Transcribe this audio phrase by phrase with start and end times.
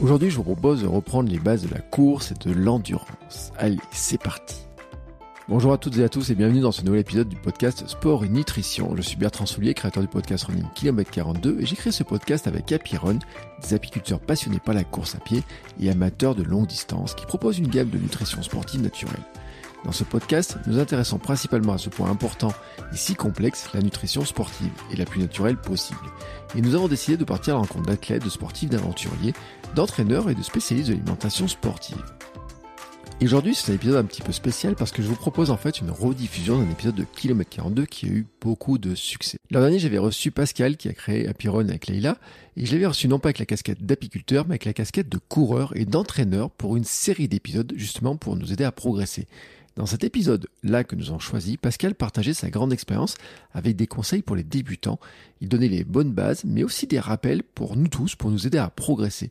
[0.00, 3.50] Aujourd'hui, je vous propose de reprendre les bases de la course et de l'endurance.
[3.58, 4.54] Allez, c'est parti.
[5.48, 8.24] Bonjour à toutes et à tous et bienvenue dans ce nouvel épisode du podcast Sport
[8.24, 8.94] et Nutrition.
[8.94, 12.70] Je suis Bertrand Soulier, créateur du podcast Running Kilomètre 42 et j'ai ce podcast avec
[12.70, 13.18] Apiron,
[13.60, 15.42] des apiculteurs passionnés par la course à pied
[15.80, 19.24] et amateurs de longue distance qui proposent une gamme de nutrition sportive naturelle.
[19.84, 22.52] Dans ce podcast, nous intéressons principalement à ce point important
[22.92, 26.00] et si complexe, la nutrition sportive et la plus naturelle possible.
[26.56, 29.34] Et nous avons décidé de partir à la rencontre d'athlètes, de sportifs, d'aventuriers,
[29.76, 32.02] d'entraîneurs et de spécialistes de l'alimentation sportive.
[33.20, 35.56] Et aujourd'hui, c'est un épisode un petit peu spécial parce que je vous propose en
[35.56, 39.38] fait une rediffusion d'un épisode de Kilomètre 42 qui a eu beaucoup de succès.
[39.50, 42.16] L'an dernier, j'avais reçu Pascal qui a créé Apiron avec Leila
[42.56, 45.18] et je l'avais reçu non pas avec la casquette d'apiculteur mais avec la casquette de
[45.18, 49.26] coureur et d'entraîneur pour une série d'épisodes justement pour nous aider à progresser.
[49.78, 53.16] Dans cet épisode-là que nous avons choisi, Pascal partageait sa grande expérience
[53.52, 54.98] avec des conseils pour les débutants.
[55.40, 58.58] Il donnait les bonnes bases, mais aussi des rappels pour nous tous, pour nous aider
[58.58, 59.30] à progresser.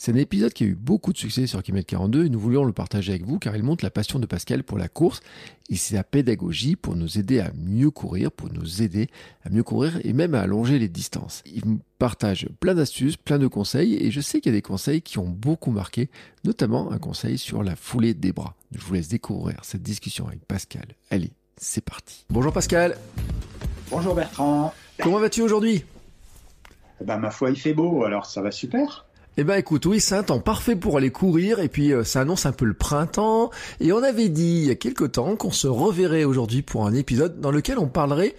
[0.00, 2.62] C'est un épisode qui a eu beaucoup de succès sur Kimet 42 et nous voulions
[2.62, 5.20] le partager avec vous car il montre la passion de Pascal pour la course
[5.70, 9.08] et c'est la pédagogie pour nous aider à mieux courir, pour nous aider
[9.44, 11.42] à mieux courir et même à allonger les distances.
[11.46, 11.62] Il
[11.98, 15.18] partage plein d'astuces, plein de conseils et je sais qu'il y a des conseils qui
[15.18, 16.10] ont beaucoup marqué,
[16.44, 18.54] notamment un conseil sur la foulée des bras.
[18.70, 20.86] Je vous laisse découvrir cette discussion avec Pascal.
[21.10, 22.24] Allez, c'est parti.
[22.30, 22.96] Bonjour Pascal.
[23.90, 24.72] Bonjour Bertrand.
[25.02, 25.84] Comment vas-tu aujourd'hui?
[27.04, 29.07] Bah, ma foi, il fait beau, alors ça va super.
[29.40, 32.22] Eh ben écoute, oui, c'est un temps parfait pour aller courir et puis euh, ça
[32.22, 35.52] annonce un peu le printemps et on avait dit il y a quelque temps qu'on
[35.52, 38.34] se reverrait aujourd'hui pour un épisode dans lequel on parlerait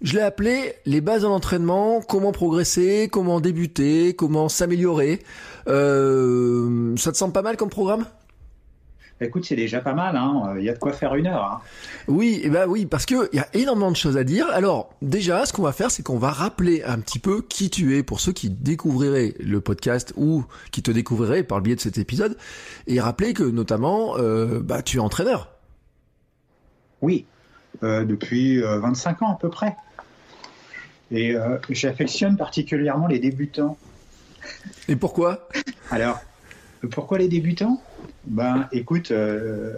[0.00, 5.22] je l'ai appelé les bases de l'entraînement, comment progresser, comment débuter, comment s'améliorer.
[5.66, 8.06] Euh, ça te semble pas mal comme programme?
[9.20, 10.54] Écoute, c'est déjà pas mal, hein.
[10.58, 11.42] Il y a de quoi faire une heure.
[11.42, 11.60] Hein.
[12.06, 14.46] Oui, eh ben oui, parce que il y a énormément de choses à dire.
[14.52, 17.96] Alors, déjà, ce qu'on va faire, c'est qu'on va rappeler un petit peu qui tu
[17.96, 21.80] es pour ceux qui découvriraient le podcast ou qui te découvriraient par le biais de
[21.80, 22.36] cet épisode,
[22.86, 25.50] et rappeler que notamment, euh, bah, tu es entraîneur.
[27.02, 27.26] Oui,
[27.82, 29.76] euh, depuis 25 euh, ans à peu près.
[31.10, 31.34] Et
[31.70, 33.78] j'affectionne particulièrement les débutants.
[34.88, 35.48] Et pourquoi?
[35.90, 36.20] Alors,
[36.90, 37.80] pourquoi les débutants?
[38.28, 39.72] Ben, écoute, euh,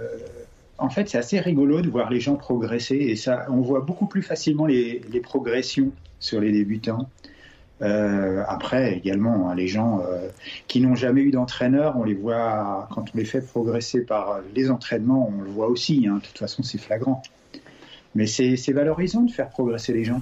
[0.78, 4.06] en fait, c'est assez rigolo de voir les gens progresser et ça, on voit beaucoup
[4.06, 7.08] plus facilement les, progressions sur les débutants.
[7.80, 10.28] Euh, après, également, hein, les gens euh,
[10.66, 14.70] qui n'ont jamais eu d'entraîneur, on les voit quand on les fait progresser par les
[14.70, 16.06] entraînements, on le voit aussi.
[16.08, 16.16] Hein.
[16.16, 17.22] de toute façon, c'est flagrant.
[18.16, 20.20] Mais c'est valorisant de faire progresser les gens.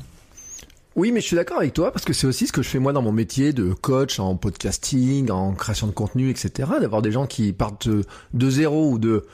[0.96, 2.78] Oui, mais je suis d'accord avec toi parce que c'est aussi ce que je fais
[2.78, 6.68] moi dans mon métier de coach en podcasting, en création de contenu, etc.
[6.80, 9.24] D'avoir des gens qui partent de zéro ou de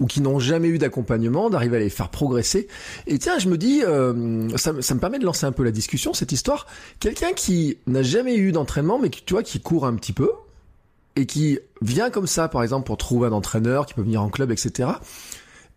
[0.00, 2.66] ou qui n'ont jamais eu d'accompagnement, d'arriver à les faire progresser.
[3.06, 6.12] Et tiens, je me dis, euh, ça, me permet de lancer un peu la discussion,
[6.12, 6.66] cette histoire.
[6.98, 10.30] Quelqu'un qui n'a jamais eu d'entraînement, mais qui, tu vois, qui court un petit peu
[11.14, 14.28] et qui vient comme ça, par exemple, pour trouver un entraîneur, qui peut venir en
[14.28, 14.88] club, etc.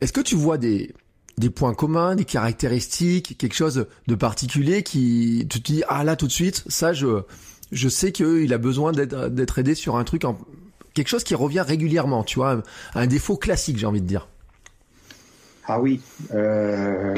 [0.01, 0.93] Est-ce que tu vois des
[1.37, 6.15] des points communs, des caractéristiques, quelque chose de particulier qui tu te dis ah là
[6.15, 7.23] tout de suite ça je
[7.71, 10.37] je sais qu'il a besoin d'être aidé sur un truc en,
[10.95, 12.63] quelque chose qui revient régulièrement, tu vois,
[12.95, 14.27] un, défaut classique j'ai envie de dire.
[15.67, 15.99] Ah oui,
[16.33, 17.15] euh,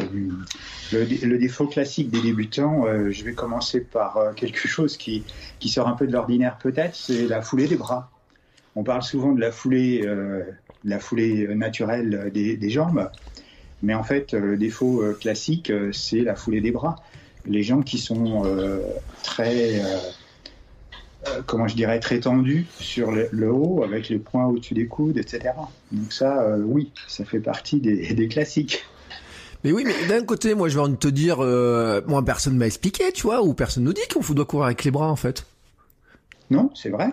[0.93, 5.25] le, défaut classique des débutants, euh, je vais commencer par euh, quelque chose qui,
[5.59, 8.09] qui sort un peu de l'ordinaire peut-être, c'est la foulée des bras.
[8.75, 10.07] On parle souvent de la foulée,
[10.83, 13.09] la foulée naturelle des jambes.
[13.83, 16.95] Mais en fait, euh, le défaut euh, classique, euh, c'est la foulée des bras.
[17.45, 18.43] Les gens qui sont
[19.23, 19.81] très,
[21.45, 25.53] comment je dirais, très tendus sur le, haut, avec les points au-dessus des coudes, etc.
[25.93, 28.83] Donc ça, oui, ça fait partie des, classiques.
[29.63, 31.37] Mais oui, mais d'un côté, moi, je vais te dire,
[32.05, 34.91] moi, personne m'a expliqué, tu vois, ou personne nous dit qu'on doit courir avec les
[34.91, 35.45] bras, en fait.
[36.49, 37.11] Non, c'est vrai.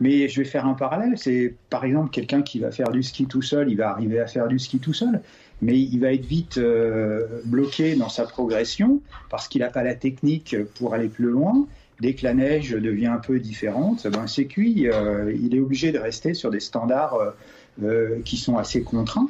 [0.00, 1.14] Mais je vais faire un parallèle.
[1.16, 4.26] C'est par exemple quelqu'un qui va faire du ski tout seul, il va arriver à
[4.26, 5.22] faire du ski tout seul
[5.62, 9.94] mais il va être vite euh, bloqué dans sa progression parce qu'il n'a pas la
[9.94, 11.66] technique pour aller plus loin.
[12.00, 14.88] Dès que la neige devient un peu différente, ben c'est cuit.
[14.88, 17.34] Euh, il est obligé de rester sur des standards
[17.82, 19.28] euh, qui sont assez contraints.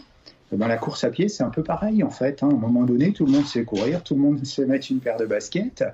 [0.53, 2.43] Dans la course à pied, c'est un peu pareil en fait.
[2.43, 2.49] Hein.
[2.50, 5.00] À un moment donné, tout le monde sait courir, tout le monde sait mettre une
[5.00, 5.85] paire de baskets,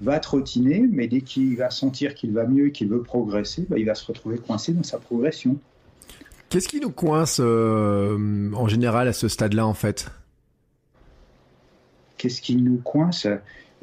[0.00, 3.78] va trottiner, mais dès qu'il va sentir qu'il va mieux et qu'il veut progresser, ben,
[3.78, 5.56] il va se retrouver coincé dans sa progression.
[6.50, 10.10] Qu'est-ce qui nous coince euh, en général à ce stade-là, en fait?
[12.18, 13.28] Qu'est-ce qui nous coince?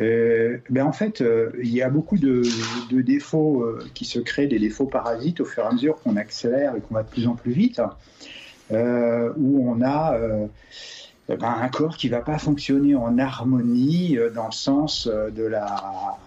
[0.02, 2.44] Euh, ben en fait, euh, il y a beaucoup de,
[2.92, 6.81] défauts qui se créent, des défauts parasites au fur et à mesure qu'on accélère et
[6.81, 7.81] qu'on va de plus en plus vite,
[8.69, 10.19] où on a
[11.30, 16.18] ben, un corps qui va pas fonctionner en harmonie dans le sens de la,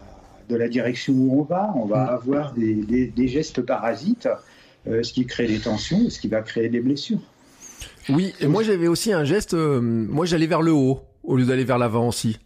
[0.48, 1.70] de la direction où on va.
[1.76, 2.14] On va mm.
[2.14, 4.26] avoir des, des gestes parasites
[4.86, 7.20] ce qui crée des tensions, ce qui va créer des blessures.
[8.08, 11.64] Oui, et moi j'avais aussi un geste, moi j'allais vers le haut au lieu d'aller
[11.64, 12.38] vers l'avant aussi.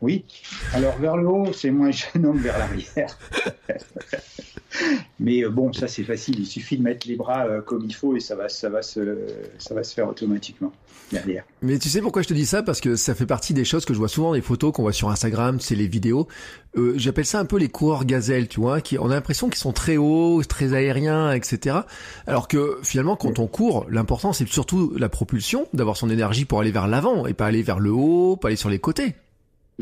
[0.00, 0.24] Oui,
[0.72, 3.18] alors vers le haut, c'est moins gênant que vers l'arrière.
[5.18, 7.94] Mais euh, bon, ça c'est facile, il suffit de mettre les bras euh, comme il
[7.94, 9.18] faut et ça va, ça va, se,
[9.58, 10.72] ça va se faire automatiquement
[11.12, 11.44] derrière.
[11.60, 12.62] Mais tu sais pourquoi je te dis ça?
[12.62, 14.92] Parce que ça fait partie des choses que je vois souvent des photos qu'on voit
[14.92, 16.28] sur Instagram, c'est les vidéos.
[16.76, 19.58] Euh, J'appelle ça un peu les coureurs gazelles, tu vois, qui on a l'impression qu'ils
[19.58, 21.80] sont très hauts, très aériens, etc.
[22.26, 26.60] Alors que finalement, quand on court, l'important c'est surtout la propulsion, d'avoir son énergie pour
[26.60, 29.14] aller vers l'avant et pas aller vers le haut, pas aller sur les côtés.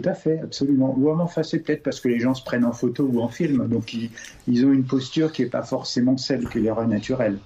[0.00, 0.94] Tout à fait, absolument.
[0.96, 3.66] Ou enfin, c'est peut-être parce que les gens se prennent en photo ou en film,
[3.66, 7.40] donc ils, ont une posture qui n'est pas forcément celle que leur est naturelle.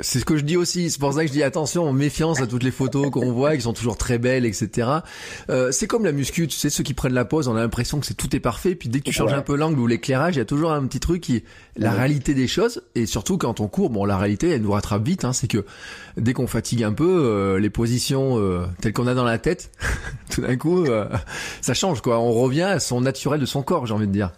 [0.00, 0.90] C'est ce que je dis aussi.
[0.90, 3.62] C'est pour ça que je dis attention, méfiance à toutes les photos qu'on voit, qui
[3.62, 4.88] sont toujours très belles, etc.
[5.50, 8.00] Euh, c'est comme la muscu, tu sais, ceux qui prennent la pose, on a l'impression
[8.00, 8.74] que c'est tout est parfait.
[8.74, 10.84] Puis dès que tu changes un peu l'angle ou l'éclairage, il y a toujours un
[10.86, 11.44] petit truc qui,
[11.76, 12.82] la réalité des choses.
[12.94, 15.24] Et surtout quand on court, bon, la réalité, elle nous rattrape vite.
[15.24, 15.64] Hein, c'est que
[16.16, 19.70] dès qu'on fatigue un peu, euh, les positions euh, telles qu'on a dans la tête,
[20.30, 21.08] tout d'un coup, euh,
[21.60, 22.18] ça change quoi.
[22.18, 24.32] On revient à son naturel de son corps, j'ai envie de dire.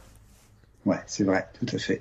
[0.85, 2.01] Ouais, c'est vrai, tout à fait.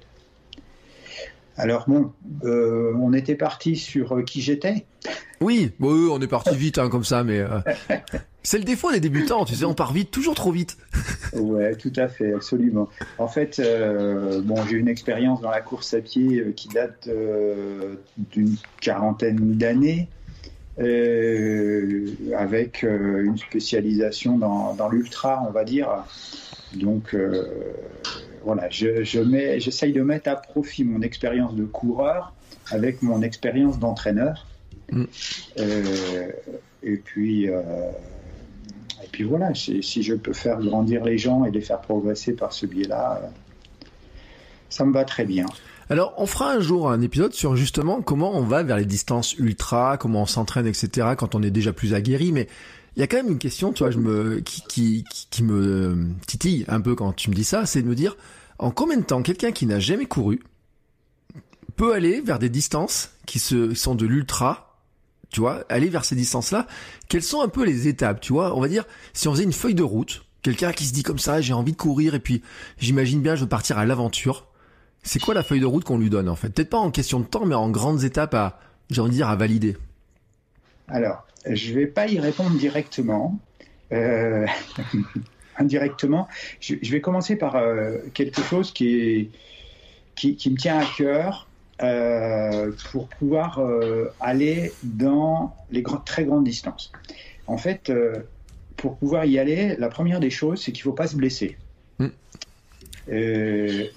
[1.57, 2.12] Alors bon,
[2.44, 4.86] euh, on était parti sur euh, qui j'étais.
[5.40, 7.60] Oui, on est parti vite hein, comme ça, mais euh,
[8.44, 10.78] c'est le défaut des débutants, tu sais, on part vite, toujours trop vite.
[11.34, 12.90] ouais, tout à fait, absolument.
[13.18, 13.62] En fait,
[14.44, 17.10] bon, j'ai une expérience dans la course à pied qui date
[18.31, 20.10] d'une quarantaine d'années.
[22.38, 25.90] avec une spécialisation dans, dans l'ultra, on va dire.
[26.74, 27.16] Donc,
[28.45, 32.33] voilà, je, mets, j'essaye de mettre à profit mon expérience de coureur
[32.71, 34.45] avec mon expérience d'entraîneur.
[34.92, 35.03] Mm.
[35.59, 36.27] Euh,
[36.83, 37.62] et puis, euh,
[39.03, 42.53] et puis voilà, si, je peux faire grandir les gens et les faire progresser par
[42.53, 43.27] ce biais-là, euh,
[44.69, 45.48] ça me va très bien.
[45.89, 49.38] Alors, on fera un jour un épisode sur justement comment on va vers les distances
[49.38, 51.09] ultra, comment on s'entraîne, etc.
[51.18, 52.31] quand on est déjà plus aguerri.
[52.31, 52.48] Mais
[52.95, 56.07] il y a quand même une question, tu vois, je me, qui, qui, qui me
[56.27, 58.15] titille un peu quand tu me dis ça, c'est de me dire,
[58.57, 60.42] en combien de temps quelqu'un qui n'a jamais couru
[61.75, 64.77] peut aller vers des distances qui se, sont de l'ultra,
[65.30, 66.68] tu vois, aller vers ces distances-là,
[67.09, 69.51] quelles sont un peu les étapes, tu vois, on va dire, si on faisait une
[69.51, 72.44] feuille de route, quelqu'un qui se dit comme ça, j'ai envie de courir et puis
[72.77, 74.48] j'imagine bien je veux partir à l'aventure,
[75.03, 76.50] c'est quoi la feuille de route qu'on lui donne en fait?
[76.50, 78.59] Peut-être pas en question de temps, mais en grandes étapes à,
[78.89, 79.75] j'ai envie de dire, à valider.
[80.88, 83.39] Alors, je vais pas y répondre directement.
[83.92, 84.45] Euh,
[85.57, 86.27] indirectement,
[86.59, 89.30] je, vais commencer par euh, quelque chose qui,
[90.15, 91.47] qui, me tient à cœur
[91.81, 93.62] euh, pour pouvoir
[94.19, 96.92] aller dans les très grandes distances.
[97.48, 97.91] En fait,
[98.75, 101.57] pour pouvoir y aller, la première des choses, c'est qu'il ne faut pas se blesser.
[102.00, 102.07] Mm.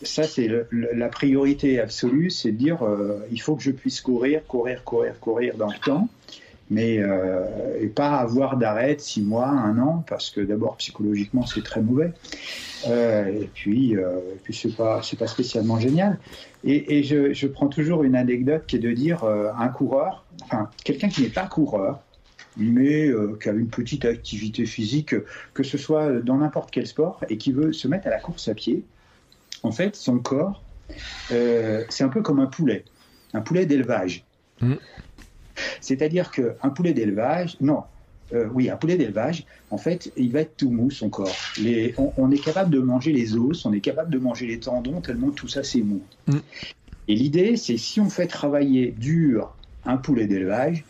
[0.03, 2.79] ça, c'est la priorité absolue, c'est de dire
[3.33, 6.09] il faut que je puisse courir, courir, courir, courir dans le temps
[6.71, 7.45] mais euh,
[7.81, 12.13] et pas avoir d'arrêt six mois, un an, parce que d'abord psychologiquement c'est très mauvais,
[12.87, 16.19] euh, et puis euh, et puis c'est pas c'est pas spécialement génial.
[16.65, 20.69] Et, je, je, prends toujours une anecdote qui est de dire euh, un coureur, enfin
[20.85, 22.01] quelqu'un qui n'est pas coureur,
[22.57, 23.11] mais
[23.41, 25.15] qui a une petite activité physique,
[25.55, 28.49] que ce soit dans n'importe quel sport, et qui veut se mettre à la course
[28.49, 28.85] à pied,
[29.63, 30.63] en fait son corps
[31.29, 32.85] c'est un peu comme un poulet,
[33.35, 34.25] un poulet d'élevage.
[34.61, 34.75] Mmh.
[35.81, 37.83] C'est-à-dire qu'un poulet d'élevage, non,
[38.35, 41.35] euh, oui, un poulet d'élevage, en fait, il va être tout mou, son corps.
[42.17, 45.31] on, est capable de manger les os, on est capable de manger les tendons, tellement
[45.31, 46.03] tout ça, c'est mou.
[46.27, 46.39] Mm.
[47.09, 49.55] Et l'idée, c'est si on fait travailler dur
[49.87, 50.85] un poulet d'élevage,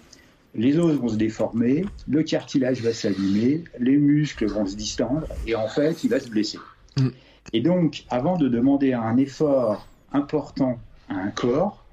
[0.54, 5.54] les os vont se déformer, le cartilage va s'abîmer, les muscles vont se distendre, et
[5.54, 6.58] en fait, il va se blesser.
[6.96, 7.08] Mm.
[7.52, 11.84] Et donc, avant de demander un effort important à un corps,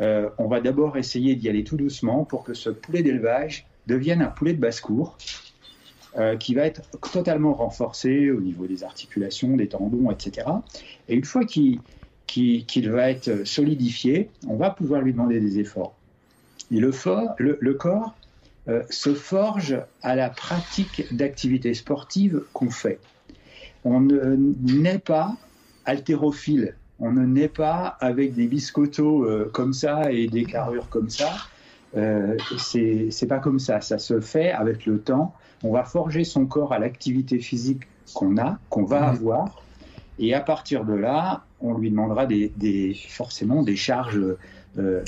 [0.00, 4.22] euh, on va d'abord essayer d'y aller tout doucement pour que ce poulet d'élevage devienne
[4.22, 5.16] un poulet de basse-cour
[6.16, 10.46] euh, qui va être totalement renforcé au niveau des articulations, des tendons, etc.
[11.08, 11.80] Et une fois qu'il
[12.90, 15.94] va être solidifié, on va pouvoir lui demander des efforts.
[16.70, 18.14] Et le, corps
[18.68, 23.00] euh, se forge à la pratique d'activités sportives qu'on fait.
[23.84, 25.36] On n'est pas
[25.86, 31.10] haltérophile on ne naît pas avec des biscottos euh, comme ça et des carrures comme
[31.10, 31.30] ça.
[31.96, 33.80] Euh, c'est pas comme ça.
[33.80, 35.34] Ça se fait avec le temps.
[35.62, 37.82] On va forger son corps à l'activité physique
[38.14, 39.08] qu'on a, qu'on va mhm.
[39.08, 39.62] avoir.
[40.18, 44.20] Et à partir de là, on lui demandera des, forcément des charges
[44.78, 45.04] euh,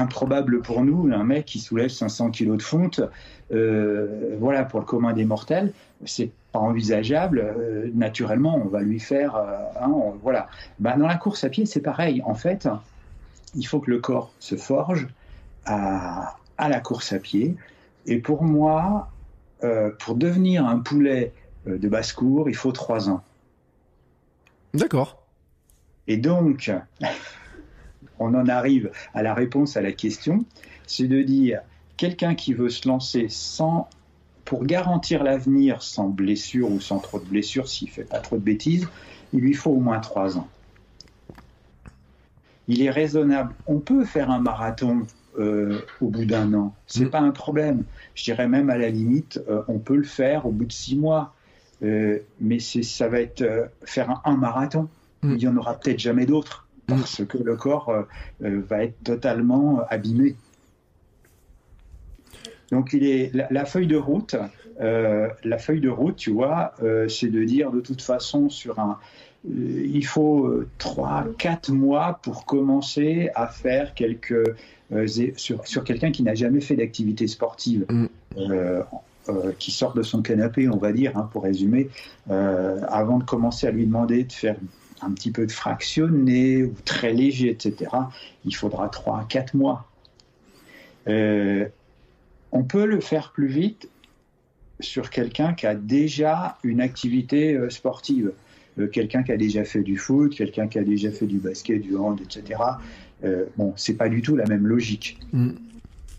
[0.00, 3.00] improbable pour nous, un mec qui soulève 500 kilos de fonte,
[3.52, 5.72] euh, voilà, pour le commun des mortels,
[6.04, 7.40] c'est pas envisageable.
[7.40, 9.92] Euh, naturellement, on va lui faire, euh, hein,
[10.22, 10.48] voilà.
[10.78, 12.22] Bah, dans la course à pied, c'est pareil.
[12.24, 12.68] En fait,
[13.54, 15.08] il faut que le corps se forge
[15.66, 17.56] à, à la course à pied.
[18.06, 19.08] Et pour moi,
[19.98, 21.34] pour devenir un poulet
[21.66, 23.22] de basse-cour, il faut trois ans.
[24.72, 25.22] D'accord.
[26.06, 26.72] Et donc,
[28.20, 30.44] on en arrive à la réponse à la question,
[30.86, 31.60] c'est de dire
[31.96, 33.88] quelqu'un qui veut se lancer sans
[34.44, 38.42] pour garantir l'avenir sans blessure ou sans trop de blessures, s'il fait pas trop de
[38.42, 38.88] bêtises,
[39.32, 40.48] il lui faut au moins trois ans.
[42.66, 43.54] Il est raisonnable.
[43.66, 45.06] On peut faire un marathon
[45.38, 46.74] euh, au bout d'un an.
[46.86, 47.10] C'est n'est mm.
[47.10, 47.84] pas un problème.
[48.14, 50.96] Je dirais même à la limite, euh, on peut le faire au bout de six
[50.96, 51.34] mois.
[51.82, 54.88] Euh, mais ça va être faire un, marathon.
[55.22, 55.30] Mm.
[55.32, 56.66] Il n'y en aura peut-être jamais d'autres
[56.96, 58.02] parce que le corps euh,
[58.44, 60.36] euh, va être totalement abîmé.
[62.70, 64.36] Donc il est la, feuille de route,
[64.80, 66.72] euh, la feuille de route, tu vois,
[67.08, 68.96] c'est de dire de toute façon sur un,
[69.44, 74.54] il faut trois, quatre mois pour commencer à faire quelques
[75.36, 77.86] sur, sur quelqu'un qui n'a jamais fait d'activité sportive.
[77.90, 78.06] Mm.
[79.58, 81.88] qui sort de son canapé, on va dire, hein, pour résumer,
[82.28, 84.54] avant de commencer à lui demander de faire
[85.02, 87.90] un petit peu de fractionné ou très léger, etc.,
[88.44, 89.88] il faudra 3 à 4 mois.
[91.08, 91.66] Euh,
[92.52, 93.88] on peut le faire plus vite
[94.80, 98.32] sur quelqu'un qui a déjà une activité euh, sportive.
[98.78, 101.80] Euh, quelqu'un qui a déjà fait du foot, quelqu'un qui a déjà fait du basket,
[101.80, 102.60] du hand, etc.
[103.56, 105.18] bon, c'est pas du tout la même logique.
[105.32, 105.50] Mm.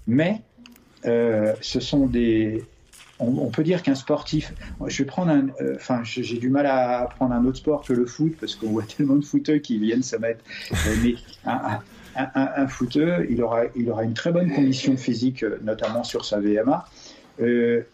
[0.07, 0.41] Mais
[1.03, 2.63] ce sont des,
[3.21, 4.53] on, peut dire qu'un sportif,
[4.85, 7.93] je vais prendre un, euh, enfin, j'ai du mal à prendre un autre sport que
[7.93, 10.43] le foot parce qu'on voit tellement de footeux qui viennent se mettre.
[10.71, 11.79] Euh, mais un,
[12.15, 16.39] un, footeux, il aura, il aura une très bonne condition physique, euh, notamment sur sa
[16.39, 16.85] VMA.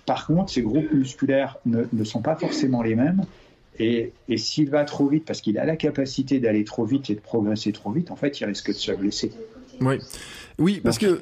[0.05, 3.23] par contre, ses groupes musculaires ne, sont pas forcément les mêmes.
[3.79, 7.19] Et, s'il va trop vite, parce qu'il a la capacité d'aller trop vite et de
[7.19, 9.31] progresser trop vite, en fait, il risque de se blesser.
[9.81, 9.99] Oui,
[10.57, 11.19] oui, parce que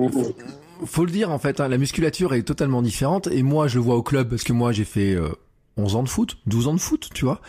[0.85, 3.83] faut le dire en fait, hein, la musculature est totalement différente et moi je le
[3.83, 5.17] vois au club parce que moi j'ai fait
[5.77, 7.41] 11 euh, ans de foot, 12 ans de foot, tu vois.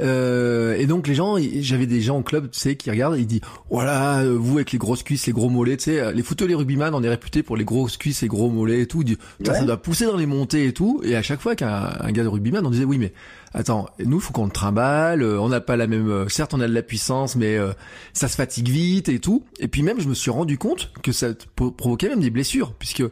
[0.00, 3.20] Euh, et donc les gens, j'avais des gens au club, tu sais, qui regardent, et
[3.20, 6.22] ils disent, voilà, euh, vous avec les grosses cuisses, les gros mollets, tu sais, les
[6.22, 9.04] footeux, les rugbyman, on est réputé pour les grosses cuisses, les gros mollets et tout.
[9.44, 11.00] ça doit pousser dans les montées et tout.
[11.04, 13.12] Et à chaque fois qu'un gars de rugbyman, on disait, oui, mais
[13.54, 16.60] attends, nous, faut qu'on le trimballe, euh, on n'a pas la même, euh, certes, on
[16.60, 17.72] a de la puissance, mais euh,
[18.12, 19.44] ça se fatigue vite et tout.
[19.58, 23.02] Et puis même, je me suis rendu compte que ça provoquait même des blessures, puisque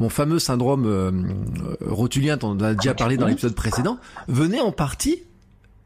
[0.00, 1.44] mon fameux syndrome
[1.80, 3.98] rotulien, dont on a déjà parlé dans l'épisode précédent,
[4.28, 5.22] venait en partie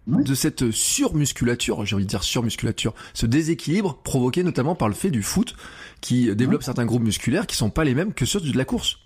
[0.06, 5.10] de cette surmusculature, j'ai envie de dire surmusculature, ce déséquilibre provoqué notamment par le fait
[5.10, 5.54] du foot
[6.00, 8.96] qui développe certains groupes musculaires qui sont pas les mêmes que ceux de la course.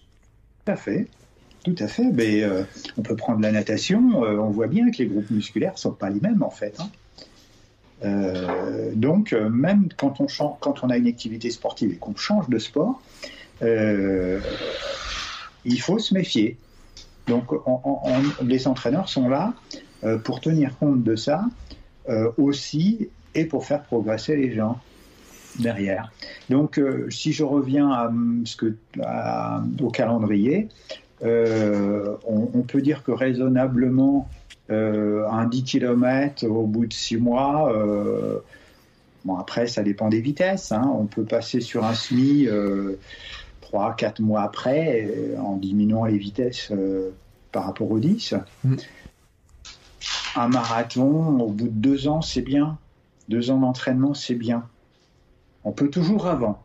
[0.64, 1.08] Tout à fait.
[1.64, 2.10] Tout à fait.
[2.12, 2.64] Mais, euh,
[2.96, 4.24] on peut prendre la natation.
[4.24, 6.74] Euh, on voit bien que les groupes musculaires ne sont pas les mêmes en fait.
[6.80, 6.88] Hein.
[8.04, 10.26] Euh, donc, même quand on,
[10.58, 13.00] quand on a une activité sportive et qu'on change de sport,
[13.60, 14.40] il
[15.80, 16.56] faut se méfier.
[17.28, 17.52] Donc,
[18.42, 19.54] les entraîneurs sont là
[20.24, 21.44] pour tenir compte de ça
[22.38, 24.80] aussi et pour faire progresser les gens
[25.60, 26.10] derrière.
[26.50, 28.10] Donc, si je reviens
[29.80, 30.68] au calendrier,
[31.22, 34.28] euh, on, peut dire que raisonnablement,
[34.70, 38.38] euh, un 10 km au bout de 6 mois, euh,
[39.24, 40.90] bon après ça dépend des vitesses, hein.
[40.98, 42.48] on peut passer sur un SMI
[43.62, 46.72] 3-4 mois après en diminuant les vitesses
[47.52, 48.34] par rapport au 10.
[48.64, 48.76] Mm.
[50.34, 52.78] Un marathon, au bout de 2 ans, c'est bien.
[53.28, 54.64] 2 ans d'entraînement, c'est bien.
[55.64, 56.64] On peut toujours avant.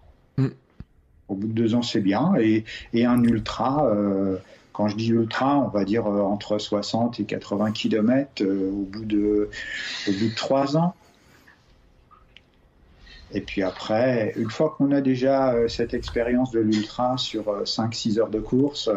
[1.30, 2.34] Au bout de deux ans, c'est bien.
[2.40, 2.64] Et,
[3.06, 4.38] un ultra, euh,
[4.72, 8.84] quand je dis ultra, on va dire euh, entre 60 et 80 km euh, au,
[8.84, 9.50] bout de,
[10.08, 10.96] au bout de trois ans.
[13.34, 18.30] Et puis après, une fois qu'on a déjà cette expérience de l'ultra sur 5-6 heures
[18.30, 18.90] de course,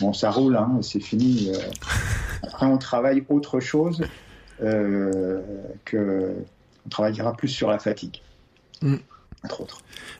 [0.00, 1.52] bon, ça roule, hein, c'est fini.
[2.42, 4.02] Après, on travaille autre chose
[4.58, 6.34] que.
[6.86, 8.22] On travaillera plus sur la fatigue.
[8.80, 8.96] Mm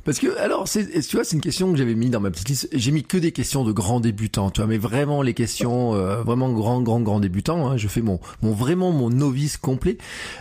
[0.04, 2.48] Parce que, alors, c'est, tu vois, c'est une question que j'avais mis dans ma petite
[2.48, 2.68] liste.
[2.72, 6.22] J'ai mis que des questions de grands débutants, tu vois, mais vraiment les questions, euh,
[6.22, 7.68] vraiment grands, grands, grands débutants.
[7.68, 7.76] Hein.
[7.76, 9.98] Je fais mon, mon, vraiment mon novice complet.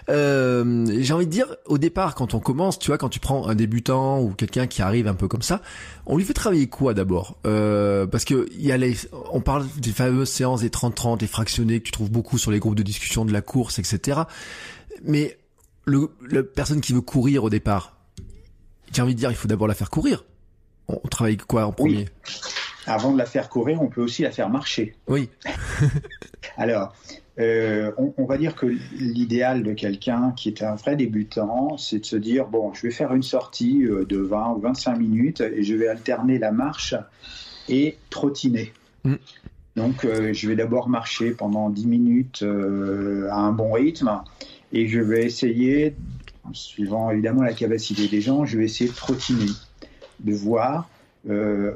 [0.09, 3.47] Euh, j'ai envie de dire, au départ, quand on commence, tu vois, quand tu prends
[3.47, 5.61] un débutant ou quelqu'un qui arrive un peu comme ça,
[6.05, 7.37] on lui fait travailler quoi d'abord?
[7.45, 8.95] Euh, Parce que y a les,
[9.31, 12.59] on parle des fameuses séances des 30-30, des fractionnés que tu trouves beaucoup sur les
[12.59, 14.21] groupes de discussion de la course, etc.
[15.03, 15.37] Mais
[15.85, 17.98] le, la personne qui veut courir au départ,
[18.93, 20.25] j'ai envie de dire, il faut d'abord la faire courir.
[20.87, 22.05] on travaille quoi en premier?
[22.85, 24.95] Avant de la faire courir, on peut aussi la faire marcher.
[25.07, 25.29] Oui.
[26.57, 26.93] Alors,
[27.39, 32.05] euh, on, va dire que l'idéal de quelqu'un qui est un vrai débutant, c'est de
[32.05, 35.63] se dire bon, je vais faire une sortie euh, de 20 ou 25 minutes et
[35.63, 36.95] je vais alterner la marche
[37.69, 38.73] et trottiner.
[39.05, 39.15] Mm.
[39.77, 44.21] Donc, euh, je vais d'abord marcher pendant 10 minutes à un bon rythme
[44.73, 45.95] et je vais essayer,
[46.53, 49.51] suivant évidemment la capacité des gens, je vais essayer de trottiner,
[50.19, 50.89] de voir
[51.29, 51.73] euh,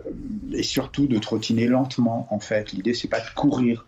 [0.54, 2.72] et surtout de trottiner lentement en fait.
[2.72, 3.86] L'idée c'est pas de courir.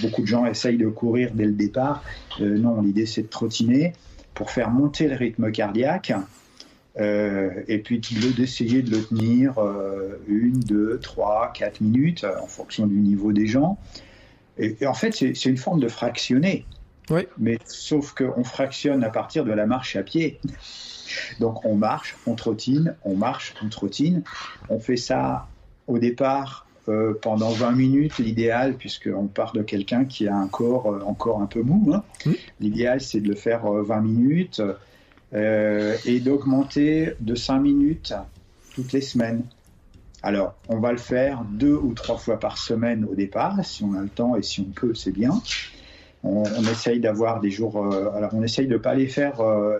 [0.00, 2.02] Beaucoup de gens essayent de courir dès le départ.
[2.40, 3.92] Euh, non, l'idée c'est de trottiner
[4.32, 6.12] pour faire monter le rythme cardiaque
[6.98, 9.54] euh, et puis d'essayer de le tenir
[10.26, 13.78] une, deux, trois, quatre minutes en fonction du niveau des gens.
[14.56, 16.64] Et, et en fait c'est une forme de fractionner.
[17.10, 17.26] Oui.
[17.38, 20.40] Mais sauf qu'on fractionne à partir de la marche à pied.
[21.40, 24.22] Donc on marche, on trottine, on marche, on trottine.
[24.68, 25.48] On fait ça
[25.86, 30.92] au départ euh, pendant 20 minutes, l'idéal, puisqu'on part de quelqu'un qui a un corps
[30.92, 31.94] euh, encore un peu mou.
[31.94, 32.02] Hein.
[32.60, 34.62] L'idéal, c'est de le faire 20 euh, minutes
[35.32, 38.14] et d'augmenter de 5 minutes
[38.74, 39.42] toutes les semaines.
[40.22, 43.94] Alors, on va le faire deux ou trois fois par semaine au départ, si on
[43.94, 45.42] a le temps et si on peut, c'est bien
[46.24, 47.76] on, essaye d'avoir des jours.
[47.76, 49.78] Euh, alors, on essaye de pas les faire, euh,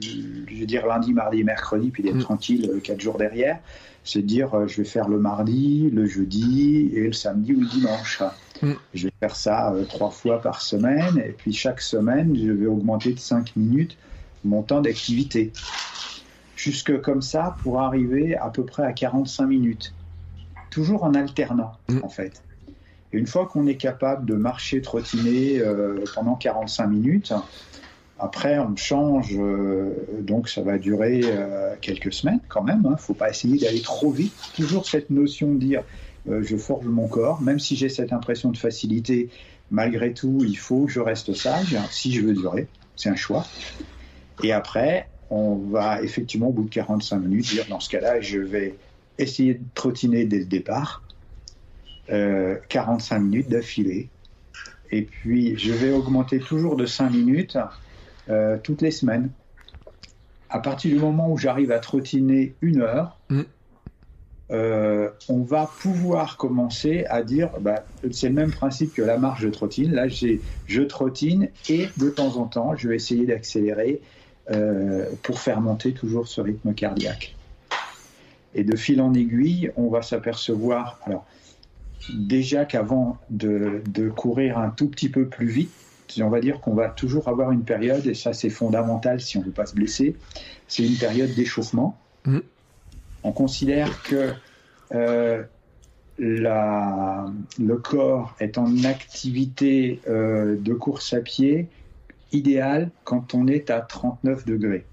[0.00, 2.22] je veux dire lundi, mardi, mercredi, puis d'être mm.
[2.22, 3.58] tranquille euh, quatre jours derrière.
[4.02, 7.66] C'est de dire, je vais faire le mardi, le jeudi et le samedi ou le
[7.66, 8.22] dimanche.
[8.62, 8.72] Mm.
[8.94, 13.12] Je vais faire ça trois fois par semaine, et puis chaque semaine, je vais augmenter
[13.12, 13.96] de 5 minutes
[14.44, 15.52] mon temps d'activité.
[16.54, 19.92] Jusque comme ça pour arriver à peu près à 45 minutes.
[20.70, 21.98] Toujours en alternant, mm.
[22.02, 22.42] en fait
[23.16, 27.32] une fois qu'on est capable de marcher, trottiner euh, pendant 45 minutes,
[28.18, 32.82] après on change, euh, donc ça va durer euh, quelques semaines quand même.
[32.84, 32.92] Il hein.
[32.92, 34.34] ne faut pas essayer d'aller trop vite.
[34.54, 35.82] Toujours cette notion de dire
[36.28, 39.28] je forge mon corps, même si j'ai cette impression de facilité,
[39.70, 42.66] malgré tout, il faut que je reste sage si je veux durer.
[42.96, 43.46] C'est un choix.
[44.42, 48.40] Et après, on va effectivement, au bout de 45 minutes, dire dans ce cas-là, je
[48.40, 48.74] vais
[49.18, 51.05] essayer de trottiner dès le départ
[52.08, 54.08] 45 euh, minutes d'affilée.
[54.90, 57.58] Et puis, je vais augmenter toujours de 5 minutes
[58.28, 59.30] euh, toutes les semaines.
[60.48, 63.42] À partir du moment où j'arrive à trottiner une heure, mm.
[64.52, 69.42] euh, on va pouvoir commencer à dire, bah, c'est le même principe que la marche
[69.42, 69.92] de trottine.
[69.92, 74.00] Là, je trottine et de temps en temps, je vais essayer d'accélérer
[75.24, 77.34] pour faire monter toujours ce rythme cardiaque.
[78.54, 81.00] Et de fil en aiguille, on va s'apercevoir.
[81.04, 81.26] Alors,
[82.12, 83.82] déjà qu'avant de,
[84.14, 85.70] courir un tout petit peu plus vite,
[86.20, 89.40] on va dire qu'on va toujours avoir une période, et ça c'est fondamental si on
[89.40, 90.16] ne veut pas se blesser,
[90.68, 91.98] c'est une période d'échauffement.
[92.24, 92.38] Mmh.
[93.22, 94.32] On considère que
[94.94, 95.42] euh,
[96.18, 101.68] le corps est en activité euh, de course à pied
[102.32, 104.84] idéale quand on est à 39 degrés.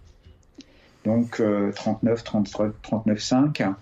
[1.05, 1.41] Donc
[1.75, 3.73] 39, 39, 39,5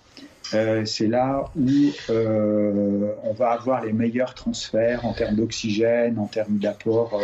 [0.54, 1.70] euh, c'est là où
[2.10, 7.20] euh, on va avoir les meilleurs transferts en termes d'oxygène, en termes d'apport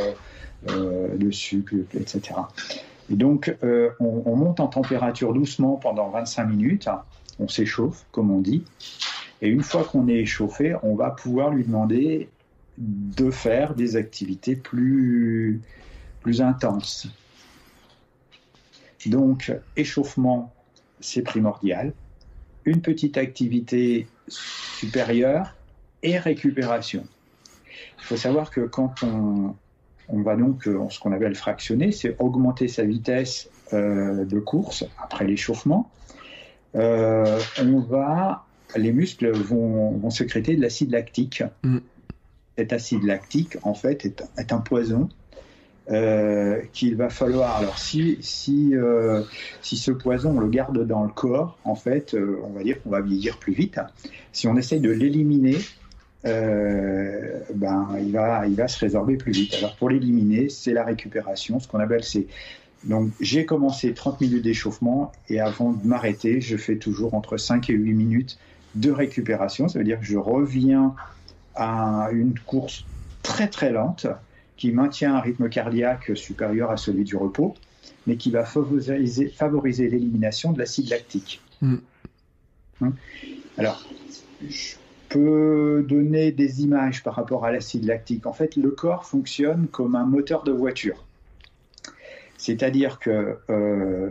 [0.68, 2.20] euh, de sucre, etc.
[3.10, 6.88] Et donc, on, on, monte en température doucement pendant 25 minutes,
[7.38, 8.64] on s'échauffe, comme on dit,
[9.40, 12.28] et une fois qu'on est échauffé, on va pouvoir lui demander
[12.76, 15.62] de faire des activités plus,
[16.20, 17.08] plus intenses.
[19.06, 20.52] Donc, échauffement,
[21.00, 21.92] c'est primordial
[22.68, 25.54] une petite activité supérieure
[26.02, 27.04] et récupération.
[27.98, 29.54] Il faut savoir que quand on,
[30.22, 35.24] va donc, euh, ce qu'on appelle fractionner, c'est augmenter sa vitesse euh, de course après
[35.24, 35.90] l'échauffement.
[36.74, 38.44] Euh, on va,
[38.76, 41.42] les muscles vont, sécréter de l'acide lactique.
[41.62, 41.78] Mm.
[42.58, 44.04] Cet acide lactique, en fait,
[44.36, 45.08] est un poison
[45.90, 47.56] euh, qu'il va falloir.
[47.56, 49.22] Alors, si, si, euh,
[49.62, 52.82] si ce poison, on le garde dans le corps, en fait, euh, on va dire
[52.82, 53.80] qu'on va vieillir plus vite.
[54.32, 55.56] Si on essaye de l'éliminer,
[56.24, 59.54] ben, il, va, il va se résorber plus vite.
[59.54, 61.58] Alors, pour l'éliminer, c'est la récupération.
[61.58, 62.26] Ce qu'on appelle, c'est.
[62.84, 67.70] Donc, j'ai commencé 30 minutes d'échauffement et avant de m'arrêter, je fais toujours entre 5
[67.70, 68.38] et 8 minutes
[68.74, 69.68] de récupération.
[69.68, 70.94] Ça veut dire que je reviens
[71.54, 72.84] à une course
[73.22, 74.06] très très lente
[74.58, 77.54] qui maintient un rythme cardiaque supérieur à celui du repos,
[78.06, 81.40] mais qui va favoriser, favoriser l'élimination de l'acide lactique.
[81.62, 81.76] Hmm.
[82.82, 82.92] Hein?
[83.56, 83.86] Alors,
[84.46, 84.74] je
[85.08, 88.26] peux donner des images par rapport à l'acide lactique.
[88.26, 91.04] En fait, le corps fonctionne comme un moteur de voiture.
[92.36, 94.10] C'est-à-dire que euh,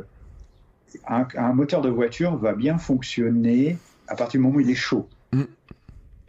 [1.07, 5.07] un, moteur de voiture va bien fonctionner à partir du moment où il est chaud.
[5.33, 5.43] Mm.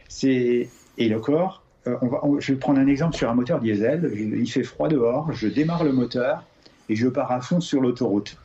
[0.07, 1.63] C'est et le corps.
[1.89, 4.11] Euh, je vais prendre un exemple sur un moteur diesel.
[4.15, 6.43] il fait froid dehors, je démarre le moteur
[6.87, 8.37] et je pars à fond sur l'autoroute.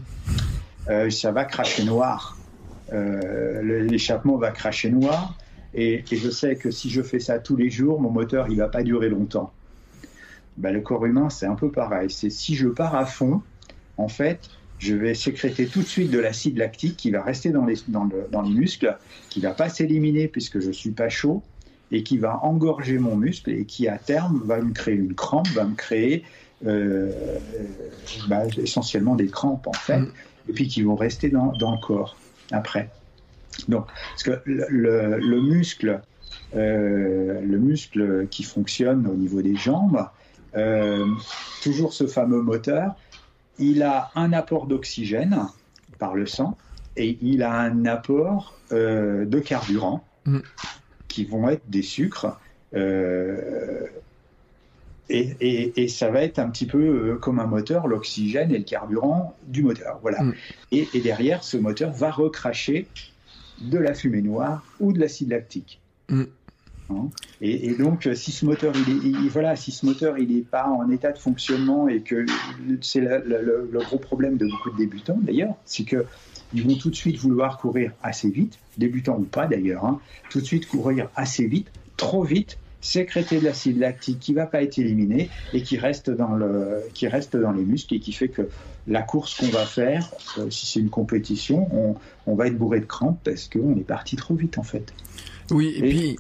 [0.89, 2.37] Euh, ça va cracher noir.
[2.93, 5.37] L'échappement va cracher noir.
[5.75, 8.69] Et, je sais que si je fais ça tous les jours, mon moteur il va
[8.69, 9.53] pas durer longtemps.
[10.57, 12.11] Ben, le corps humain c'est un peu pareil.
[12.11, 13.43] C'est si je pars à fond,
[13.97, 17.65] en fait, je vais sécréter tout de suite de l'acide lactique qui va rester dans
[17.65, 18.97] les, dans, les muscles,
[19.31, 21.43] qui va pas s'éliminer puisque je suis pas chaud
[21.95, 25.47] et qui va engorger mon muscle et qui à terme va me créer une crampe,
[25.49, 26.25] va me créer
[26.67, 27.13] euh,
[28.29, 30.13] bah, essentiellement des crampes en fait, mm.
[30.49, 32.17] et puis qui vont rester dans, dans le corps
[32.51, 32.91] après.
[33.69, 36.03] Donc, parce que le, muscle,
[36.57, 40.05] euh, le muscle qui fonctionne au niveau des jambes,
[40.57, 41.07] euh,
[41.63, 42.97] toujours ce fameux moteur,
[43.61, 45.47] il a un apport d'oxygène
[46.01, 46.57] par le sang
[46.97, 50.41] et il a un apport euh, de carburant mm.
[51.15, 52.39] Qui vont être des sucres.
[55.11, 59.63] Et, ça va être un petit peu comme un moteur, l'oxygène et le carburant du
[59.63, 59.99] moteur.
[60.03, 60.23] Voilà.
[60.23, 60.35] Mm.
[60.73, 62.89] Et, et, derrière, ce moteur va recracher
[63.61, 65.81] de la fumée noire ou de l'acide lactique.
[66.09, 66.25] Mm.
[66.91, 67.09] Hein
[67.41, 70.91] et, donc, si ce moteur, il est, voilà, si ce moteur, il n'est pas en
[70.91, 72.27] état de fonctionnement et que
[72.81, 76.05] c'est le, gros problème de beaucoup de débutants d'ailleurs, c'est que
[76.55, 80.41] ils vont tout de suite vouloir courir assez vite, débutants ou pas d'ailleurs, hein, tout
[80.41, 84.79] de suite courir assez vite, trop vite, sécréter de l'acide lactique qui va pas être
[84.79, 88.49] éliminé et qui reste dans le qui reste dans les muscles et qui fait que
[88.87, 92.81] la course qu'on va faire, euh, si c'est une compétition, on, on, va être bourré
[92.81, 94.93] de crampes parce qu'on est parti trop vite en fait.
[95.51, 96.19] Oui, et, puis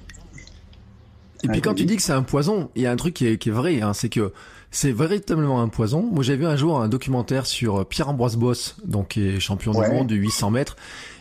[1.42, 3.26] et puis quand tu dis que c'est un poison, il y a un truc qui
[3.26, 4.32] est, qui est vrai, hein, c'est que
[4.74, 6.02] c'est véritablement un poison.
[6.02, 9.88] Moi, j'ai vu un jour un documentaire sur Pierre-Ambroise Boss, donc qui est champion du
[9.88, 10.76] monde de 800 mètres,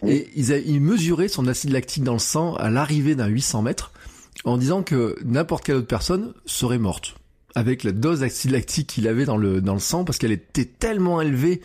[0.05, 3.91] et ils, ils mesuraient son acide lactique dans le sang à l'arrivée d'un 800 mètres
[4.43, 7.15] en disant que n'importe quelle autre personne serait morte
[7.55, 10.65] avec la dose d'acide lactique qu'il avait dans le dans le sang parce qu'elle était
[10.65, 11.61] tellement élevée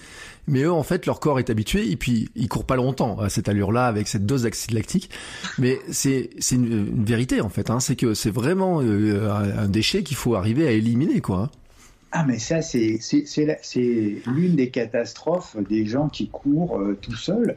[0.46, 3.30] mais eux en fait leur corps est habitué et puis ils courent pas longtemps à
[3.30, 5.08] cette allure là avec cette dose d'acide lactique
[5.58, 7.80] mais c'est c'est une, vérité en fait hein.
[7.80, 11.50] c'est que c'est vraiment euh, un, déchet qu'il faut arriver à éliminer quoi hein.
[12.12, 12.98] Ah mais ça c'est
[14.26, 17.56] l'une des catastrophes des gens qui courent euh, tout seuls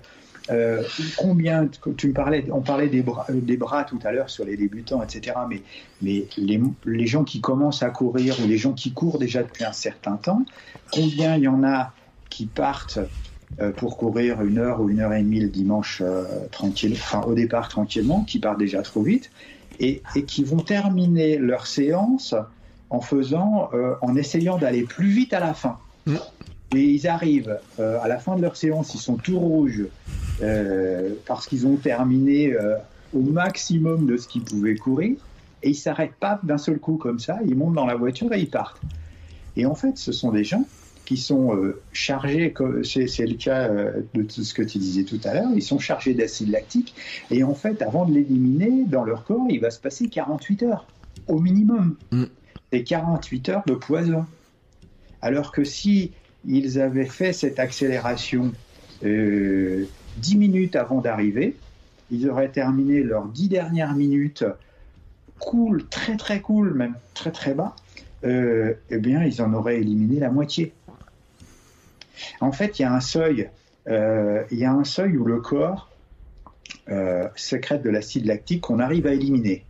[0.49, 0.83] euh,
[1.17, 4.43] combien, tu me parlais, on parlait des bras, euh, des bras tout à l'heure sur
[4.43, 5.37] les débutants, etc.
[5.47, 5.61] Mais,
[6.01, 9.63] mais les, les, gens qui commencent à courir ou les gens qui courent déjà depuis
[9.63, 10.43] un certain temps,
[10.91, 11.93] combien il y en a
[12.29, 12.99] qui partent
[13.59, 16.01] euh, pour courir une heure ou une heure et demie le dimanche
[16.51, 19.29] tranquille, enfin au départ tranquillement, qui partent déjà trop vite
[19.79, 22.33] et, et qui vont terminer leur séance
[22.91, 25.77] en faisant, en essayant d'aller plus vite à la fin.
[26.05, 26.15] Mmh.
[26.75, 29.85] Et ils arrivent à la fin de leur séance, ils sont tout rouges,
[30.41, 32.75] euh, parce qu'ils ont terminé euh,
[33.13, 35.17] au maximum de ce qu'ils pouvaient courir,
[35.61, 38.39] et ils s'arrêtent pas d'un seul coup comme ça, ils montent dans la voiture et
[38.39, 38.81] ils partent.
[39.55, 40.65] Et en fait, ce sont des gens
[41.05, 45.33] qui sont euh, chargés, c'est le cas de tout ce que tu disais tout à
[45.35, 46.95] l'heure, ils sont chargés d'acide lactique,
[47.29, 50.87] et en fait, avant de l'éliminer, dans leur corps, il va se passer 48 heures,
[51.27, 51.97] au minimum.
[52.11, 52.23] Mm.
[52.71, 54.25] Et 48 heures de poison.
[55.21, 56.11] Alors que si
[56.45, 58.51] ils avaient fait cette accélération
[59.03, 59.85] euh,
[60.17, 61.55] 10 minutes avant d'arriver.
[62.11, 64.43] Ils auraient terminé leurs 10 dernières minutes
[65.39, 67.75] cool, très très cool, même très très bas.
[68.23, 70.73] Euh, eh bien, ils en auraient éliminé la moitié.
[72.39, 73.49] En fait, il y a un seuil.
[73.87, 75.89] Euh, il y a un seuil où le corps
[76.89, 79.65] euh, sécrète de l'acide lactique qu'on arrive à éliminer.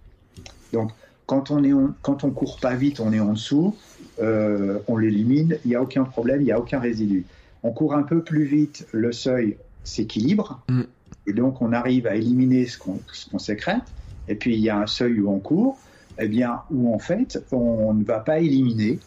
[0.74, 0.92] Donc,
[1.32, 3.74] quand on est quand on court pas vite, on est en dessous,
[4.20, 7.24] on l'élimine, il n'y a aucun problème, il n'y a aucun résidu.
[7.64, 10.62] On court un peu plus vite, le seuil s'équilibre.
[10.68, 10.82] Mm.
[11.28, 13.84] Et donc, on arrive à éliminer ce qu'on sécrète.
[14.28, 15.78] Et puis, il y a un seuil où on court,
[16.20, 19.00] eh bien, où en fait, on ne va pas éliminer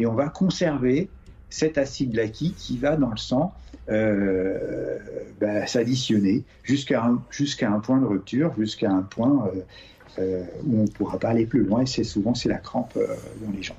[0.00, 1.08] et on va conserver
[1.48, 3.54] cet acide lactique qui va dans le sang
[3.88, 4.98] euh,
[5.40, 7.22] bah, s'additionner jusqu'à un,
[7.62, 9.62] un point de rupture, jusqu'à un point euh, euh,
[10.18, 11.82] où on ne pourra pas aller plus loin.
[11.82, 13.76] Et c'est souvent c'est la crampe dans les jambes.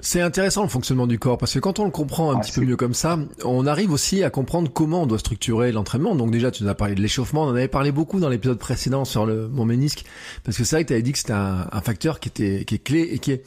[0.00, 2.52] C'est intéressant le fonctionnement du corps parce que quand on le comprend un ah, petit
[2.52, 6.14] peu mieux comme ça, on arrive aussi à comprendre comment on doit structurer l'entraînement.
[6.14, 8.58] Donc déjà, tu nous as parlé de l'échauffement, on en avait parlé beaucoup dans l'épisode
[8.58, 10.04] précédent sur le mon ménisque
[10.44, 12.74] parce que c'est vrai que tu avais dit que c'était un, facteur qui était qui
[12.74, 13.42] est clé et qui est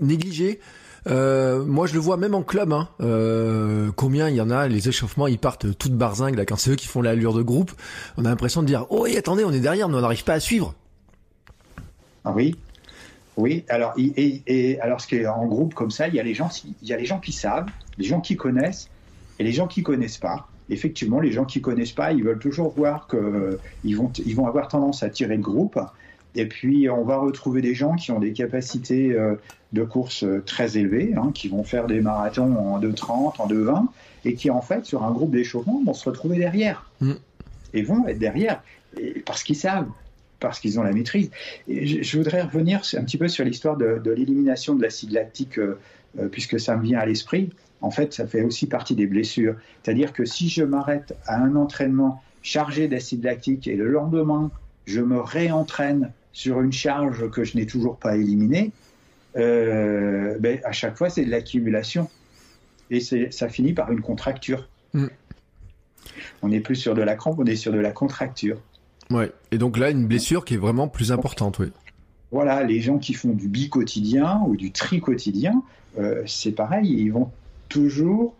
[0.00, 0.58] négligé.
[1.06, 2.72] Euh, moi, je le vois même en club.
[2.72, 2.88] Hein.
[3.02, 6.70] Euh, combien il y en a Les échauffements, ils partent toutes barzingues là quand c'est
[6.70, 7.72] eux qui font l'allure de groupe.
[8.16, 10.40] On a l'impression de dire oh, attendez, on est derrière, mais on n'arrive pas à
[10.40, 10.74] suivre.
[12.24, 12.56] Ah oui,
[13.36, 16.22] oui, alors, et, et, alors ce qui est en groupe comme ça, il y a
[16.22, 16.48] les gens,
[16.82, 17.66] il y a les gens qui savent,
[17.98, 18.88] les gens qui connaissent
[19.38, 20.48] et les gens qui connaissent pas.
[20.70, 24.68] effectivement, les gens qui connaissent pas, ils veulent toujours voir qu'ils vont, ils vont avoir
[24.68, 25.78] tendance à tirer le groupe.
[26.36, 29.34] Et puis, on va retrouver des gens qui ont des capacités euh,
[29.72, 33.86] de course euh, très élevées, hein, qui vont faire des marathons en 2,30, en 2,20,
[34.24, 36.90] et qui, en fait, sur un groupe d'échauffement, vont se retrouver derrière.
[37.00, 37.12] Mm.
[37.72, 38.62] Et vont être derrière,
[39.26, 39.86] parce qu'ils savent,
[40.44, 41.30] parce qu'ils ont la maîtrise.
[41.68, 45.78] Et je, voudrais revenir un petit peu sur l'histoire de, l'élimination de l'acide lactique, euh,
[46.30, 47.50] puisque ça me vient à l'esprit.
[47.80, 49.56] En fait, ça fait aussi partie des blessures.
[49.82, 54.50] C'est-à-dire que si je m'arrête à un entraînement chargé d'acide lactique et le lendemain,
[54.84, 58.70] je me réentraîne sur une charge que je n'ai toujours pas éliminée,
[59.36, 62.10] euh, ben, à chaque fois, c'est de l'accumulation.
[62.90, 64.68] Et ça finit par une contracture.
[64.92, 65.06] Mm.
[66.42, 68.60] On n'est plus sur de la crampe, on est sur de la contracture.
[69.10, 69.32] Ouais.
[69.52, 71.66] Et donc là, une blessure qui est vraiment plus importante, oui.
[72.30, 75.62] Voilà, les gens qui font du bi quotidien ou du tri quotidien,
[75.98, 77.30] euh, c'est pareil, ils vont
[77.68, 78.34] toujours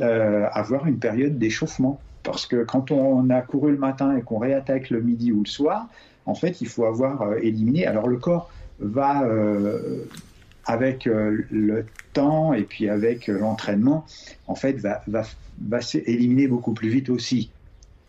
[0.00, 2.00] euh, avoir une période d'échauffement.
[2.22, 5.48] Parce que quand on a couru le matin et qu'on réattaque le midi ou le
[5.48, 5.88] soir,
[6.26, 7.86] en fait, il faut avoir euh, éliminé.
[7.86, 9.24] Alors le corps va,
[10.64, 14.06] avec le temps et puis avec l'entraînement,
[14.46, 15.22] en fait, va, va,
[15.60, 15.78] va
[16.48, 17.50] beaucoup plus vite aussi.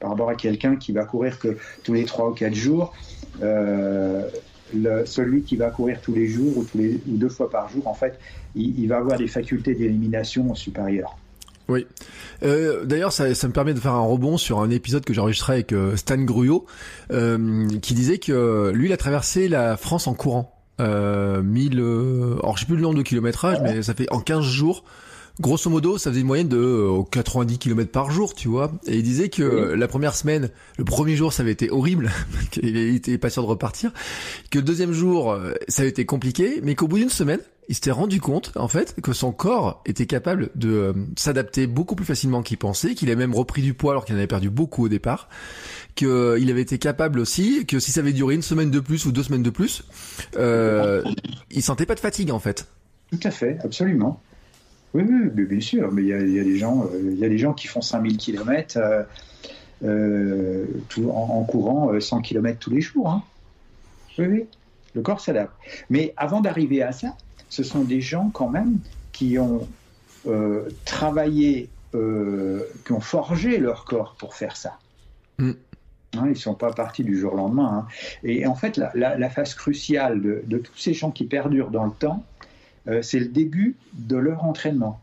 [0.02, 2.94] Par rapport à quelqu'un qui va courir que tous les 3 ou 4 jours,
[3.40, 7.70] le, celui qui va courir tous les jours ou, tous les, ou deux fois par
[7.70, 8.20] jour, en fait,
[8.56, 11.18] il, il va avoir des facultés d'élimination supérieures.
[11.68, 11.88] Oui.
[12.44, 15.22] Euh, D'ailleurs, ça, ça, me permet de faire un rebond sur un épisode que j'ai
[15.22, 16.66] enregistré avec euh, Stan Gruyot,
[17.12, 20.58] euh, qui disait que lui, il a traversé la France en courant.
[20.80, 24.20] Euh, 1000, euh, alors je sais plus le nombre de kilométrage, mais ça fait en
[24.20, 24.84] 15 jours.
[25.40, 28.72] Grosso modo, ça faisait une moyenne de 90 km par jour, tu vois.
[28.86, 32.12] Et il disait que la première semaine, le premier jour, ça avait été horrible,
[32.52, 33.92] qu'il était pas sûr de repartir.
[34.50, 37.40] Que le deuxième jour, ça avait été compliqué, mais qu'au bout d'une semaine,
[37.72, 41.96] il s'était rendu compte en fait que son corps était capable de euh, s'adapter beaucoup
[41.96, 44.50] plus facilement qu'il pensait, qu'il avait même repris du poids alors qu'il en avait perdu
[44.50, 45.30] beaucoup au départ,
[45.96, 49.06] qu'il euh, avait été capable aussi, que si ça avait duré une semaine de plus
[49.06, 49.84] ou deux semaines de plus,
[50.36, 51.02] euh,
[51.50, 52.68] il sentait pas de fatigue en fait.
[53.10, 54.22] Tout à fait, absolument.
[54.94, 57.38] Oui, oui, bien sûr, mais il y a, des gens, euh, il y a des
[57.38, 58.80] gens qui font 5000 km
[60.90, 63.10] tout, en, courant 100 km tous les jours.
[63.10, 63.24] Hein.
[64.18, 64.46] Oui, oui,
[64.94, 65.54] le corps s'adapte.
[65.90, 67.16] Mais avant d'arriver à ça,
[67.50, 68.80] ce sont des gens quand même
[69.12, 69.68] qui ont
[70.28, 74.78] euh, travaillé, euh, qui ont forgé leur corps pour faire ça.
[75.38, 75.52] Mm.
[76.14, 77.86] Hein, ils ne sont pas partis du jour au lendemain.
[77.86, 77.88] Hein.
[78.24, 82.24] Et en fait, la, phase cruciale de, tous ces gens qui perdurent dans le temps,
[82.88, 85.00] euh, c'est le début de leur entraînement.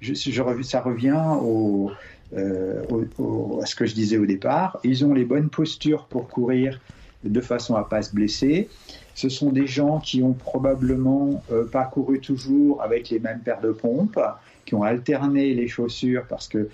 [0.00, 1.92] Je, ça revient au,
[2.34, 4.80] à ce que je disais au départ.
[4.82, 6.80] Ils ont les bonnes postures pour courir
[7.24, 8.68] de façon à pas se blesser.
[9.14, 13.60] Ce sont des gens qui ont probablement euh, pas couru toujours avec les mêmes paires
[13.60, 14.18] de pompes,
[14.64, 16.68] qui ont alterné les chaussures parce que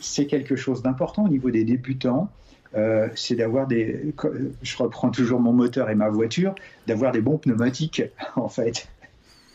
[0.00, 2.30] c'est quelque chose d'important au niveau des débutants.
[2.76, 4.12] Euh, c'est d'avoir des,
[4.62, 6.54] je reprends toujours mon moteur et ma voiture,
[6.88, 8.02] d'avoir des bons pneumatiques
[8.36, 8.88] en fait.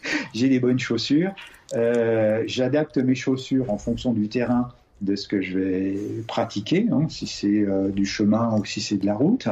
[0.33, 1.33] J'ai des bonnes chaussures,
[1.73, 4.69] euh, j'adapte mes chaussures en fonction du terrain
[5.01, 9.05] de ce que je vais pratiquer, hein, si c'est du chemin ou si c'est de
[9.05, 9.47] la route.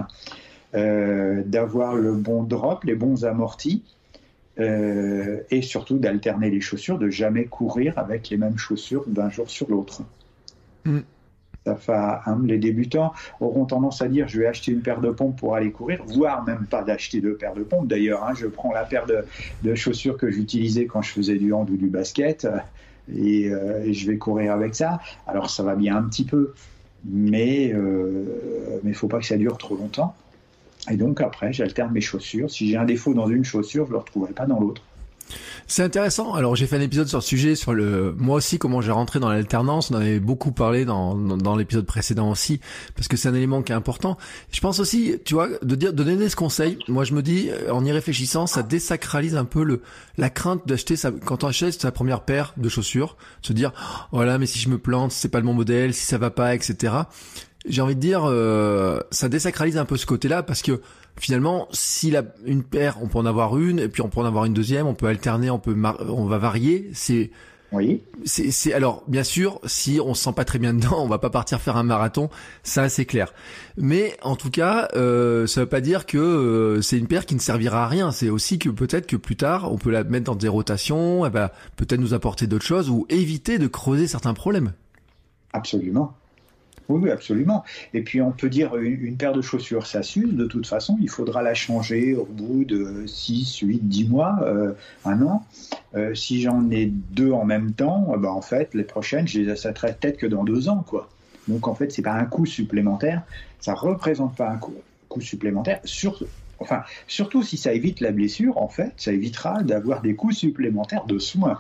[0.75, 3.83] Euh, d'avoir le bon drop, les bons amortis,
[4.60, 9.49] euh, et surtout d'alterner les chaussures, de jamais courir avec les mêmes chaussures d'un jour
[9.49, 10.01] sur l'autre.
[11.67, 15.56] Hein, les débutants auront tendance à dire je vais acheter une paire de pompes pour
[15.56, 17.88] aller courir, voire même pas d'acheter deux paires de pompes.
[17.88, 21.69] D'ailleurs, hein, je prends la paire de, chaussures que j'utilisais quand je faisais du hand
[21.69, 24.99] ou du basket euh, et, je vais courir avec ça.
[25.27, 26.53] Alors ça va bien un petit peu,
[27.06, 27.75] mais il
[28.84, 30.15] ne faut pas que ça dure trop longtemps.
[30.89, 32.49] Et donc après, j'alterne mes chaussures.
[32.49, 34.87] Si j'ai un défaut dans une chaussure, je ne le retrouverai pas dans l'autre.
[35.67, 36.33] C'est intéressant.
[36.33, 39.19] Alors j'ai fait un épisode sur le sujet, sur le moi aussi comment j'ai rentré
[39.19, 39.91] dans l'alternance.
[39.91, 42.59] On en avait beaucoup parlé dans dans, l'épisode précédent aussi,
[42.95, 44.17] parce que c'est un élément qui est important.
[44.51, 46.79] Je pense aussi, tu vois, de dire de donner ce conseil.
[46.87, 49.81] Moi je me dis, en y réfléchissant, ça désacralise un peu le
[50.17, 53.73] la crainte d'acheter sa quand on achète sa première paire de chaussures, se dire
[54.11, 56.55] voilà mais si je me plante, c'est pas le bon modèle, si ça va pas,
[56.55, 57.03] etc
[57.67, 60.81] j'ai envie de dire, euh, ça désacralise un peu ce côté-là parce que
[61.17, 64.25] finalement, si la, une paire, on peut en avoir une et puis on peut en
[64.25, 65.75] avoir une deuxième, on peut alterner, on peut,
[66.08, 66.89] on va varier.
[66.93, 67.32] C'est
[67.73, 68.01] oui.
[68.23, 71.30] C'est, alors bien sûr, si on se sent pas très bien dedans, on va pas
[71.30, 72.30] partir faire un marathon,
[72.63, 73.34] ça c'est clair.
[73.75, 77.36] Mais en tout cas, euh, ça veut pas dire que euh, c'est une paire qui
[77.36, 78.12] ne servira à rien.
[78.12, 81.34] C'est aussi que peut-être que plus tard, on peut la mettre dans des rotations, elle
[81.34, 84.71] va peut-être nous apporter d'autres choses ou éviter de creuser certains problèmes.
[85.51, 86.15] Absolument.
[86.89, 87.63] Oui, absolument.
[87.93, 90.34] Et puis on peut dire une, paire de chaussures, ça s'use.
[90.34, 94.73] De toute façon, il faudra la changer au bout de 6, 8, 10 mois, euh,
[95.04, 95.45] un an.
[95.95, 99.50] Euh, si j'en ai deux en même temps, ben en fait, les prochaines, je les
[99.50, 100.84] achèterai peut-être que dans deux ans.
[100.88, 101.10] quoi.
[101.47, 103.23] Donc en fait, c'est pas un coût supplémentaire.
[103.60, 104.76] Ça représente pas un coût,
[105.19, 105.82] supplémentaire.
[106.60, 111.06] Enfin, surtout si ça évite la blessure, en fait, ça évitera d'avoir des coûts supplémentaires
[111.06, 111.60] de soins.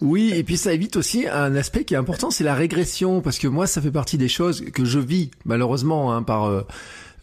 [0.00, 3.38] Oui, et puis ça évite aussi un aspect qui est important, c'est la régression, parce
[3.38, 6.62] que moi, ça fait partie des choses que je vis malheureusement hein, par euh,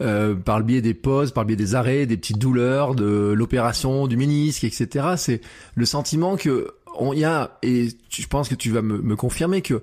[0.01, 3.33] euh, par le biais des pauses, par le biais des arrêts, des petites douleurs, de
[3.35, 5.13] l'opération, du ménisque, etc.
[5.17, 5.41] C'est
[5.75, 9.61] le sentiment que on y a, et je pense que tu vas me, me confirmer
[9.61, 9.81] que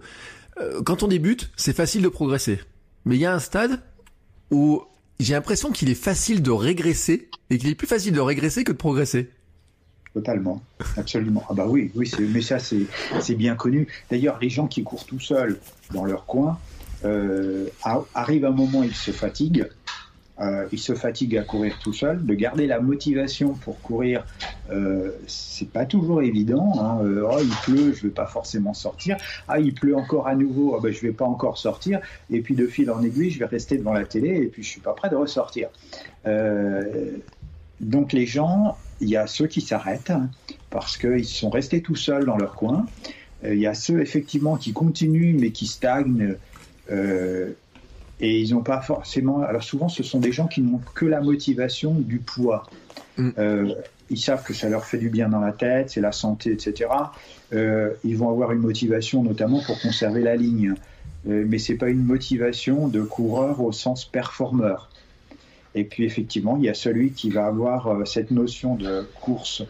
[0.60, 2.60] euh, quand on débute, c'est facile de progresser,
[3.04, 3.80] mais il y a un stade
[4.50, 4.82] où
[5.20, 8.72] j'ai l'impression qu'il est facile de régresser et qu'il est plus facile de régresser que
[8.72, 9.30] de progresser.
[10.12, 10.60] Totalement,
[10.96, 11.44] absolument.
[11.48, 13.86] Ah bah oui, oui, mais ça c'est bien connu.
[14.10, 15.58] D'ailleurs, les gens qui courent tout seuls
[15.92, 16.58] dans leur coin,
[17.04, 17.68] euh,
[18.14, 19.68] arrive un moment ils se fatiguent,
[20.40, 22.24] euh, ils se fatiguent à courir tout seuls.
[22.24, 24.24] De garder la motivation pour courir,
[24.70, 26.72] euh, c'est pas toujours évident.
[26.80, 27.04] Hein.
[27.04, 29.16] Euh, oh, il pleut, je vais pas forcément sortir.
[29.48, 32.00] Ah, il pleut encore à nouveau, oh, ben, je vais pas encore sortir.
[32.30, 34.68] Et puis de fil en aiguille, je vais rester devant la télé et puis je
[34.68, 35.68] suis pas prêt de ressortir.
[37.80, 40.12] Donc les gens il y a ceux qui s'arrêtent
[40.70, 42.86] parce qu'ils sont restés tout seuls dans leur coin.
[43.44, 46.36] Euh, il y a ceux effectivement qui continuent mais qui stagnent
[46.90, 47.50] euh,
[48.20, 49.40] et ils n'ont pas forcément.
[49.40, 52.68] Alors souvent, ce sont des gens qui n'ont que la motivation du poids.
[53.16, 53.30] Mm.
[53.38, 53.74] Euh,
[54.10, 56.90] ils savent que ça leur fait du bien dans la tête, c'est la santé, etc.
[57.52, 60.74] ils vont avoir une motivation notamment pour conserver la ligne,
[61.24, 64.89] mais c'est pas une motivation de coureur au sens performeur.
[65.74, 69.62] Et puis effectivement, il y a celui qui va avoir euh, cette notion de course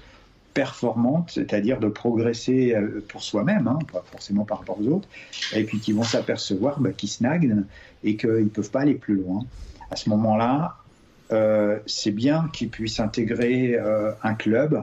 [0.55, 5.09] performante, c'est-à-dire de progresser euh, pour soi-même, hein, pas forcément par rapport aux autres,
[5.55, 7.65] et puis qui vont s'apercevoir bah, qu'ils snagnent
[8.03, 9.45] et qu'ils ne peuvent pas aller plus loin.
[9.91, 10.77] À ce moment-là,
[11.33, 13.79] euh, c'est bien qu'ils puissent intégrer
[14.23, 14.83] un club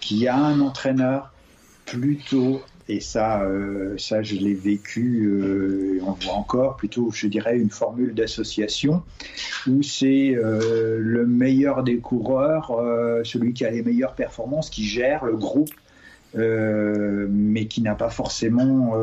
[0.00, 1.32] qui a un entraîneur
[1.86, 7.58] plutôt et ça, euh, ça je l'ai vécu, euh, on voit encore, plutôt, je dirais,
[7.58, 9.02] une formule d'association
[9.66, 12.72] où c'est euh, le meilleur des coureurs,
[13.24, 15.70] celui qui a les meilleures performances, qui gère le groupe,
[16.34, 18.94] mais qui n'a pas forcément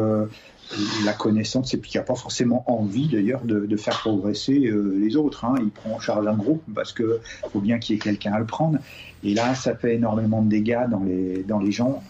[1.03, 5.45] la connaissance et puis qui n'a pas forcément envie d'ailleurs de, faire progresser les autres.
[5.45, 5.55] Hein.
[5.59, 7.19] Il prend en charge un groupe parce qu'il
[7.51, 8.79] faut bien qu'il y ait quelqu'un à le prendre.
[9.23, 12.01] Et là, ça fait énormément de dégâts dans les, dans les gens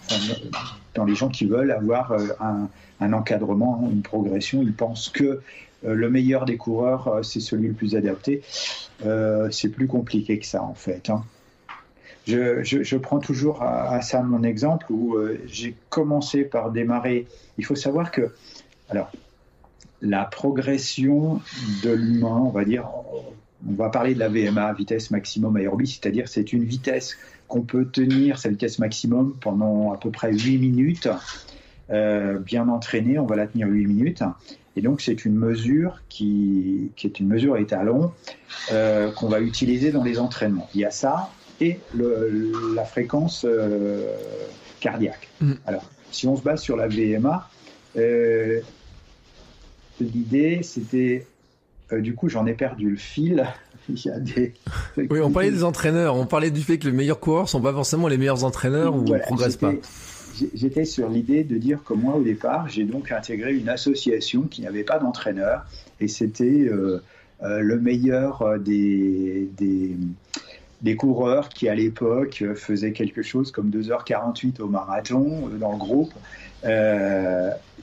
[0.96, 2.26] dans les gens qui veulent avoir euh,
[3.00, 4.62] un, encadrement, une progression.
[4.62, 5.40] Ils pensent que
[5.84, 8.42] euh, le meilleur des coureurs, euh, c'est celui le plus adapté.
[9.50, 11.10] c'est plus compliqué que ça, en fait.
[11.10, 11.22] Hein.
[12.26, 17.26] Je, prends toujours à, ça mon exemple où j'ai commencé par démarrer.
[17.56, 18.34] Il faut savoir que,
[18.88, 19.10] alors,
[20.02, 21.40] la progression
[21.82, 22.88] de l'humain, on va dire,
[23.68, 27.16] on va parler de la VMA, vitesse maximum aérobie, c'est-à-dire c'est une vitesse
[27.48, 31.08] qu'on peut tenir, cette vitesse maximum, pendant à peu près 8 minutes.
[31.90, 34.22] Euh, bien entraîné, on va la tenir 8 minutes.
[34.76, 38.12] Et donc c'est une mesure qui, est une mesure étalon
[38.72, 40.68] euh, qu'on va utiliser dans les entraînements.
[40.74, 41.78] Il y a ça et
[42.74, 44.14] la fréquence euh,
[44.80, 45.28] cardiaque.
[45.40, 45.52] Mm.
[45.66, 47.48] Alors, si on se base sur la VMA,
[50.00, 51.26] l'idée c'était
[51.92, 53.46] euh, du coup, j'en ai perdu le fil.
[53.88, 54.52] Il y a des...
[54.96, 56.16] Oui, on parlait des entraîneurs.
[56.16, 59.02] On parlait du fait que les meilleurs coureurs sont pas forcément les meilleurs entraîneurs ou
[59.02, 59.72] ne progressent pas.
[60.54, 64.62] J'étais sur l'idée de dire que moi, au départ, j'ai donc intégré une association qui
[64.62, 65.64] n'avait pas d'entraîneur
[66.00, 67.02] et c'était euh,
[67.42, 69.96] euh, le meilleur des, des,
[70.82, 76.12] des, coureurs qui, à l'époque, faisaient quelque chose comme 2h48 au marathon dans le groupe,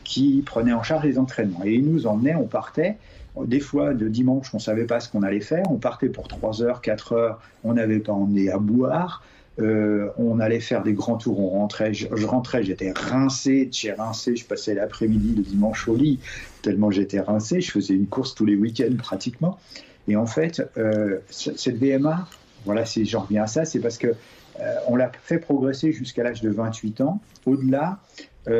[0.03, 1.63] qui prenaient en charge les entraînements.
[1.63, 2.97] Et ils nous emmenaient, on partait.
[3.45, 5.65] Des fois, de dimanche, on ne savait pas ce qu'on allait faire.
[5.71, 7.41] On partait pour 3 heures, 4 heures.
[7.63, 9.23] On n'avait pas emmené à boire.
[9.59, 11.39] Euh, on allait faire des grands tours.
[11.39, 11.93] On rentrait.
[11.93, 13.69] Je, rentrais, j'étais rincé.
[13.71, 14.35] J'ai rincé.
[14.35, 16.19] Je passais l'après-midi, le dimanche au lit,
[16.61, 17.59] tellement j'étais rincé.
[17.59, 19.57] Je faisais une course tous les week-ends pratiquement.
[20.07, 22.27] Et en fait, euh, cette VMA,
[22.65, 24.15] voilà, si j'en reviens à ça, c'est parce que
[24.59, 27.19] euh, on l'a fait progresser jusqu'à l'âge de 28 ans.
[27.45, 27.99] Au-delà,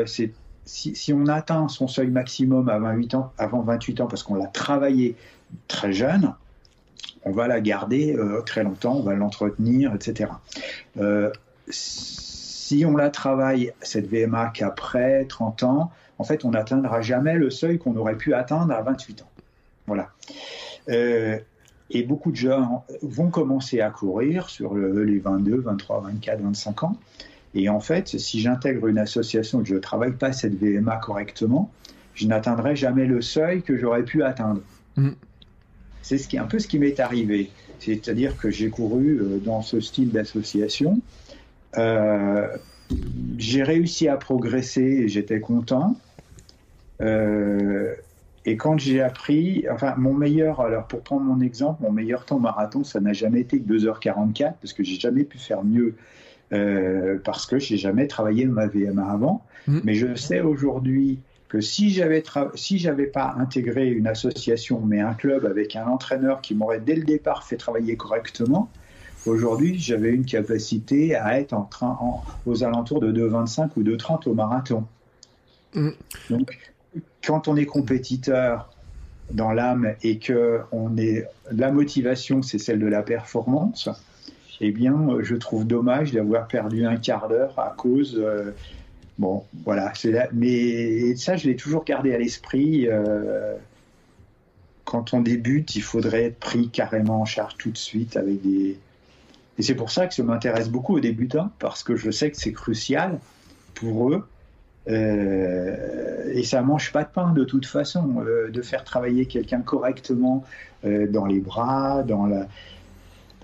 [0.06, 0.32] c'est
[0.66, 4.46] si, on atteint son seuil maximum à 28 ans, avant 28 ans, parce qu'on l'a
[4.46, 5.16] travaillé
[5.68, 6.34] très jeune,
[7.24, 10.30] on va la garder euh, très longtemps, on va l'entretenir, etc.
[10.98, 11.30] Euh,
[11.68, 17.50] si on la travaille, cette VMA, qu'après 30 ans, en fait, on n'atteindra jamais le
[17.50, 19.30] seuil qu'on aurait pu atteindre à 28 ans.
[19.86, 20.10] Voilà.
[20.88, 21.38] Euh,
[21.90, 26.96] et beaucoup de gens vont commencer à courir sur les 22, 23, 24, 25 ans.
[27.54, 30.96] Et en fait, si j'intègre une association et que je ne travaille pas cette VMA
[30.96, 31.70] correctement,
[32.14, 34.60] je n'atteindrai jamais le seuil que j'aurais pu atteindre.
[34.96, 35.10] Mm.
[36.02, 37.50] C'est ce qui, un peu ce qui m'est arrivé.
[37.78, 41.00] C'est-à-dire que j'ai couru euh, dans ce style d'association.
[41.76, 42.48] Euh,
[43.38, 45.96] j'ai réussi à progresser et j'étais content.
[47.00, 47.94] Euh,
[48.46, 52.38] et quand j'ai appris, enfin, mon meilleur, alors pour prendre mon exemple, mon meilleur temps
[52.38, 55.94] marathon, ça n'a jamais été que 2h44, parce que j'ai jamais pu faire mieux,
[56.52, 59.44] euh, parce que j'ai jamais travaillé ma VMA avant.
[59.66, 59.80] Mmh.
[59.84, 62.22] Mais je sais aujourd'hui que si j'avais
[62.54, 66.96] si j'avais pas intégré une association, mais un club avec un entraîneur qui m'aurait dès
[66.96, 68.68] le départ fait travailler correctement,
[69.24, 71.98] aujourd'hui j'avais une capacité à être en train,
[72.44, 74.84] aux alentours de 2,25 ou 2,30 au marathon.
[75.74, 75.90] Mmh.
[76.28, 76.73] Donc
[77.26, 78.70] quand on est compétiteur
[79.30, 83.88] dans l'âme et que on est la motivation, c'est celle de la performance,
[84.60, 88.16] eh bien, je trouve dommage d'avoir perdu un quart d'heure à cause.
[88.18, 88.52] Euh,
[89.18, 89.92] bon, voilà,
[90.32, 92.86] mais ça, je l'ai toujours gardé à l'esprit.
[92.88, 93.54] Euh,
[94.84, 98.78] quand on débute, il faudrait être pris carrément en charge tout de suite avec des.
[99.56, 102.36] Et c'est pour ça que ça m'intéresse beaucoup aux débutants, parce que je sais que
[102.36, 103.18] c'est crucial
[103.74, 104.26] pour eux
[104.88, 109.60] euh, et ça mange pas de pain de toute façon, euh, de faire travailler quelqu'un
[109.60, 110.44] correctement
[110.84, 112.46] euh, dans les bras, dans, la,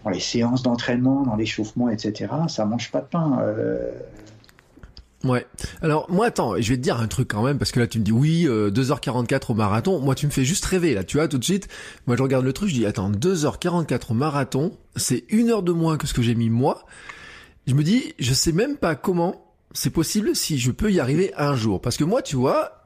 [0.05, 2.33] dans les séances d'entraînement, dans l'échauffement, etc.
[2.49, 3.39] Ça mange pas de pain.
[5.23, 5.47] Ouais.
[5.83, 7.99] Alors moi attends, je vais te dire un truc quand même parce que là tu
[7.99, 10.01] me dis oui 2h44 au marathon.
[10.01, 11.69] Moi tu me fais juste rêver là, tu vois tout de suite.
[12.07, 15.73] Moi je regarde le truc, je dis attends 2h44 au marathon, c'est une heure de
[15.73, 16.87] moins que ce que j'ai mis moi.
[17.67, 21.33] Je me dis je sais même pas comment c'est possible si je peux y arriver
[21.37, 21.81] un jour.
[21.81, 22.85] Parce que moi, tu vois,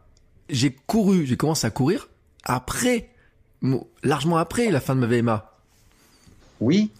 [0.48, 2.08] j'ai couru, j'ai commencé à courir
[2.44, 3.10] après,
[4.02, 5.50] largement après la fin de ma VMA.
[6.60, 6.90] Oui.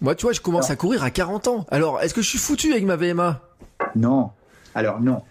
[0.00, 1.66] Moi, tu vois, je commence à courir à 40 ans.
[1.70, 3.40] Alors, est-ce que je suis foutu avec ma VMA
[3.96, 4.30] Non.
[4.74, 5.22] Alors, non.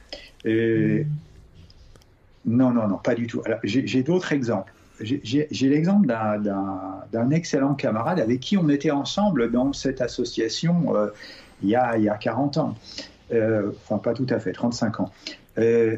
[0.46, 1.04] Euh,
[2.46, 3.42] non, non, non, pas du tout.
[3.46, 4.74] Alors, j'ai d'autres exemples.
[5.00, 11.08] J'ai l'exemple d'un excellent camarade avec qui on était ensemble dans cette association euh,
[11.62, 12.76] il, y a, il y a 40 ans.
[13.32, 15.12] Euh, enfin pas tout à fait, 35 ans.
[15.58, 15.98] Euh,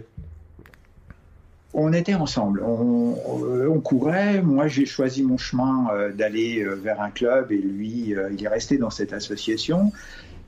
[1.73, 4.41] on était ensemble, on, courait.
[4.41, 8.77] Moi, j'ai choisi mon chemin euh, d'aller vers un club et lui, il est resté
[8.77, 9.91] dans cette association.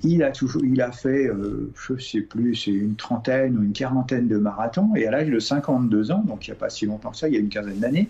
[0.03, 1.29] Il a toujours, il a fait,
[1.75, 4.95] je ne sais plus, une trentaine ou une quarantaine de marathons.
[4.95, 7.27] Et à l'âge de 52 ans, donc il n'y a pas si longtemps que ça,
[7.27, 8.07] il y a une quinzaine d'années,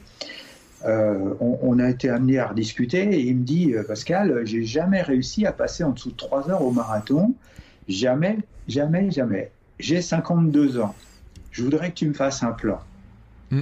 [0.86, 5.45] on, on, a été amené à rediscuter et il me dit, Pascal, j'ai jamais réussi
[5.47, 7.34] à passer en dessous de 3 heures au marathon.
[7.88, 8.38] Jamais,
[8.68, 9.51] jamais, jamais.
[9.80, 10.95] J'ai 52 ans.
[11.51, 12.80] Je voudrais que tu me fasses un plan.
[13.51, 13.61] Mm.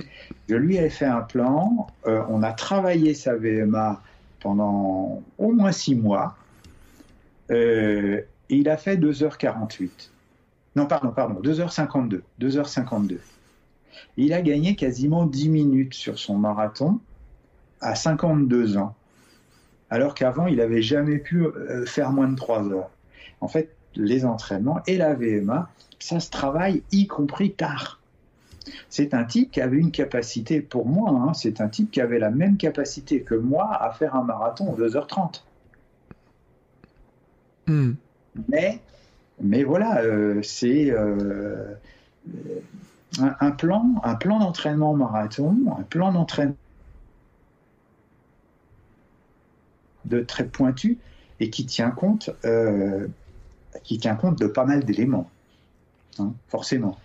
[0.50, 1.88] Je lui ai fait un plan.
[2.08, 4.02] Euh, on a travaillé sa VMA
[4.40, 6.36] pendant au moins 6 mois.
[7.52, 9.90] Euh, il a fait 2h48.
[10.76, 12.22] Non, pardon, pardon, 2h52.
[12.40, 13.18] 2h52.
[14.18, 17.00] Il a gagné quasiment 10 minutes sur son marathon
[17.82, 18.96] à 52 ans,
[19.90, 22.90] alors qu'avant, il n'avait jamais pu euh, faire moins de 3 heures.
[23.42, 25.70] En fait, les entraînements et la VMA,
[26.00, 28.00] ça se travaille y compris tard.
[28.90, 32.20] C'est un type qui avait une capacité, pour moi, hein, c'est un type qui avait
[32.20, 35.44] la même capacité que moi à faire un marathon en 2h30.
[37.68, 37.94] Hmm.
[38.50, 38.80] Mais,
[39.42, 41.74] mais voilà, euh, c'est euh,
[43.20, 46.56] un, plan, un plan d'entraînement marathon, un plan d'entraînement
[50.06, 50.98] de très pointu
[51.40, 53.08] et qui tient compte euh,
[53.86, 55.30] qui tient compte de pas mal d'éléments,
[56.20, 56.98] hein, forcément.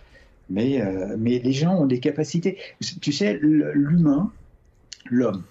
[0.49, 2.57] Mais, euh, mais les gens ont des capacités.
[3.01, 4.31] Tu sais, l'humain,
[5.09, 5.43] l'homme,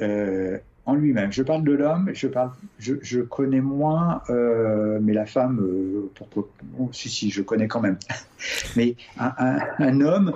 [0.00, 1.30] euh, en lui-même.
[1.30, 2.50] Je parle de l'homme, je parle,
[2.80, 5.64] je, connais moins, euh, mais la femme,
[6.16, 6.48] pourquoi
[6.90, 7.98] Si, si, je connais quand même.
[8.76, 10.32] mais un, homme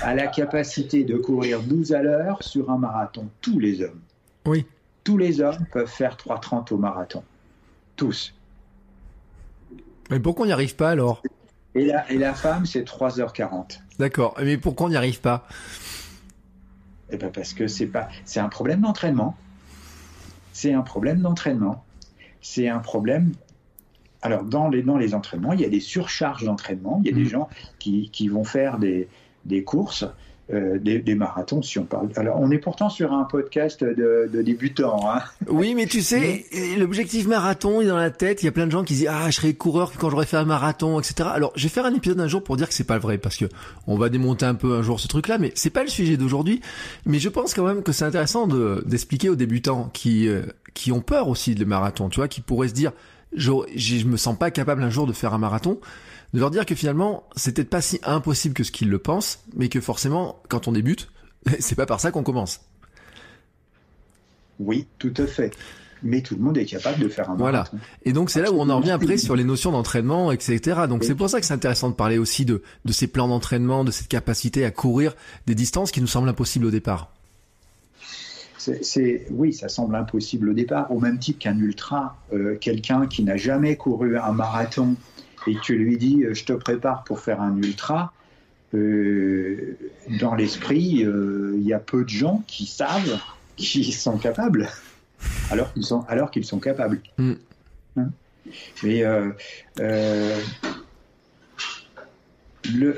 [0.00, 3.28] a la capacité de courir 12 à l'heure sur un marathon.
[3.42, 4.00] Tous les hommes.
[4.46, 4.64] Oui.
[5.02, 7.22] Tous les hommes peuvent faire 3,30 au marathon.
[7.96, 8.32] Tous.
[10.10, 11.22] Mais pourquoi on n'y arrive pas alors?
[11.74, 13.80] Et la, et la femme, c'est 3h40.
[13.98, 14.34] D'accord.
[14.42, 15.46] Mais pourquoi on n'y arrive pas?
[17.10, 19.36] Eh ben parce que c'est pas, c'est un problème d'entraînement.
[20.52, 21.84] C'est un problème d'entraînement.
[22.40, 23.32] C'est un problème.
[24.22, 27.00] Alors dans les dans les entraînements, il y a des surcharges d'entraînement.
[27.02, 27.28] Il y a des mmh.
[27.28, 27.48] gens
[27.78, 29.08] qui, qui vont faire des,
[29.44, 30.06] des courses
[30.52, 32.10] euh, des, marathons, si on parle.
[32.16, 35.10] Alors, on est pourtant sur un podcast de, débutants.
[35.10, 35.22] Hein.
[35.48, 36.44] Oui, mais tu sais,
[36.78, 38.42] l'objectif marathon est dans la tête.
[38.42, 40.36] Il y a plein de gens qui disent ah, je serai coureur quand j'aurai fait
[40.36, 41.30] un marathon, etc.
[41.32, 43.36] Alors, je vais faire un épisode un jour pour dire que c'est pas vrai, parce
[43.36, 43.46] que
[43.86, 46.60] on va démonter un peu un jour ce truc-là, mais c'est pas le sujet d'aujourd'hui.
[47.06, 48.46] Mais je pense quand même que c'est intéressant
[48.84, 50.42] d'expliquer aux débutants qui euh,
[50.74, 52.92] qui ont peur aussi de marathon, tu vois, qui pourraient se dire
[53.34, 55.78] je, je me sens pas capable un jour de faire un marathon,
[56.34, 59.44] de leur dire que finalement, c'est peut-être pas si impossible que ce qu'ils le pensent,
[59.54, 61.08] mais que forcément, quand on débute,
[61.60, 62.60] c'est pas par ça qu'on commence.
[64.58, 65.52] Oui, tout à fait.
[66.02, 67.76] Mais tout le monde est capable de faire un marathon.
[67.78, 67.84] Voilà.
[68.04, 70.82] Et donc c'est là où on en revient après sur les notions d'entraînement, etc.
[70.88, 73.84] Donc c'est pour ça que c'est intéressant de parler aussi de, de ces plans d'entraînement,
[73.84, 75.14] de cette capacité à courir
[75.46, 77.12] des distances qui nous semblent impossibles au départ.
[78.58, 82.16] C'est, oui, ça semble impossible au départ, au même titre qu'un ultra.
[82.32, 84.96] Euh, quelqu'un qui n'a jamais couru un marathon
[85.46, 88.12] et tu lui dis euh, je te prépare pour faire un ultra,
[88.74, 89.76] euh,
[90.20, 93.20] dans l'esprit, il y a peu de gens qui savent
[93.56, 94.68] qu'ils sont capables,
[95.50, 97.00] alors qu'ils sont, alors qu'ils sont capables.
[97.18, 97.32] Mm.
[97.96, 98.08] Hein
[98.82, 99.04] Mais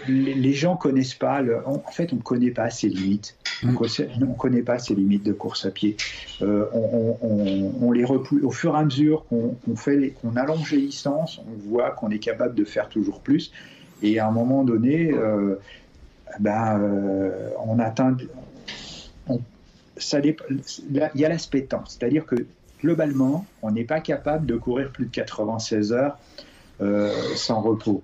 [0.09, 3.37] les gens connaissent pas, en fait, on ne connaît pas ses limites.
[3.63, 4.37] On ne mm.
[4.37, 5.97] connaît pas ses limites de course à pied.
[6.43, 11.41] Euh, on, les repousse au fur et à mesure qu'on fait, qu'on allonge les distances,
[11.41, 13.53] on voit qu'on est capable de faire toujours plus.
[14.03, 15.59] Et à un moment donné, euh,
[16.41, 18.17] ben, euh, on atteint.
[19.97, 20.37] ça, il
[21.15, 22.37] y a l'aspect temps, c'est-à-dire que
[22.83, 26.19] globalement, on n'est pas capable de courir plus de 96 heures
[27.35, 28.03] sans repos.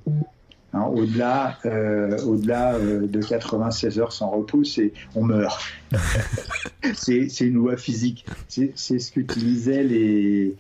[0.75, 5.61] Hein, au-delà, euh, au-delà euh, de 96 heures sans repos, c'est on meurt.
[6.95, 8.25] c'est, une loi physique.
[8.49, 10.57] C'est, ce qu'utilisaient les,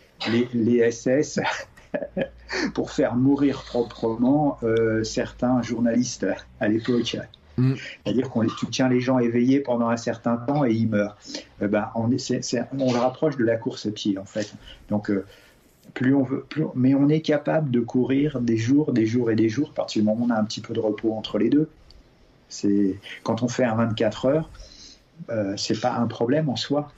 [0.52, 1.40] les, SS
[2.74, 6.26] pour faire mourir proprement euh, certains journalistes
[6.60, 7.16] à l'époque.
[7.56, 7.74] Mm.
[8.04, 11.16] C'est-à-dire qu'on tu tiens les gens éveillés pendant un certain temps et ils meurent.
[11.58, 14.52] ben, on, est, on le rapproche de la course à pied en fait.
[14.90, 15.10] Donc
[15.94, 19.36] plus on veut, plus, mais on est capable de courir des jours, des jours et
[19.36, 21.38] des jours, à partir du moment où on a un petit peu de repos entre
[21.38, 21.68] les deux.
[22.48, 24.50] C'est quand on fait un 24 heures,
[25.30, 26.92] euh, c'est pas un problème en soi.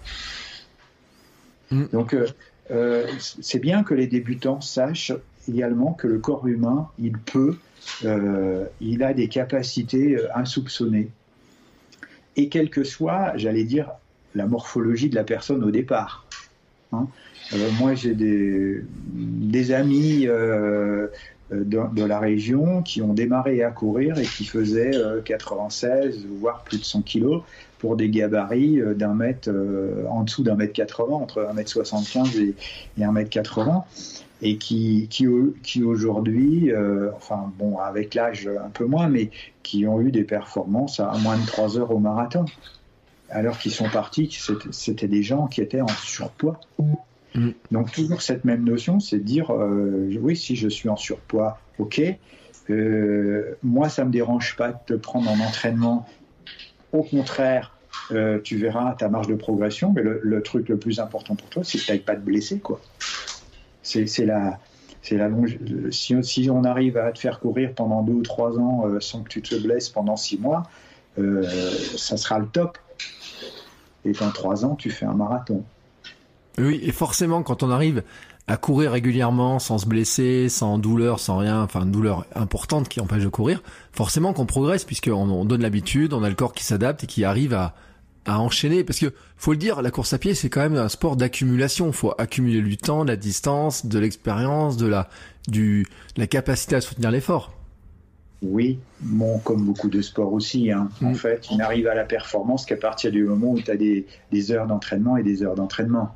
[1.70, 1.84] Mm.
[1.92, 2.26] Donc euh,
[2.70, 5.12] euh, c'est bien que les débutants sachent
[5.48, 7.56] également que le corps humain, il peut,
[8.04, 11.10] euh, il a des capacités insoupçonnées.
[12.36, 13.90] Et quelle que soit, j'allais dire,
[14.34, 16.26] la morphologie de la personne au départ.
[16.94, 17.08] Hein.
[17.52, 21.08] Euh, moi, j'ai des, amis euh,
[21.50, 24.92] de, la région qui ont démarré à courir et qui faisaient
[25.24, 27.42] 96 euh, voire plus de 100 kilos
[27.78, 29.50] pour des gabarits d'un mètre
[30.08, 32.54] en dessous d'un mètre 80 entre un mètre 75 et,
[33.04, 33.84] un mètre 80
[34.40, 35.26] et qui, qui,
[35.62, 36.72] qui aujourd'hui,
[37.14, 39.30] enfin bon, avec l'âge un peu moins, mais
[39.62, 42.46] qui ont eu des performances à moins de 3 heures au marathon.
[43.34, 44.30] Alors qu'ils sont partis,
[44.70, 46.60] c'était des gens qui étaient en surpoids.
[47.34, 47.50] Mm.
[47.72, 51.58] Donc toujours cette même notion, c'est de dire, euh, oui, si je suis en surpoids,
[51.78, 52.00] ok,
[52.70, 56.06] euh, moi ça me dérange pas de te prendre en entraînement.
[56.92, 57.76] Au contraire,
[58.12, 61.64] euh, tu verras ta marge de progression, mais le, truc le plus important pour toi,
[61.64, 62.80] c'est que tu n'ailles pas te blesser, quoi.
[63.82, 64.60] C'est la,
[65.02, 65.28] c'est la
[65.90, 69.28] si, si, on arrive à te faire courir pendant deux ou trois ans sans que
[69.28, 70.62] tu te blesses pendant six mois,
[71.16, 72.78] ça sera le top.
[74.04, 75.64] Et dans trois ans, tu fais un marathon.
[76.58, 78.02] Oui, et forcément, quand on arrive
[78.46, 83.00] à courir régulièrement, sans se blesser, sans douleur, sans rien, enfin une douleur importante qui
[83.00, 86.64] empêche de courir, forcément qu'on progresse puisqu'on on donne l'habitude, on a le corps qui
[86.64, 87.74] s'adapte et qui arrive à,
[88.26, 88.84] enchaîner.
[88.84, 91.92] Parce que faut le dire, la course à pied c'est quand même un sport d'accumulation.
[91.92, 94.94] Faut accumuler du temps, de la distance, de l'expérience, de
[95.48, 95.86] du
[96.16, 97.52] la capacité à soutenir l'effort.
[98.46, 100.70] Oui, bon, comme beaucoup de sports aussi.
[100.70, 100.90] Hein.
[101.02, 101.14] En mm.
[101.14, 104.52] fait, on n'arrive à la performance qu'à partir du moment où tu as des, des
[104.52, 106.14] heures d'entraînement et des heures d'entraînement.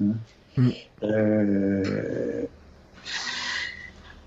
[0.00, 0.12] Mm.
[1.02, 2.44] Euh,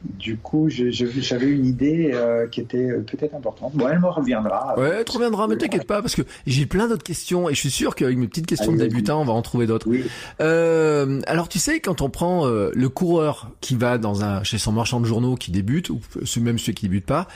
[0.04, 3.74] du coup, j'avais une idée euh, qui était euh, peut-être importante.
[3.74, 4.78] Bon, elle me reviendra.
[4.78, 7.60] Ouais, elle te reviendra, mais t'inquiète pas, parce que j'ai plein d'autres questions et je
[7.60, 9.88] suis sûr qu'avec mes petites questions de débutant, on va en trouver d'autres.
[9.88, 10.04] Oui.
[10.40, 15.00] alors, tu sais, quand on prend le coureur qui va dans un chez son marchand
[15.00, 16.00] de journaux qui débute, ou
[16.42, 17.28] même ceux qui débutent pas,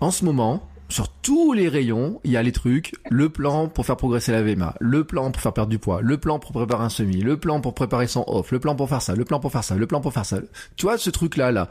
[0.00, 3.86] en ce moment, sur tous les rayons, il y a les trucs, le plan pour
[3.86, 6.84] faire progresser la VMA, le plan pour faire perdre du poids, le plan pour préparer
[6.84, 9.40] un semi, le plan pour préparer son off, le plan pour faire ça, le plan
[9.40, 10.40] pour faire ça, le plan pour faire ça.
[10.76, 11.70] Tu vois, ce truc-là, là.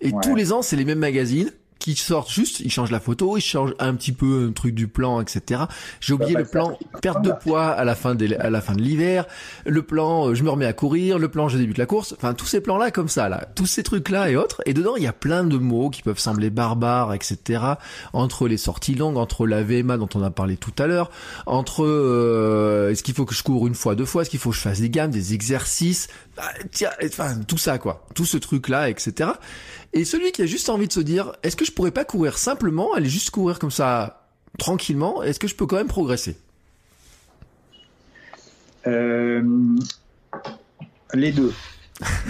[0.00, 1.50] Et tous les ans, c'est les mêmes magazines
[1.84, 4.88] qui sortent juste, ils changent la photo, ils changent un petit peu un truc du
[4.88, 5.64] plan, etc.
[6.00, 8.80] J'ai oublié le plan perte de poids à la fin de, à la fin de
[8.80, 9.26] l'hiver,
[9.66, 12.32] le plan euh, je me remets à courir, le plan je débute la course, enfin
[12.32, 14.62] tous ces plans là comme ça là, tous ces trucs là et autres.
[14.64, 17.62] Et dedans il y a plein de mots qui peuvent sembler barbares, etc.
[18.14, 21.10] Entre les sorties longues, entre la VMA dont on a parlé tout à l'heure,
[21.44, 24.50] entre euh, est-ce qu'il faut que je cours une fois, deux fois, est-ce qu'il faut
[24.50, 28.38] que je fasse des gammes, des exercices, bah, tiens, enfin tout ça quoi, tout ce
[28.38, 29.32] truc là, etc.
[29.94, 32.36] Et celui qui a juste envie de se dire, est-ce que je pourrais pas courir
[32.36, 34.28] simplement, aller juste courir comme ça
[34.58, 36.36] tranquillement, est-ce que je peux quand même progresser?
[38.88, 39.42] Euh,
[41.14, 41.54] Les deux.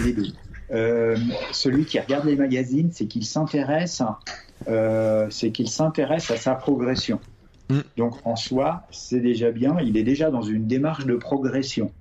[0.03, 0.27] Les deux.
[0.71, 1.17] Euh,
[1.51, 4.03] celui qui regarde les magazines, c'est qu'il s'intéresse,
[4.67, 7.19] euh, c'est qu'il s'intéresse à sa progression.
[7.69, 7.79] Mm.
[7.97, 9.77] Donc en soi, c'est déjà bien.
[9.81, 11.91] Il est déjà dans une démarche de progression.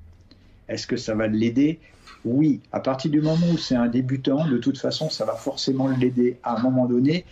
[0.69, 1.81] Est-ce que ça va l'aider?
[2.25, 2.61] Oui.
[2.72, 6.39] À partir du moment où c'est un débutant, de toute façon, ça va forcément l'aider
[6.43, 7.25] à un moment donné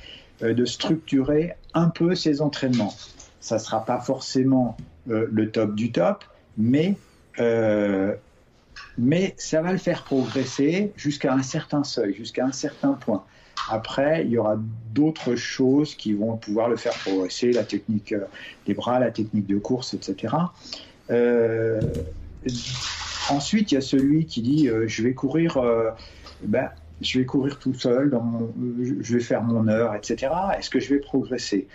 [0.42, 2.94] euh, de structurer un peu ses entraînements.
[3.40, 4.76] Ça ne sera pas forcément
[5.06, 6.24] le top du top,
[6.56, 6.96] mais
[8.98, 13.24] mais ça va le faire progresser jusqu'à un certain seuil, jusqu'à un certain point.
[13.70, 14.56] Après, il y aura
[14.92, 18.24] d'autres choses qui vont pouvoir le faire progresser, la technique euh,
[18.66, 20.34] des bras, la technique de course, etc.
[21.10, 21.80] Euh,
[23.30, 25.58] ensuite, il y a celui qui dit euh, je vais courir,
[26.42, 26.70] ben,
[27.00, 30.32] je vais courir tout seul, dans je vais faire mon heure, etc.
[30.58, 31.66] Est-ce que je vais progresser?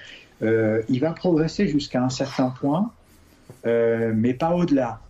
[0.41, 2.91] Il va progresser jusqu'à un certain point,
[3.65, 5.01] mais pas au-delà.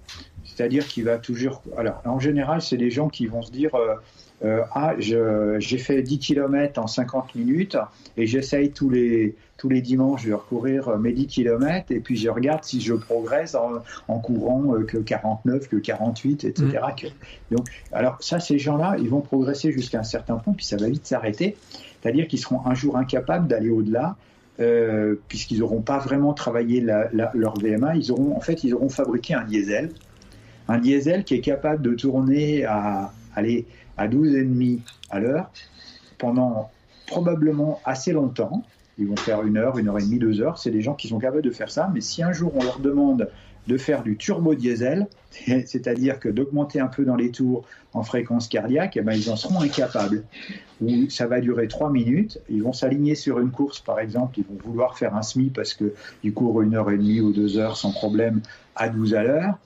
[0.44, 1.62] C'est-à-dire qu'il va toujours.
[1.78, 3.72] Alors, en général, c'est des gens qui vont se dire
[4.44, 7.78] euh, euh, Ah, j'ai fait 10 km en 50 minutes
[8.18, 12.30] et j'essaye tous les, tous les dimanches de recourir mes 10 km et puis je
[12.30, 16.66] regarde si je progresse en, courant euh, que 49, que 48, etc.
[16.68, 17.56] Mm.
[17.56, 20.88] Donc, alors, ça, ces gens-là, ils vont progresser jusqu'à un certain point, puis ça va
[20.88, 21.56] vite s'arrêter.
[22.02, 24.16] C'est-à-dire qu'ils seront un jour incapables d'aller au-delà.
[25.28, 29.44] puisqu'ils n'auront pas vraiment travaillé leur VMA, ils auront en fait ils auront fabriqué un
[29.44, 29.92] diesel
[30.68, 33.66] un diesel qui est capable de tourner à, aller
[33.98, 34.80] à 12,5
[35.10, 35.52] à l'heure
[36.18, 36.70] pendant
[37.06, 38.64] probablement assez longtemps.
[39.00, 40.58] Ils vont faire une heure, une heure et demie, deux heures.
[40.58, 41.89] C'est des gens qui sont capables de faire ça.
[41.93, 43.30] Mais si un jour on leur demande
[43.68, 48.48] de faire du turbo diesel, c'est-à-dire que d'augmenter un peu dans les tours en fréquence
[48.48, 50.24] cardiaque, eh ben, ils en seront incapables.
[50.82, 52.39] Ou ça va durer trois minutes.
[52.50, 54.39] Ils vont s'aligner sur une course, par exemple.
[54.39, 57.58] Ils vont vouloir faire un SMI parce qu'ils courent une heure et demie ou deux
[57.58, 58.41] heures sans problème
[58.76, 59.58] à 12 à l'heure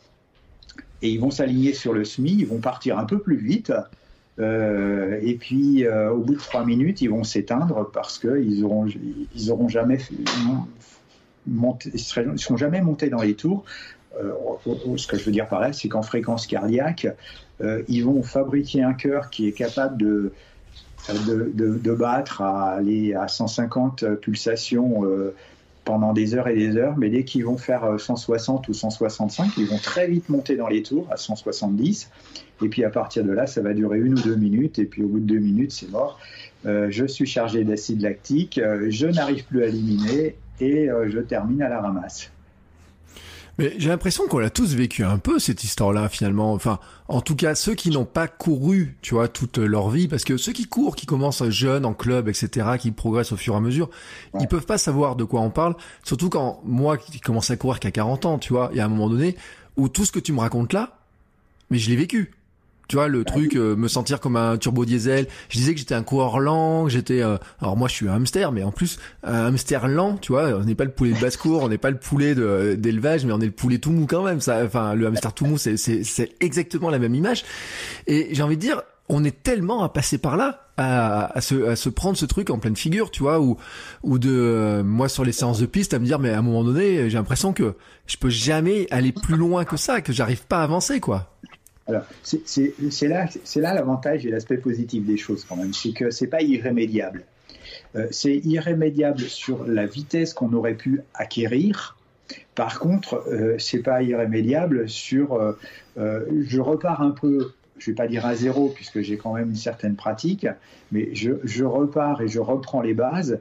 [1.02, 3.74] et ils vont s'aligner sur le SMI, ils vont partir un peu plus vite.
[4.40, 8.88] Euh, et puis, euh, au bout de trois minutes, ils vont s'éteindre parce qu'ils auront,
[9.36, 10.00] ils auront jamais
[11.46, 13.66] monté, ils seront jamais montés dans les tours.
[14.22, 14.34] Euh,
[14.98, 17.08] ce que je veux dire par là, c'est qu'en fréquence cardiaque,
[17.88, 20.32] ils vont fabriquer un cœur qui est capable de,
[21.94, 25.04] battre à 150 pulsations
[25.84, 29.52] pendant des heures et des heures, mais dès qu'ils vont faire 160 euh, ou 165,
[29.58, 32.10] ils vont très vite monter dans les tours à 170,
[32.64, 35.04] et puis à partir de là, ça va durer une ou deux minutes, et puis
[35.04, 36.20] au bout de deux minutes, c'est mort.
[36.66, 41.64] Euh, je suis chargé d'acide lactique, euh, je n'arrive plus à éliminer, et je termine
[41.64, 42.31] à la ramasse.
[43.62, 46.52] Mais j'ai l'impression qu'on l'a tous vécu un peu cette histoire-là finalement.
[46.52, 50.24] Enfin, en tout cas ceux qui n'ont pas couru, tu vois, toute leur vie, parce
[50.24, 53.58] que ceux qui courent, qui commencent jeunes en club, etc., qui progressent au fur et
[53.58, 53.92] à mesure,
[54.40, 55.76] ils peuvent pas savoir de quoi on parle.
[56.04, 58.86] Surtout quand moi qui commence à courir qu'à 40 ans, tu vois, il y a
[58.86, 59.36] un moment donné
[59.78, 60.98] où tout ce que tu me racontes là,
[61.70, 62.32] mais je l'ai vécu.
[62.92, 65.26] Tu vois, le bah truc, euh, me sentir comme un turbo diesel.
[65.48, 67.22] Je disais que j'étais un coureur lent, que j'étais...
[67.22, 70.50] Euh, alors moi, je suis un hamster, mais en plus, un hamster lent, tu vois,
[70.50, 72.36] on n'est pas le poulet de basse-cour, on n'est pas le poulet
[72.76, 74.42] d'élevage, mais on est le poulet tout mou quand même.
[74.42, 77.46] Ça, enfin, le hamster tout mou, c'est exactement la même image.
[78.08, 81.70] Et j'ai envie de dire, on est tellement à passer par là, à, à, se,
[81.70, 83.56] à se prendre ce truc en pleine figure, tu vois, ou
[84.04, 86.42] ou de euh, moi sur les séances de piste à me dire mais à un
[86.42, 87.76] moment donné j'ai l'impression que
[88.08, 91.38] je peux jamais aller plus loin que ça, que j'arrive pas à avancer quoi.
[91.92, 96.42] Alors, c'est là, l'avantage et l'aspect positif des choses quand même, c'est que c'est pas
[96.42, 97.24] irrémédiable.
[97.96, 101.98] Euh, c'est irrémédiable sur la vitesse qu'on aurait pu acquérir.
[102.56, 105.34] Par contre, euh, c'est pas irrémédiable sur.
[105.34, 105.54] Euh,
[105.98, 107.52] euh, je repars un peu.
[107.78, 110.46] Je vais pas dire à zéro puisque j'ai quand même une certaine pratique,
[110.92, 113.40] mais je, je repars et je reprends les bases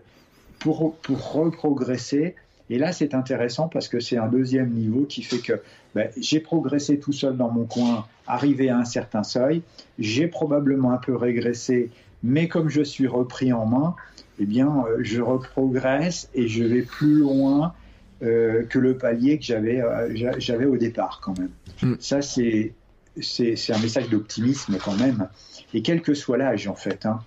[0.58, 2.34] pour, pour reprogresser
[2.70, 5.60] et là, c'est intéressant parce que c'est un deuxième niveau qui fait que
[5.94, 9.62] ben, j'ai progressé tout seul dans mon coin, arrivé à un certain seuil,
[9.98, 11.90] j'ai probablement un peu régressé,
[12.22, 13.96] mais comme je suis repris en main,
[14.38, 17.74] eh bien, euh, je reprogresse et je vais plus loin
[18.22, 21.50] euh, que le palier que j'avais euh, j'avais au départ quand même.
[21.82, 21.96] Hmm.
[21.98, 22.72] Ça, c'est
[23.20, 25.28] c'est un message d'optimisme quand même.
[25.74, 27.04] Et quel que soit l'âge, en fait.
[27.04, 27.20] Hein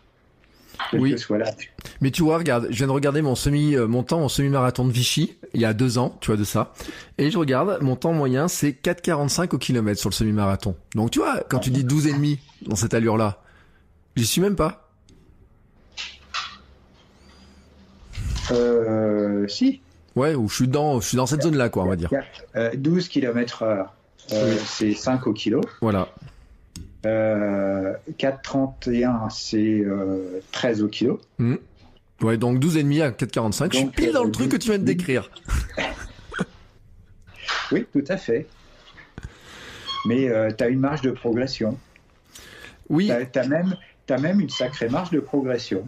[0.94, 1.16] oui.
[2.02, 4.86] Mais tu vois, regarde, je viens de regarder mon semi, euh, mon temps en semi-marathon
[4.86, 6.74] de Vichy, il y a deux ans, tu vois, de ça.
[7.18, 10.76] Et je regarde, mon temps moyen, c'est 4,45 au kilomètre sur le semi-marathon.
[10.96, 13.42] Donc tu vois, quand tu dis 12 et demi dans cette allure-là,
[14.16, 14.90] j'y suis même pas.
[18.52, 19.82] Euh, si.
[20.16, 22.10] Ouais, ou je suis dans, je suis dans cette zone-là, quoi, on va dire.
[22.76, 23.94] 12 km heure,
[24.32, 25.62] euh, c'est 5 au kilo.
[25.82, 26.10] Voilà.
[27.04, 29.84] 4,31 euh, c'est
[30.52, 31.22] 13 euh, au kilo.
[31.38, 31.56] Mmh.
[32.22, 33.74] Ouais, donc 12,5 à 4,45.
[33.74, 35.30] Je suis pile dans le truc que tu viens de décrire.
[37.72, 38.48] oui, tout à fait.
[40.06, 41.78] Mais euh, tu as une marge de progression.
[42.90, 43.12] Oui.
[43.34, 43.76] Tu as, même,
[44.10, 45.88] as même une sacrée marge de progression.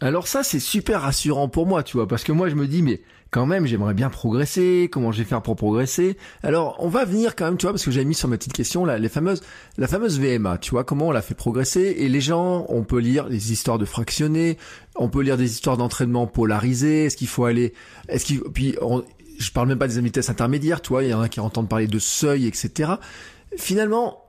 [0.00, 2.82] Alors ça, c'est super rassurant pour moi, tu vois, parce que moi, je me dis,
[2.82, 3.00] mais
[3.32, 4.88] quand même, j'aimerais bien progresser.
[4.92, 7.84] Comment je vais faire pour progresser Alors, on va venir quand même, tu vois, parce
[7.84, 9.42] que j'ai mis sur ma petite question là, les fameuses,
[9.78, 12.98] la fameuse VMA, tu vois, comment on la fait progresser Et les gens, on peut
[12.98, 14.58] lire des histoires de fractionnés,
[14.96, 17.06] on peut lire des histoires d'entraînement polarisé.
[17.06, 17.72] Est-ce qu'il faut aller
[18.08, 18.76] Est-ce qu'il puis
[19.38, 21.70] je parle même pas des vitesses intermédiaires, tu vois, il y en a qui entendent
[21.70, 22.92] parler de seuil, etc.
[23.56, 24.22] Finalement,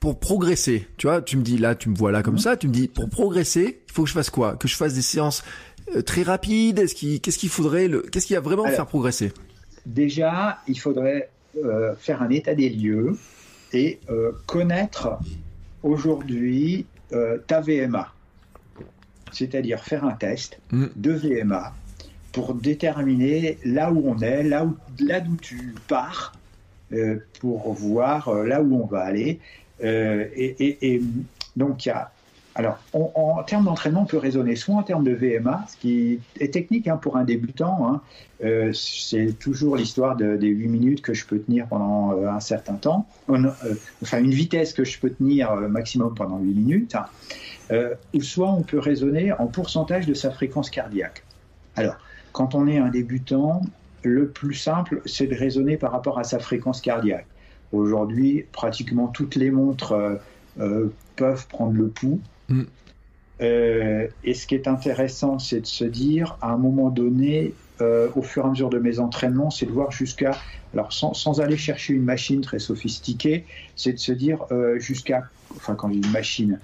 [0.00, 2.40] pour progresser, tu vois, tu me dis là, tu me vois là comme mhm.
[2.40, 4.56] ça, tu me dis pour progresser, il faut que je fasse quoi?
[4.56, 5.42] Que je fasse des séances
[6.04, 9.32] très rapides Est-ce qu'est-ce qu'il faudrait le, qu'est-ce qui va vraiment faire progresser?
[9.84, 11.30] Déjà, il faudrait
[11.62, 13.16] euh, faire un état des lieux
[13.72, 15.18] et euh, connaître
[15.82, 16.86] aujourd'hui
[17.46, 18.12] ta VMA,
[19.30, 20.86] c'est-à-dire faire un test mm.
[20.96, 21.72] de VMA
[22.32, 26.32] pour déterminer là où on est, là où là d'où tu pars,
[27.38, 29.38] pour voir là où on va aller.
[29.82, 31.02] Euh, et,
[31.56, 32.10] donc, il y a
[32.58, 36.52] alors, en termes d'entraînement, on peut raisonner soit en termes de VMA, ce qui est
[36.52, 37.86] technique hein, pour un débutant.
[37.86, 38.00] Hein.
[38.42, 42.40] Euh, c'est toujours l'histoire de, des 8 minutes que je peux tenir pendant euh, un
[42.40, 43.06] certain temps.
[43.28, 46.96] enfin, une vitesse que je peux tenir maximum pendant 8 minutes.
[46.96, 47.76] Hein.
[48.14, 51.24] ou soit on peut raisonner en pourcentage de sa fréquence cardiaque.
[51.76, 51.98] Alors,
[52.32, 53.62] quand on est un débutant,
[54.02, 57.26] le plus simple, c'est de raisonner par rapport à sa fréquence cardiaque.
[57.72, 60.14] Aujourd'hui, pratiquement toutes les montres euh,
[60.60, 62.20] euh, peuvent prendre le pouls.
[62.48, 62.62] Mm.
[63.42, 67.54] Euh, et ce qui est intéressant, c'est de se dire, à un moment donné,
[68.14, 70.38] au fur et à mesure de mes entraînements, c'est de voir jusqu'à,
[70.72, 73.44] alors sans, aller chercher une machine très sophistiquée,
[73.74, 74.46] c'est de se dire
[74.78, 75.24] jusqu'à,
[75.54, 76.58] enfin quand j'ai une machine,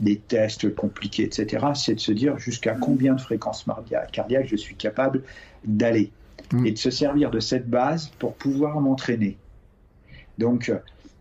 [0.00, 3.64] des tests compliqués, etc., c'est de se dire jusqu'à combien de fréquences
[4.12, 5.22] cardiaques je suis capable
[5.64, 6.10] d'aller.
[6.52, 6.66] Mm.
[6.66, 9.36] Et de se servir de cette base pour pouvoir m'entraîner.
[10.38, 10.72] Donc,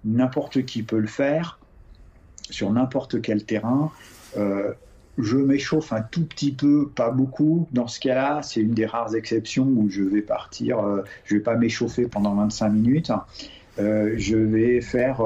[0.03, 1.59] n'importe qui peut le faire
[2.51, 3.91] sur n'importe quel terrain.
[4.37, 4.73] Euh,
[5.17, 7.67] je m'échauffe un tout petit peu, pas beaucoup.
[7.71, 11.41] Dans ce cas-là, c'est une des rares exceptions où je vais partir, euh, je vais
[11.41, 13.11] pas m'échauffer pendant 25 minutes.
[13.79, 15.21] Euh, je vais faire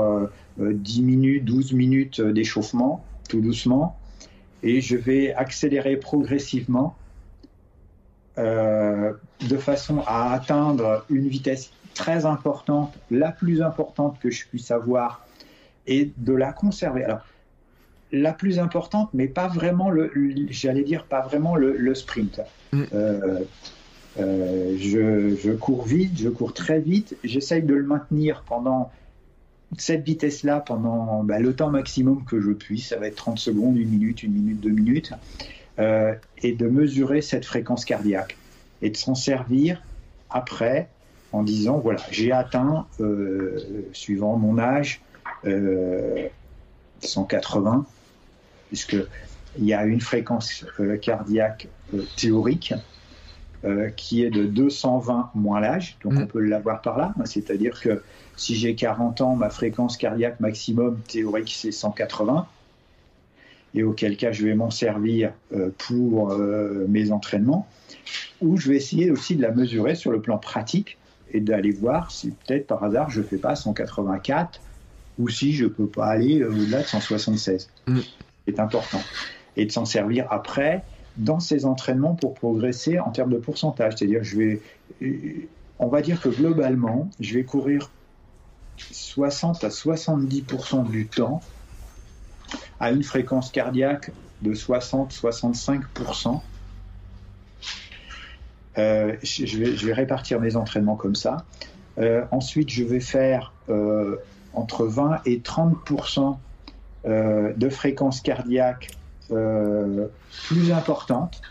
[0.58, 3.98] 10 minutes, 12 minutes d'échauffement, tout doucement,
[4.64, 6.96] et je vais accélérer progressivement
[8.38, 15.26] de façon à atteindre une vitesse très importante, la plus importante que je puisse avoir,
[15.88, 17.04] et de la conserver.
[17.04, 17.22] Alors,
[18.12, 20.12] la plus importante, mais pas vraiment le,
[20.50, 22.42] j'allais dire pas vraiment le, sprint.
[22.72, 22.84] Mm.
[22.94, 23.40] Euh,
[24.20, 28.92] euh, je, cours vite, je cours très vite, j'essaye de le maintenir pendant
[29.78, 33.78] cette vitesse-là pendant bah, le temps maximum que je puisse, ça va être 30 secondes,
[33.78, 35.12] une minute, une minute, deux minutes,
[35.80, 38.38] euh, et de mesurer cette fréquence cardiaque
[38.82, 39.82] et de s'en servir
[40.30, 40.88] après
[41.34, 42.86] en disant voilà, j'ai atteint,
[43.92, 45.02] suivant mon âge,
[47.02, 47.82] 180, euh,
[48.68, 48.98] puisque
[49.58, 51.68] il y a une fréquence euh, cardiaque
[52.18, 52.74] théorique
[53.96, 56.22] qui est de 220 moins l'âge, donc mm.
[56.22, 58.04] on peut l'avoir par là, c'est-à-dire que
[58.36, 62.46] si j'ai 40 ans, ma fréquence cardiaque maximum théorique c'est 180,
[63.74, 65.34] et auquel cas je vais m'en servir
[65.80, 66.38] pour
[66.88, 67.68] mes entraînements,
[68.40, 71.00] ou je vais essayer aussi de la mesurer sur le plan pratique
[71.32, 74.62] et d'aller voir si peut-être par hasard je ne fais pas 184
[75.18, 77.70] ou si je ne peux pas aller au-delà de 176.
[77.88, 78.00] Mm.
[78.48, 79.02] C'est important.
[79.58, 80.84] Et de s'en servir après
[81.18, 83.94] dans ces entraînements pour progresser en termes de pourcentage.
[83.98, 84.62] C'est-à-dire, je vais,
[85.80, 87.90] on va dire que globalement, je vais courir
[88.78, 91.42] 60 à 70% du temps
[92.80, 94.12] à une fréquence cardiaque
[94.42, 96.42] de 60-65%.
[98.78, 101.46] Euh, je, vais, répartir mes entraînements comme ça.
[101.98, 104.18] Euh, ensuite, je vais faire euh,
[104.56, 106.38] entre 20 et 30%
[107.06, 108.90] de fréquence cardiaque
[109.28, 111.42] plus importante.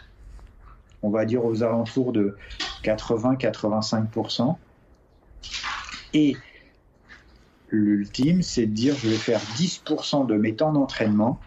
[1.03, 2.37] On va dire aux alentours de
[2.83, 4.57] 80-85%
[6.13, 6.37] Et
[7.69, 11.41] l'ultime, c'est de dire je vais faire 10% de mes temps d'entraînement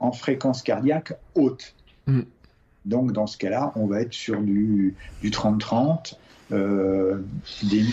[0.00, 1.74] en fréquence cardiaque haute.
[2.06, 2.22] Mm.
[2.84, 6.16] Donc dans ce cas-là, on va être sur du 30-30,
[6.50, 7.22] euh,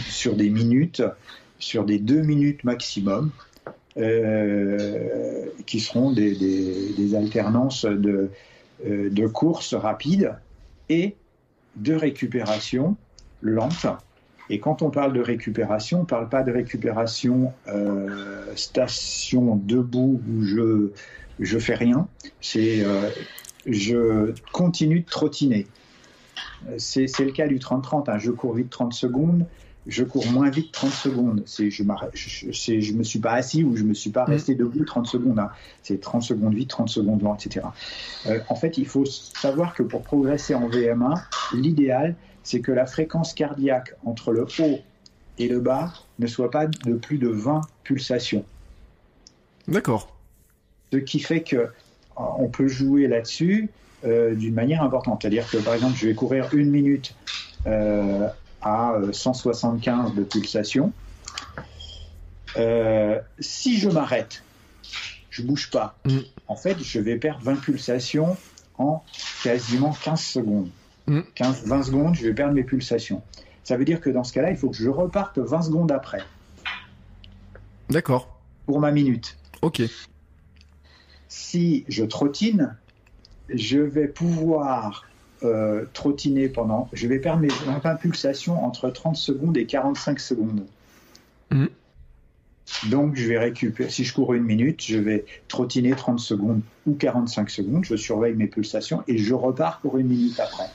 [0.10, 1.04] sur des minutes,
[1.60, 3.32] sur des deux minutes maximum,
[3.98, 8.30] euh, qui seront des, alternances de,
[8.86, 10.36] euh, de courses rapides
[10.90, 11.16] et
[11.76, 12.96] de récupération
[13.42, 13.86] lente.
[14.50, 17.54] Et quand on parle de récupération, on ne parle pas de récupération
[18.56, 20.90] station debout où je
[21.40, 22.08] je fais rien.
[22.42, 22.84] C'est
[23.66, 25.68] je continue de trottiner.
[26.78, 28.10] C'est le cas du 30-30.
[28.10, 28.18] Hein.
[28.18, 29.46] Je cours vite 30 secondes,
[29.90, 31.44] je cours moins vite 30 secondes.
[31.46, 34.30] C'est je, je me suis pas assis ou je me suis pas mm.
[34.30, 35.40] resté debout 30 secondes.
[35.40, 35.50] Hein.
[35.84, 37.66] C'est 30 secondes vite, 30 secondes lent, etc.
[38.28, 41.22] Euh, en fait, il faut savoir que pour progresser en VM1,
[41.54, 44.80] l'idéal, c'est que la fréquence cardiaque entre le haut
[45.38, 48.46] et le bas ne soit pas de plus de 20 pulsations.
[49.68, 50.16] D'accord.
[50.92, 51.68] Ce qui fait que euh,
[52.16, 53.70] on peut jouer là-dessus
[54.06, 55.22] euh, d'une manière importante.
[55.22, 57.16] C'est-à-dire que par exemple, je vais courir une minute
[58.62, 60.92] à 175 de pulsation.
[62.58, 64.44] Euh, si je m'arrête,
[65.30, 66.20] je bouge pas, mm.
[66.48, 68.38] en fait, je vais perdre 20 pulsations
[68.78, 69.04] en
[69.44, 70.70] quasiment 15 secondes.
[71.36, 71.70] 15, mm.
[71.70, 73.22] 20 secondes, je vais perdre mes pulsations.
[73.64, 76.24] Ça veut dire que dans ce cas-là, il faut que je reparte 20 secondes après.
[77.90, 78.40] D'accord.
[78.66, 79.38] Pour ma minute.
[79.62, 79.82] Ok.
[81.28, 82.76] Si je trottine,
[83.50, 85.09] je vais pouvoir
[85.44, 86.90] euh, trottiner pendant.
[86.94, 87.50] Je vais perdre mes
[87.86, 90.66] impulsations entre 30 secondes et 45 secondes.
[91.52, 91.68] Mm.
[92.90, 93.90] Donc, je vais récupérer.
[93.90, 97.86] Si je cours une minute, je vais trottiner 30 secondes ou 45 secondes.
[97.86, 100.70] Je surveille mes pulsations et je repars pour une minute après.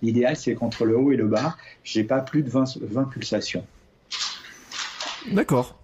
[0.00, 3.66] L'idéal, c'est qu'entre le haut et le bas, j'ai pas plus de 20, 20 pulsations.
[5.32, 5.78] D'accord.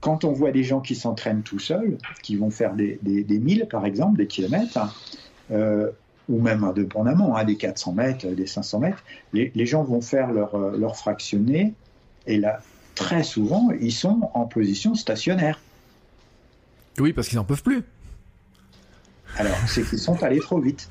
[0.00, 3.38] Quand on voit des gens qui s'entraînent tout seuls, qui vont faire des, des, des
[3.38, 4.78] 1000 par exemple, des kilomètres,
[5.50, 5.90] euh,
[6.28, 10.54] ou même indépendamment, hein, des 400 mètres, des 500 mètres, les, gens vont faire leur,
[10.54, 11.74] euh, leur fractionné,
[12.26, 12.60] et là,
[12.94, 15.60] très souvent, ils sont en position stationnaire.
[16.98, 17.82] Oui, parce qu'ils n'en peuvent plus.
[19.36, 20.88] Alors, c'est qu'ils sont allés trop vite.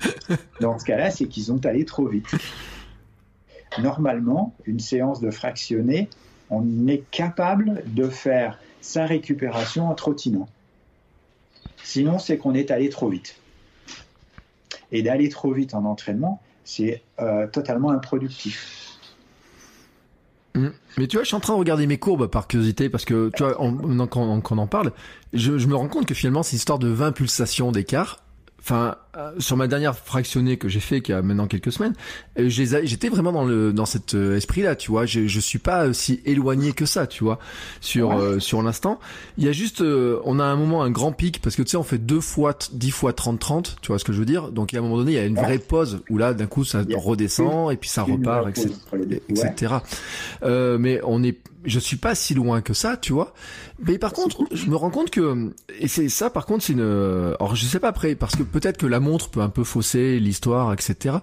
[0.60, 2.28] Dans ce cas-là, c'est qu'ils ont allé trop vite.
[3.78, 6.08] Normalement, une séance de fractionné,
[6.50, 10.48] on est capable de faire sa récupération en trottinant.
[11.82, 13.36] Sinon, c'est qu'on est allé trop vite.
[14.92, 18.98] Et d'aller trop vite en entraînement, c'est euh, totalement improductif.
[20.54, 20.68] Mmh.
[20.96, 23.30] Mais tu vois, je suis en train de regarder mes courbes par curiosité parce que
[23.36, 24.92] tu vois, quand, on en parle,
[25.32, 28.22] je, je, me rends compte que finalement c'est une histoire de 20 pulsations d'écart
[28.60, 28.96] enfin
[29.38, 31.94] sur ma dernière fractionnée que j'ai fait qui a maintenant quelques semaines
[32.38, 35.06] euh, j'étais vraiment dans le dans cet euh, esprit là tu vois.
[35.06, 37.38] Je je suis pas si éloigné que ça tu vois
[37.80, 38.98] sur sur l'instant.
[39.36, 41.76] Il y a juste on a un moment un grand pic parce que tu sais
[41.76, 44.50] on fait deux fois 10 fois 30 30 tu vois ce que je veux dire.
[44.52, 46.64] Donc à un moment donné il y a une vraie pause où là d'un coup
[46.64, 48.70] ça redescend et puis ça repart etc,
[49.30, 49.74] etc.
[50.78, 53.34] mais on est je suis pas si loin que ça, tu vois.
[53.80, 57.34] Mais par contre, je me rends compte que et c'est ça par contre c'est une
[57.38, 60.18] alors je sais pas après parce que peut-être que la montre peut un peu fausser
[60.18, 61.16] l'histoire, etc.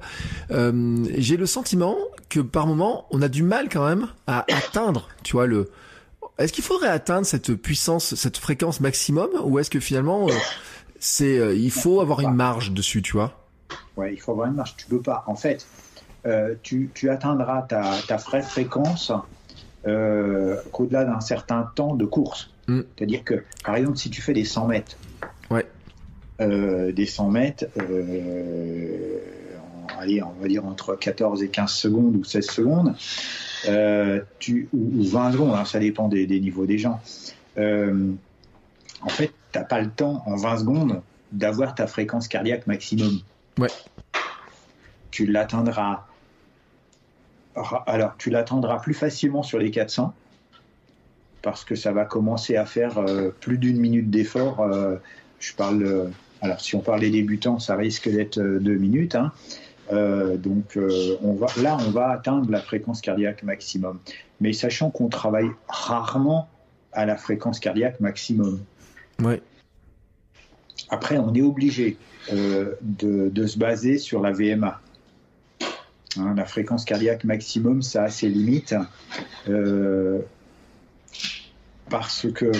[0.51, 1.97] Euh, j'ai le sentiment
[2.29, 5.69] que par moment on a du mal quand même à atteindre, tu vois le.
[6.37, 10.33] Est-ce qu'il faudrait atteindre cette puissance, cette fréquence maximum, ou est-ce que finalement euh,
[10.99, 13.39] c'est euh, il faut avoir une marge dessus, tu vois?
[13.95, 14.75] Ouais, il faut avoir une marge.
[14.75, 15.23] Tu peux pas.
[15.27, 15.65] En fait,
[16.63, 19.11] tu, tu atteindras ta, ta vraie fréquence
[19.87, 22.49] euh, qu'au-delà d'un certain temps de course.
[22.67, 22.81] Mm.
[22.97, 24.97] C'est-à-dire que, par exemple, si tu fais des 100 mètres,
[25.51, 25.67] ouais.
[26.41, 29.19] Euh, des 100 mètres, euh,
[29.97, 32.95] allez, on va dire entre 14 et 15 secondes ou 16 secondes,
[34.39, 36.99] tu, ou, 20 secondes, hein, ça dépend des, niveaux des gens.
[37.57, 43.21] en fait, tu n'as pas le temps en 20 secondes d'avoir ta fréquence cardiaque maximum.
[43.57, 43.69] Ouais.
[45.11, 46.05] Tu l'atteindras
[47.85, 50.13] alors, tu l'attendras plus facilement sur les 400
[51.41, 54.61] parce que ça va commencer à faire euh, plus d'une minute d'effort.
[54.61, 54.95] Euh,
[55.39, 56.07] je parle, euh,
[56.41, 59.15] alors si on parle des débutants, ça risque d'être deux minutes.
[59.15, 59.31] Hein.
[59.91, 60.77] donc,
[61.23, 63.99] on va, là, on va atteindre la fréquence cardiaque maximum.
[64.41, 66.49] Mais sachant qu'on travaille rarement
[66.91, 68.59] à la fréquence cardiaque maximum.
[69.19, 69.41] Ouais.
[70.89, 71.97] Après, on est obligé
[72.31, 74.81] de, de, se baser sur la VMA.
[76.17, 78.75] Hein, la fréquence cardiaque maximum, ça a ses limites.
[79.49, 80.19] Euh,
[81.89, 82.51] parce que,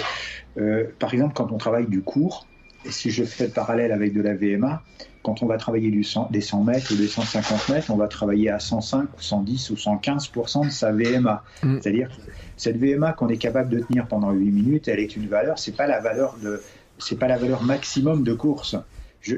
[0.57, 2.47] euh, par exemple, quand on travaille du cours,
[2.89, 4.81] si je fais le parallèle avec de la VMA,
[5.23, 8.07] quand on va travailler du 100, des 100 mètres ou des 150 mètres, on va
[8.07, 11.43] travailler à 105 ou 110 ou 115% de sa VMA.
[11.63, 11.79] Mm.
[11.81, 12.21] C'est-à-dire que
[12.57, 15.75] cette VMA qu'on est capable de tenir pendant 8 minutes, elle est une valeur, c'est
[15.75, 16.61] pas la valeur de,
[16.99, 18.75] c'est pas la valeur maximum de course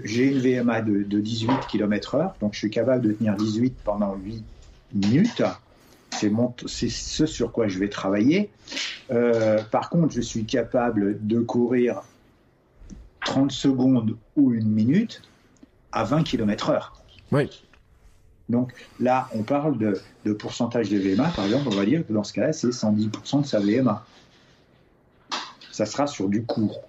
[0.03, 4.43] j'ai une VMA de, 18 km/h, donc je suis capable de tenir 18 pendant 8
[4.93, 5.43] minutes.
[6.11, 8.49] C'est ce sur quoi je vais travailler.
[9.11, 12.01] Euh, par contre, je suis capable de courir
[13.27, 15.21] 30 secondes ou une minute
[15.91, 16.91] à 20 km/h.
[17.33, 17.49] Oui.
[18.47, 18.71] Donc
[19.01, 21.27] là, on parle de, de, pourcentage de VMA.
[21.35, 24.05] Par exemple, on va dire que dans ce cas-là, c'est 110% de sa VMA.
[25.73, 26.81] Ça sera sur du court.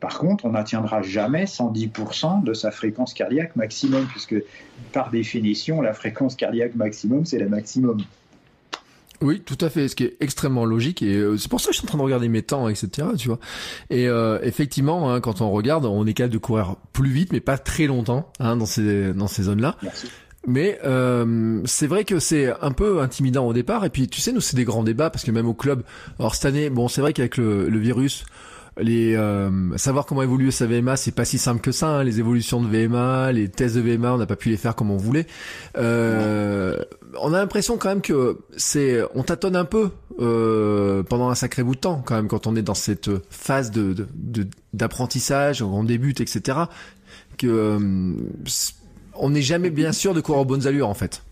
[0.00, 4.36] Par contre, on n'atteindra jamais 110% de sa fréquence cardiaque maximum, puisque
[4.92, 7.98] par définition, la fréquence cardiaque maximum, c'est la maximum.
[9.20, 11.72] Oui, tout à fait, ce qui est extrêmement logique et euh, c'est pour ça que
[11.72, 13.08] je suis en train de regarder mes temps, etc.
[13.16, 13.40] Tu vois.
[13.90, 17.40] Et euh, effectivement, hein, quand on regarde, on est capable de courir plus vite, mais
[17.40, 19.76] pas très longtemps hein, dans ces dans ces zones-là.
[20.46, 23.84] Mais euh, c'est vrai que c'est un peu intimidant au départ.
[23.84, 25.82] Et puis, tu sais, nous, c'est des grands débats parce que même au club,
[26.18, 28.24] alors cette année, bon, c'est vrai qu'avec le, le virus,
[28.78, 31.88] les euh, savoir comment évoluer sa VMA, c'est pas si simple que ça.
[31.88, 32.04] Hein.
[32.04, 34.90] Les évolutions de VMA, les tests de VMA, on n'a pas pu les faire comme
[34.90, 35.26] on voulait.
[35.76, 36.76] Euh,
[37.20, 41.62] on a l'impression quand même que c'est, on tâtonne un peu euh, pendant un sacré
[41.62, 44.06] bout de temps quand même quand on est dans cette phase de
[44.74, 46.58] d'apprentissage, on débute, etc.
[47.36, 48.12] Que euh,
[49.14, 51.22] on n'est jamais bien sûr de courir aux bonnes allures en fait.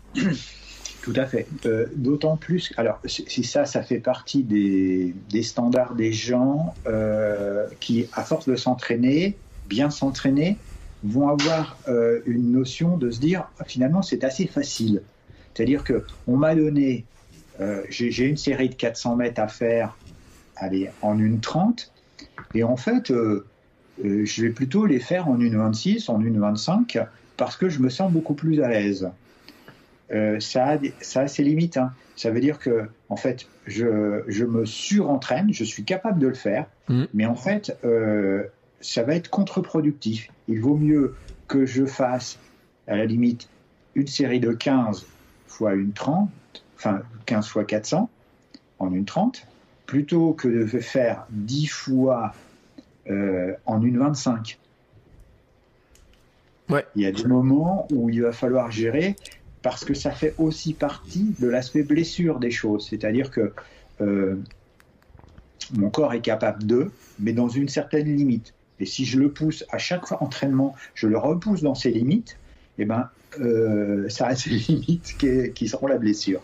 [1.01, 1.47] Tout à fait.
[1.65, 8.07] Euh, d'autant plus, alors si ça, ça fait partie des, standards des gens euh, qui,
[8.13, 10.57] à force de s'entraîner, bien s'entraîner,
[11.03, 15.03] vont avoir euh, une notion de se dire ah, finalement c'est assez facile.
[15.53, 17.05] C'est-à-dire que on m'a donné,
[17.89, 19.97] j'ai une série de 400 mètres à faire,
[20.55, 21.91] allez, en une 30,
[22.53, 23.11] et en fait,
[24.03, 26.99] je vais plutôt les faire en une 26, en une 25,
[27.37, 29.09] parce que je me sens beaucoup plus à l'aise.
[30.11, 31.77] Euh, ça, a, ça ses limites.
[31.77, 31.91] Hein.
[32.15, 36.33] Ça veut dire que, en fait, je, je, me surentraîne, je suis capable de le
[36.33, 37.03] faire, mmh.
[37.13, 38.43] mais en fait, euh,
[38.79, 40.29] ça va être contre-productif.
[40.47, 41.15] Il vaut mieux
[41.47, 42.39] que je fasse,
[42.87, 43.49] à la limite,
[43.95, 45.05] une série de 15
[45.47, 46.29] fois une 30,
[46.75, 48.09] enfin 15 fois 400
[48.79, 49.45] en une 30,
[49.85, 52.33] plutôt que de faire 10 fois
[53.09, 54.59] euh, en une 25.
[56.69, 56.85] Ouais.
[56.95, 59.15] Il y a des moments où il va falloir gérer
[59.67, 62.87] parce que ça fait aussi partie de l'aspect blessure des choses.
[62.87, 63.51] C'est-à-dire que
[63.99, 64.37] euh,
[65.73, 66.89] mon corps est capable de,
[67.19, 68.53] mais dans une certaine limite.
[68.79, 72.37] Et si je le pousse à chaque fois entraînement, je le repousse dans ses limites,
[72.77, 73.09] eh ben,
[73.41, 75.17] euh, ça a ses limites
[75.53, 76.41] qui, seront la blessure.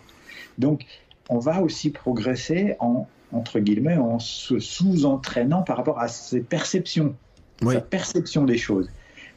[0.58, 0.84] Donc,
[1.30, 7.16] on va aussi progresser en, entre guillemets, en se sous-entraînant par rapport à ses perceptions,
[7.62, 8.90] sa perception des choses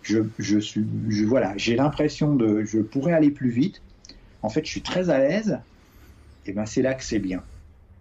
[0.08, 0.86] je, suis,
[1.26, 3.82] voilà, j'ai l'impression de, je pourrais aller plus vite.
[4.42, 5.60] En fait, je suis très à l'aise.
[6.46, 7.44] Et ben, c'est là que c'est bien.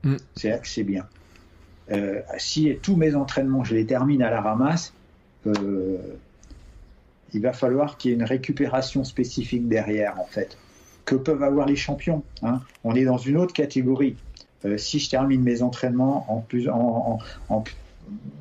[0.04, 0.16] Mm.
[0.36, 1.07] C'est là que c'est bien.
[1.90, 4.92] Euh, si tous mes entraînements, je les termine à la ramasse,
[5.46, 5.98] euh,
[7.32, 10.57] il va falloir qu'il y ait une récupération spécifique derrière, en fait,
[11.04, 12.22] que peuvent avoir les champions.
[12.42, 12.61] Hein?
[12.84, 14.16] On est dans une autre catégorie.
[14.64, 17.64] Euh, si je termine mes entraînements en plus, en, en,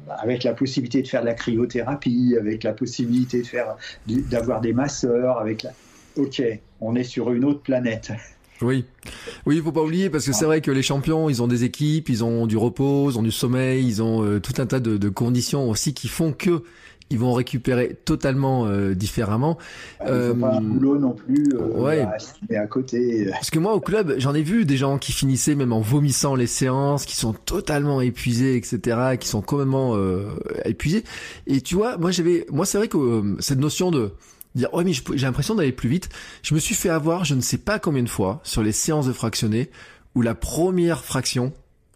[0.10, 3.76] avec la possibilité de faire de la cryothérapie, avec la possibilité de faire
[4.08, 5.72] d'avoir des masseurs, avec la...
[6.18, 6.42] ok,
[6.82, 8.12] on est sur une autre planète.
[8.62, 8.86] Oui,
[9.46, 12.08] oui, faut pas oublier parce que c'est vrai que les champions, ils ont des équipes,
[12.08, 15.10] ils ont du repos, ils ont du sommeil, ils ont euh, tout un tas de
[15.10, 16.64] conditions aussi qui font que
[17.12, 19.58] ils vont récupérer totalement euh, différemment.
[20.02, 22.06] Ils euh, pas un boulot non plus euh, ouais.
[22.56, 23.28] à, côté.
[23.32, 26.36] Parce que moi au club, j'en ai vu des gens qui finissaient même en vomissant
[26.36, 30.32] les séances, qui sont totalement épuisés, etc., qui sont complètement euh,
[30.66, 31.04] épuisés.
[31.46, 34.14] Et tu vois, moi j'avais, moi c'est vrai que euh, cette notion de
[34.56, 36.10] dire ouais mais j'ai l'impression d'aller plus vite,
[36.42, 39.06] je me suis fait avoir, je ne sais pas combien de fois sur les séances
[39.06, 39.70] de fractionner
[40.16, 41.54] où la première fraction,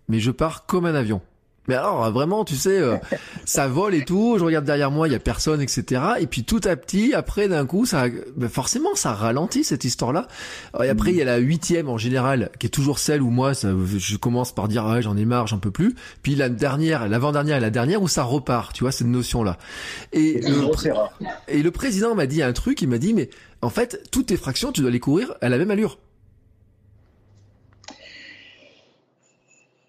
[0.07, 1.21] mais je pars comme un avion.
[1.69, 2.97] Mais alors vraiment, tu sais, euh,
[3.45, 4.37] ça vole et tout.
[4.39, 6.01] Je regarde derrière moi, il y a personne, etc.
[6.19, 10.27] Et puis tout à petit, après d'un coup, ça, ben forcément, ça ralentit cette histoire-là.
[10.83, 13.53] Et après, il y a la huitième en général, qui est toujours celle où moi,
[13.53, 15.95] ça, je commence par dire ouais, j'en ai marre, j'en peux plus.
[16.23, 18.73] Puis la dernière, l'avant-dernière et la dernière où ça repart.
[18.73, 19.57] Tu vois cette notion-là.
[20.11, 20.71] Et, le,
[21.47, 22.81] et le président m'a dit un truc.
[22.81, 23.29] Il m'a dit mais
[23.61, 25.99] en fait, toutes tes fractions, tu dois les courir à la même allure.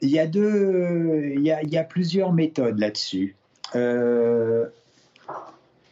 [0.02, 3.36] Il y a deux, il y a, plusieurs méthodes là-dessus.
[3.74, 4.66] Euh,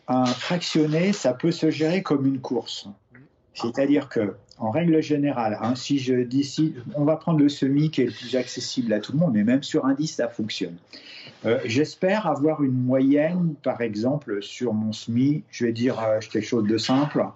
[0.09, 2.89] un fractionné, ça peut se gérer comme une course.
[3.53, 8.03] C'est-à-dire que, en règle générale, hein, si je dis, on va prendre le semi qui
[8.03, 10.77] est le plus accessible à tout le monde, mais même sur un 10, ça fonctionne.
[11.45, 16.47] Euh, j'espère avoir une moyenne, par exemple, sur mon semi, je vais dire euh, quelque
[16.47, 17.27] chose de simple,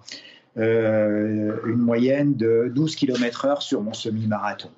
[0.55, 4.69] une moyenne de 12 km/h sur mon semi-marathon.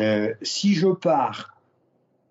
[0.00, 1.56] Euh, si je pars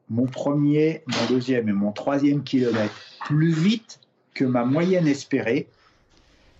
[0.09, 2.93] mon premier, mon deuxième et mon troisième kilomètre
[3.25, 3.99] plus vite
[4.33, 5.67] que ma moyenne espérée,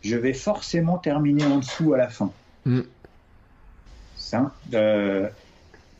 [0.01, 2.31] je vais forcément terminer en dessous à la fin.
[2.65, 2.81] Mm.
[4.15, 5.27] Ça, euh,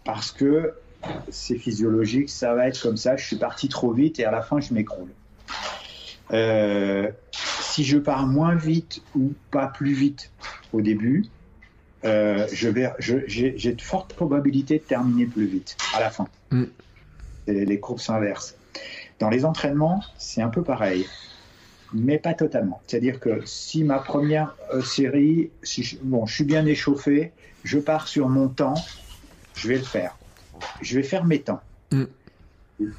[0.03, 0.73] parce que
[1.29, 4.41] c'est physiologique, ça va être comme ça, je suis parti trop vite et à la
[4.41, 5.09] fin je m'écroule.
[6.31, 10.31] Euh, si je pars moins vite ou pas plus vite
[10.71, 11.25] au début,
[12.05, 16.27] euh, je vais, j'ai de fortes probabilités de terminer plus vite à la fin.
[16.51, 16.63] Mm.
[17.47, 18.55] Les courbes s'inversent.
[19.19, 21.07] Dans les entraînements, c'est un peu pareil,
[21.93, 22.81] mais pas totalement.
[22.87, 27.31] C'est-à-dire que si ma première euh, série, si je, bon, je suis bien échauffé,
[27.63, 28.75] je pars sur mon temps,
[29.55, 30.17] je vais le faire.
[30.81, 31.61] Je vais faire mes temps.
[31.91, 32.03] Mm.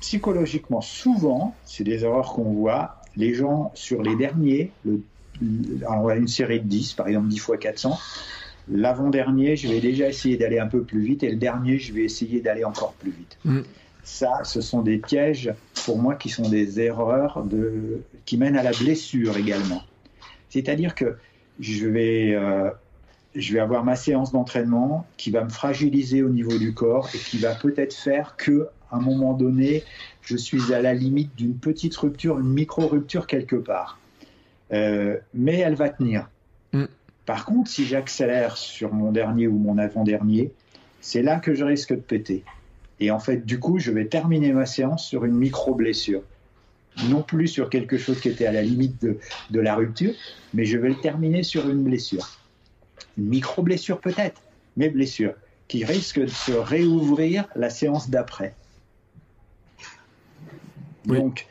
[0.01, 2.97] Psychologiquement, souvent, c'est des erreurs qu'on voit.
[3.17, 5.03] Les gens, sur les derniers, le,
[5.89, 7.99] on a une série de 10, par exemple 10 fois 400,
[8.69, 12.03] l'avant-dernier, je vais déjà essayer d'aller un peu plus vite, et le dernier, je vais
[12.03, 13.39] essayer d'aller encore plus vite.
[13.45, 13.61] Mm.
[14.03, 15.53] Ça, ce sont des pièges,
[15.85, 19.83] pour moi, qui sont des erreurs de, qui mènent à la blessure également.
[20.51, 21.17] C'est-à-dire que
[21.59, 22.71] je vais, euh,
[23.35, 27.19] je vais avoir ma séance d'entraînement qui va me fragiliser au niveau du corps et
[27.19, 29.83] qui va peut-être faire que, à un moment donné,
[30.23, 33.99] je suis à la limite d'une petite rupture, une micro-rupture quelque part.
[34.73, 36.29] Euh, mais elle va tenir.
[37.27, 40.53] Par contre, si j'accélère sur mon dernier ou mon avant-dernier,
[41.01, 42.45] c'est là que je risque de péter.
[43.01, 46.23] Et en fait, du coup, je vais terminer ma séance sur une micro-blessure.
[47.09, 49.19] Non plus sur quelque chose qui était à la limite de,
[49.51, 50.15] de la rupture,
[50.53, 52.39] mais je vais le terminer sur une blessure.
[53.19, 54.43] Une micro-blessure peut-être,
[54.77, 55.35] mais blessure,
[55.67, 58.55] qui risque de se réouvrir la séance d'après.
[61.07, 61.47] Donc,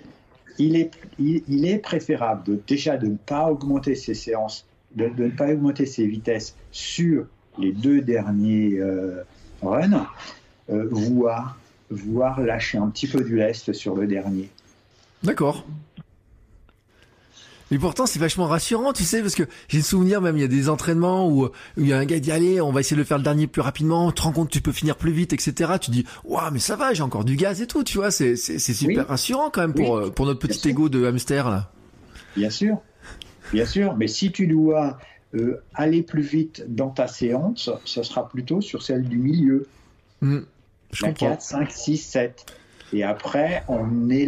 [0.57, 4.65] il est, il, est préférable de, déjà de ne pas augmenter ses séances,
[4.95, 7.25] de, ne pas augmenter ses vitesses sur
[7.57, 9.23] les deux derniers euh,
[9.61, 10.07] runs,
[10.69, 11.57] euh, voire,
[11.89, 14.49] voire lâcher un petit peu du lest sur le dernier.
[15.23, 15.65] D'accord.
[17.71, 20.43] Mais pourtant, c'est vachement rassurant, tu sais, parce que j'ai le souvenir même, il y
[20.43, 22.95] a des entraînements où, il y a un gars qui dit, allez, on va essayer
[22.95, 24.95] de le faire le dernier plus rapidement, tu te rends compte que tu peux finir
[24.95, 25.73] plus vite, etc.
[25.81, 28.35] Tu dis, waouh, mais ça va, j'ai encore du gaz et tout, tu vois, c'est,
[28.35, 31.71] c'est, super rassurant quand même pour, euh, pour notre petit ego de hamster, là.
[32.35, 32.77] Bien sûr.
[33.53, 33.95] Bien sûr.
[33.95, 34.97] Mais si tu dois
[35.35, 39.67] euh, aller plus vite dans ta séance, ce sera plutôt sur celle du milieu.
[40.21, 40.39] Mmh,
[40.91, 42.45] je 4, 5, 6, 7.
[42.91, 44.27] Et après, on est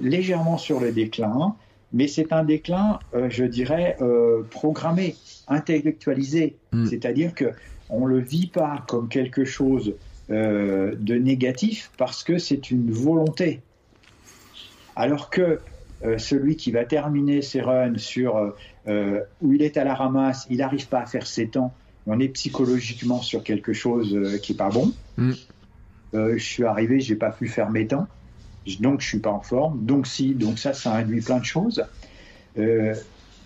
[0.00, 1.54] légèrement sur le déclin
[1.92, 5.16] mais c'est un déclin, euh, je dirais, euh, programmé,
[5.48, 6.56] intellectualisé.
[6.72, 6.86] Hmm.
[6.86, 7.46] C'est-à-dire que
[7.88, 9.94] on le vit pas comme quelque chose
[10.30, 13.60] euh, de négatif parce que c'est une volonté.
[14.96, 15.60] Alors que
[16.18, 18.54] celui qui va terminer ses runs sur
[18.86, 21.72] où il est à la ramasse, il n'arrive pas à faire ses temps,
[22.06, 24.92] on est psychologiquement sur quelque chose qui est pas bon.
[25.16, 25.32] Hmm.
[26.12, 28.06] je suis arrivé, j'ai pas pu faire mes temps
[28.80, 31.84] donc je suis pas en forme, donc si, donc ça, ça induit plein de choses.
[32.58, 32.94] Euh,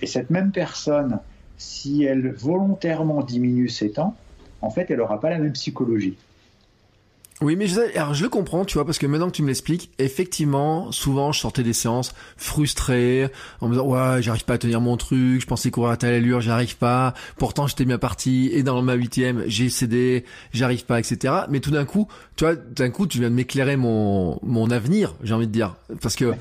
[0.01, 1.21] et cette même personne,
[1.59, 4.17] si elle volontairement diminue ses temps,
[4.63, 6.17] en fait, elle n'aura pas la même psychologie.
[7.43, 9.49] Oui, mais je, alors je le comprends, tu vois, parce que maintenant que tu me
[9.49, 13.31] l'expliques, effectivement, souvent je sortais des séances frustré,
[13.63, 16.13] en me disant ouais, j'arrive pas à tenir mon truc, je pensais courir à telle
[16.13, 17.15] allure, j'arrive pas.
[17.39, 21.33] Pourtant j'étais bien parti et dans ma huitième j'ai cédé, j'arrive pas, etc.
[21.49, 25.15] Mais tout d'un coup, tu vois, d'un coup tu viens de m'éclairer mon mon avenir,
[25.23, 26.35] j'ai envie de dire, parce que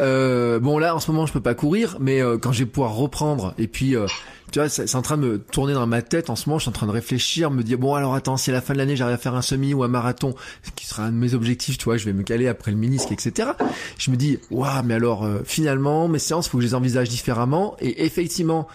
[0.00, 2.70] euh, bon là en ce moment je peux pas courir, mais euh, quand je vais
[2.70, 4.06] pouvoir reprendre et puis euh,
[4.50, 6.58] tu vois, c'est en train de me tourner dans ma tête en ce moment.
[6.58, 8.74] Je suis en train de réfléchir, me dire bon alors attends, si à la fin
[8.74, 10.34] de l'année j'arrive à faire un semi ou un marathon,
[10.74, 13.12] qui sera un de mes objectifs, tu vois, je vais me caler après le minisque,
[13.12, 13.50] etc.
[13.98, 17.08] Je me dis waouh, mais alors euh, finalement mes séances, faut que je les envisage
[17.08, 17.76] différemment.
[17.80, 18.66] Et effectivement,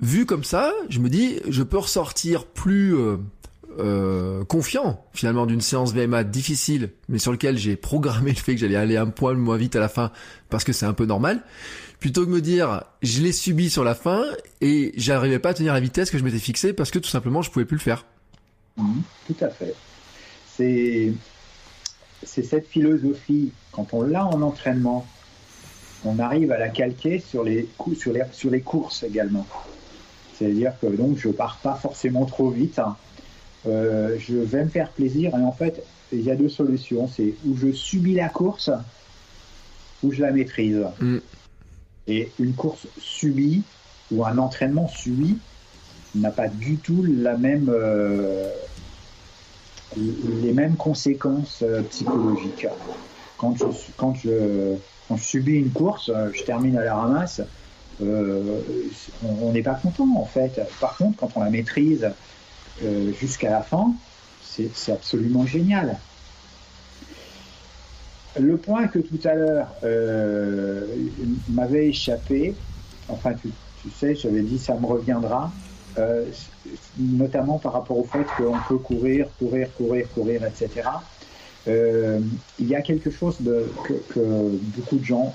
[0.00, 3.16] vu comme ça, je me dis je peux ressortir plus euh,
[3.80, 8.60] euh, confiant finalement d'une séance VMA difficile, mais sur lequel j'ai programmé le fait que
[8.60, 10.12] j'allais aller un poil moins vite à la fin
[10.48, 11.42] parce que c'est un peu normal
[12.04, 14.26] plutôt que me dire je l'ai subi sur la fin
[14.60, 17.40] et j'arrivais pas à tenir la vitesse que je m'étais fixée parce que tout simplement
[17.40, 18.04] je pouvais plus le faire.
[18.76, 19.74] Mhm, tout à fait.
[20.54, 21.14] C'est
[22.22, 25.06] c'est cette philosophie quand on l'a en entraînement,
[26.04, 29.46] on arrive à la calquer sur les sur les sur les courses également.
[30.34, 32.80] C'est-à-dire que donc je pars pas forcément trop vite.
[32.80, 32.98] Hein.
[33.66, 35.82] Euh, je vais me faire plaisir et en fait
[36.12, 37.08] il y a deux solutions.
[37.08, 38.68] C'est où je subis la course
[40.02, 40.84] ou je la maîtrise.
[41.00, 41.20] Mm.
[42.06, 43.62] Et une course subie
[44.10, 45.38] ou un entraînement subi
[46.14, 48.50] n'a pas du tout euh,
[49.96, 52.66] les mêmes conséquences euh, psychologiques.
[53.38, 53.64] Quand je,
[53.96, 54.76] quand, je,
[55.08, 57.40] quand je subis une course, euh, je termine à la ramasse,
[58.00, 60.60] on n'est pas content en fait.
[60.80, 62.10] Par contre, quand on la maîtrise
[63.20, 63.94] jusqu'à la fin,
[64.42, 65.96] c'est absolument génial.
[68.40, 70.86] Le point que tout à l'heure euh,
[71.50, 72.54] m'avait échappé,
[73.08, 73.50] enfin tu,
[73.90, 75.52] sais, j'avais dit ça me reviendra,
[75.98, 76.24] euh,
[76.98, 80.68] notamment par rapport au fait qu'on peut courir, courir, courir, courir, etc.
[81.68, 82.18] Euh,
[82.58, 84.20] il y a quelque chose de, que,
[84.76, 85.34] beaucoup de gens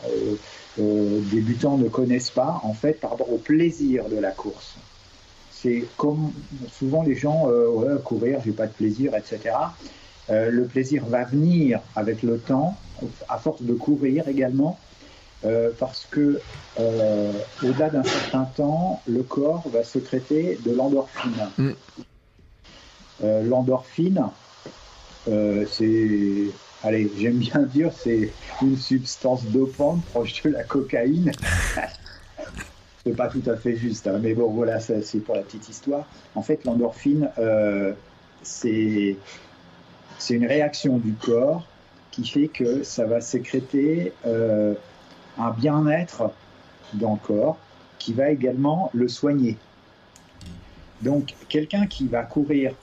[0.78, 4.76] débutants ne connaissent pas, en fait, par rapport au plaisir de la course.
[5.52, 6.32] C'est comme
[6.72, 9.56] souvent les gens, ouais, courir, j'ai pas de plaisir, etc.
[10.30, 12.78] le plaisir va venir avec le temps
[13.28, 14.78] à force de courir également,
[15.46, 16.42] euh, parce que
[16.80, 17.32] euh,
[17.64, 21.50] au-delà d'un certain temps, le corps va sécréter de l'endorphine.
[21.58, 21.70] Mm.
[23.24, 24.26] Euh, l'endorphine,
[25.26, 26.48] c'est
[26.84, 28.32] allez, j'aime bien dire, c'est
[28.62, 31.32] une substance dopante proche de la cocaïne.
[33.06, 36.06] c'est pas tout à fait juste, hein, mais bon, voilà, c'est pour la petite histoire.
[36.36, 37.94] En fait, l'endorphine, euh,
[40.20, 41.66] c'est une réaction du corps
[42.12, 44.74] qui fait que ça va sécréter euh,
[45.38, 46.32] un bien-être
[46.94, 47.58] dans le corps
[47.98, 49.58] qui va également le soigner.
[51.02, 52.74] Donc, quelqu'un qui va courir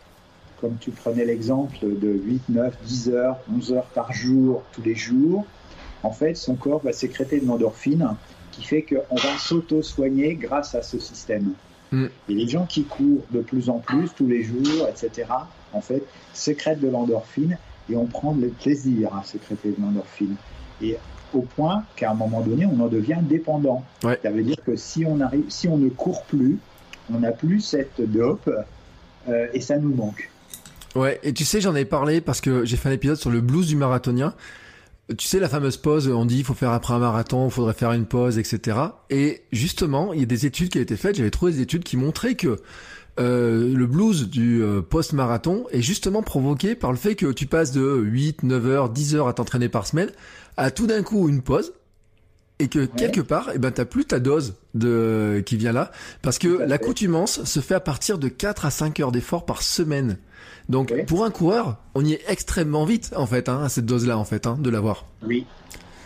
[0.61, 4.95] comme tu prenais l'exemple de 8, 9, 10 heures, 11 heures par jour, tous les
[4.95, 5.45] jours,
[6.03, 8.17] en fait, son corps va sécréter de l'endorphine
[8.53, 11.53] qui fait qu'on va s'auto-soigner grâce à ce système.
[11.93, 12.07] Mm.
[12.29, 15.29] Et les gens qui courent de plus en plus, tous les jours, etc.,
[15.73, 16.03] en fait,
[16.33, 17.59] sécrètent de l'endorphine
[17.91, 20.37] et on prend le plaisir à sécréter de l'endorphine.
[20.83, 20.97] Et
[21.33, 23.85] au point qu'à un moment donné, on en devient dépendant.
[24.03, 26.59] Ça veut dire que si on, arrive, si on ne court plus,
[27.13, 28.51] on n'a plus cette dope
[29.29, 30.31] euh, et ça nous manque.
[30.95, 33.41] Ouais, et tu sais, j'en avais parlé parce que j'ai fait un épisode sur le
[33.41, 34.35] blues du marathonien.
[35.17, 37.75] Tu sais, la fameuse pause, on dit il faut faire après un marathon, il faudrait
[37.75, 38.79] faire une pause, etc.
[39.09, 41.85] Et justement, il y a des études qui ont été faites, j'avais trouvé des études
[41.85, 42.57] qui montraient que
[43.21, 47.71] euh, le blues du euh, post-marathon est justement provoqué par le fait que tu passes
[47.71, 50.11] de 8, 9 heures, 10 heures à t'entraîner par semaine
[50.57, 51.73] à tout d'un coup une pause
[52.59, 55.91] et que quelque part, eh ben, t'as plus ta dose de qui vient là,
[56.23, 60.19] parce que l'accoutumance se fait à partir de 4 à 5 heures d'effort par semaine.
[60.69, 64.17] Donc pour un coureur, on y est extrêmement vite en fait, hein, à cette dose-là
[64.17, 65.07] en fait, hein, de l'avoir.
[65.23, 65.47] Oui.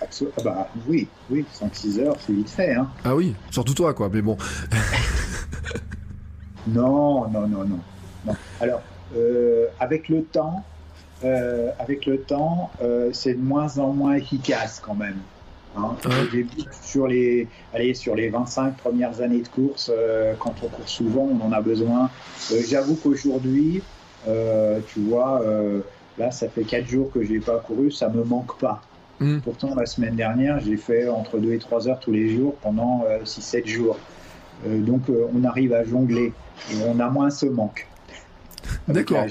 [0.03, 0.07] Ah
[0.43, 2.75] bah, oui, oui, 5-6 heures, c'est vite fait.
[2.75, 2.89] Hein.
[3.05, 4.37] Ah oui, surtout toi quoi, mais bon.
[6.67, 7.67] non, non, non,
[8.27, 8.83] non, Alors,
[9.15, 10.65] euh, avec le temps,
[11.23, 15.19] euh, avec le temps, euh, c'est de moins en moins efficace quand même.
[15.77, 15.95] Hein.
[16.83, 19.91] sur les, allez, sur les 25 premières années de course,
[20.39, 22.11] quand on court souvent, on en a besoin.
[22.69, 23.83] J'avoue qu'aujourd'hui,
[24.29, 25.81] euh, tu vois, euh,
[26.19, 28.83] là, ça fait 4 jours que je n'ai pas couru, ça me manque pas.
[29.19, 29.39] Hmm.
[29.41, 33.05] Pourtant, la semaine dernière, j'ai fait entre 2 et 3 heures tous les jours pendant
[33.25, 33.99] 6-7 euh, jours.
[34.67, 36.33] donc, on arrive à jongler
[36.73, 37.87] et on a moins ce manque.
[38.89, 39.25] D'accord.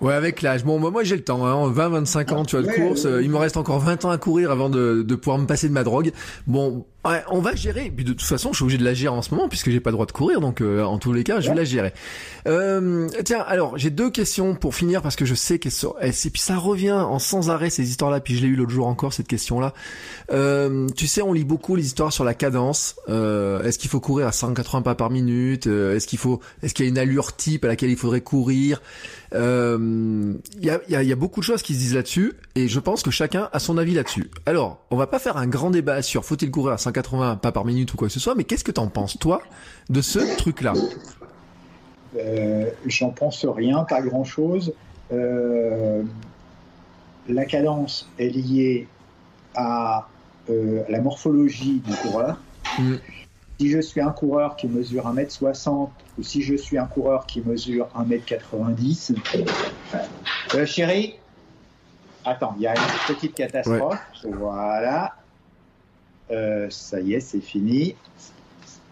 [0.00, 0.64] Ouais, avec l'âge.
[0.64, 1.46] Bon, moi, j'ai le temps.
[1.46, 1.70] Hein.
[1.70, 3.06] 20, 25 ans, tu vois, de course.
[3.22, 5.72] Il me reste encore 20 ans à courir avant de, de pouvoir me passer de
[5.72, 6.12] ma drogue.
[6.46, 7.92] Bon, Ouais, on va gérer.
[7.94, 9.78] Puis de toute façon, je suis obligé de la gérer en ce moment puisque j'ai
[9.78, 11.92] pas le droit de courir, donc euh, en tous les cas, je vais la gérer.
[12.48, 15.94] Euh, tiens, alors j'ai deux questions pour finir parce que je sais qu'elles sont.
[16.02, 18.20] Et puis ça revient en sans arrêt ces histoires-là.
[18.20, 19.72] Puis je l'ai eu l'autre jour encore cette question-là.
[20.32, 22.96] Euh, tu sais, on lit beaucoup les histoires sur la cadence.
[23.08, 25.66] Euh, est-ce qu'il faut courir à 180 pas par minute?
[25.66, 28.20] Euh, Est-ce qu'il faut Est-ce qu'il y a une allure type à laquelle il faudrait
[28.20, 28.82] courir?
[29.32, 29.38] Il
[30.62, 32.80] y a, y, a, y, a, beaucoup de choses qui se disent là-dessus, et je
[32.80, 34.30] pense que chacun a son avis là-dessus.
[34.46, 37.52] Alors, on va pas faire un grand débat sur faut-il courir à 180 80 pas
[37.52, 39.42] par minute ou quoi que ce soit, mais qu'est-ce que t'en penses, toi,
[39.90, 40.74] de ce truc-là?
[42.16, 44.72] Euh, J'en pense rien, pas grand-chose.
[45.12, 46.02] Euh,
[47.28, 48.88] la cadence est liée
[49.54, 50.08] à
[50.50, 52.40] euh, la morphologie du coureur.
[52.78, 52.94] Mm.
[53.58, 57.40] Si je suis un coureur qui mesure 1m60 ou si je suis un coureur qui
[57.40, 59.16] mesure 1m90,
[60.54, 61.14] euh, chérie,
[62.24, 63.98] attends, il y a une petite catastrophe.
[64.24, 65.14] Voilà,
[66.30, 67.94] euh, ça y est, c'est fini.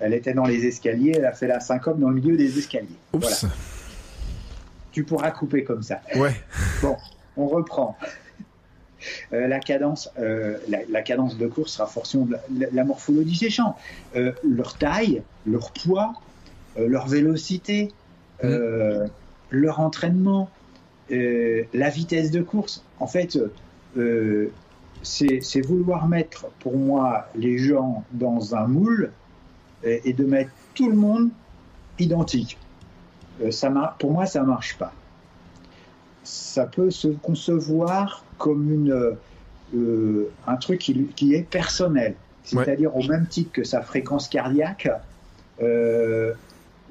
[0.00, 2.88] Elle était dans les escaliers, elle a fait la syncope dans le milieu des escaliers.
[3.12, 3.46] Oups.
[4.92, 6.00] Tu pourras couper comme ça.
[6.16, 6.34] Ouais.
[6.82, 6.96] Bon,
[7.36, 7.96] on reprend.
[9.32, 13.76] Euh, la cadence, euh, la, cadence de course sera de la, morphologie des champs,
[14.14, 16.14] leur taille, leur poids,
[16.78, 17.92] leur vélocité,
[18.42, 19.06] mm.
[19.50, 20.48] leur entraînement,
[21.10, 22.82] la vitesse de course.
[22.98, 23.38] En fait,
[25.04, 29.12] c'est vouloir mettre pour moi les gens dans un moule
[29.84, 31.30] et, de mettre tout le monde
[31.98, 32.58] identique.
[33.42, 34.92] Euh, ça, pour moi, ça ne marche pas.
[36.22, 39.16] Ça peut se concevoir comme une,
[39.74, 42.14] euh, un truc qui, est personnel,
[42.44, 44.88] c'est-à-dire au même titre que sa fréquence cardiaque,
[45.62, 46.32] euh,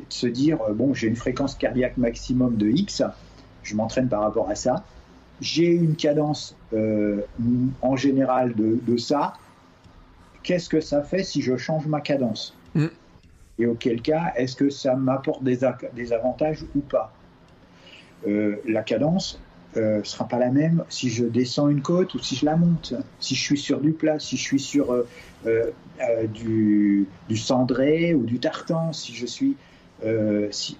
[0.10, 3.02] se dire, bon, j'ai une fréquence cardiaque maximum de X,
[3.64, 4.84] je m'entraîne par rapport à ça,
[5.44, 7.22] j'ai une cadence euh,
[7.82, 9.34] en général de, ça.
[10.42, 12.88] Qu'est-ce que ça fait si je change ma cadence mm.
[13.60, 15.60] Et auquel cas, est-ce que ça m'apporte des,
[15.94, 17.14] des, avantages ou pas
[18.26, 19.40] euh, La cadence
[19.76, 22.56] ne euh, sera pas la même si je descends une côte ou si je la
[22.56, 22.94] monte.
[23.20, 25.06] Si je suis sur du plat, si je suis sur
[25.44, 29.58] du, du, cendré ou du tartan, si je suis
[30.52, 30.78] si,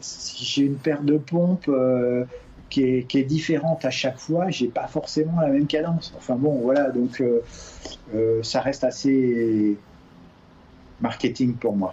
[0.00, 1.70] si j'ai une paire de pompes
[2.70, 6.12] qui est, différente à chaque fois, j'ai pas forcément la même cadence.
[6.16, 7.40] Enfin bon, voilà, donc euh,
[8.14, 9.76] euh, ça reste assez
[11.00, 11.92] marketing pour moi.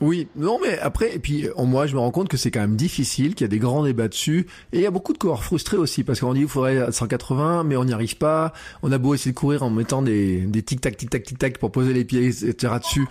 [0.00, 2.60] Oui, non, mais après, et puis en moi, je me rends compte que c'est quand
[2.60, 5.18] même difficile, qu'il y a des grands débats dessus, et il y a beaucoup de
[5.18, 8.52] coureurs frustrés aussi, parce qu'on dit il faudrait 180, mais on n'y arrive pas.
[8.82, 11.92] On a beau essayer de courir en mettant des, des tic-tac, tic-tac, tic-tac pour poser
[11.92, 12.74] les pieds, etc.
[12.82, 13.06] dessus.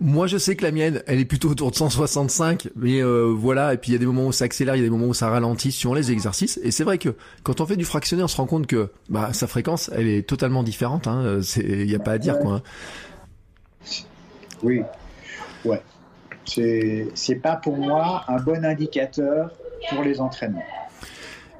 [0.00, 3.74] Moi, je sais que la mienne, elle est plutôt autour de 165, mais euh, voilà.
[3.74, 5.08] Et puis il y a des moments où ça accélère, il y a des moments
[5.08, 6.60] où ça ralentit sur les exercices.
[6.62, 9.32] Et c'est vrai que quand on fait du fractionné, on se rend compte que bah,
[9.32, 11.08] sa fréquence, elle est totalement différente.
[11.08, 11.40] Hein.
[11.56, 12.54] Il n'y a pas à dire quoi.
[12.54, 12.62] Hein.
[14.62, 14.82] Oui,
[15.64, 15.82] ouais.
[16.44, 19.50] C'est pas pour moi un bon indicateur
[19.90, 20.64] pour les entraînements.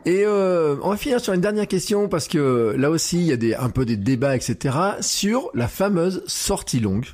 [0.06, 3.32] Et euh, on va finir sur une dernière question parce que là aussi il y
[3.32, 7.04] a des, un peu des débats etc sur la fameuse sortie longue,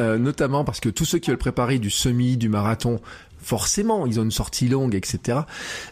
[0.00, 3.00] euh, notamment parce que tous ceux qui veulent préparer du semi, du marathon,
[3.42, 5.40] forcément, ils ont une sortie longue, etc.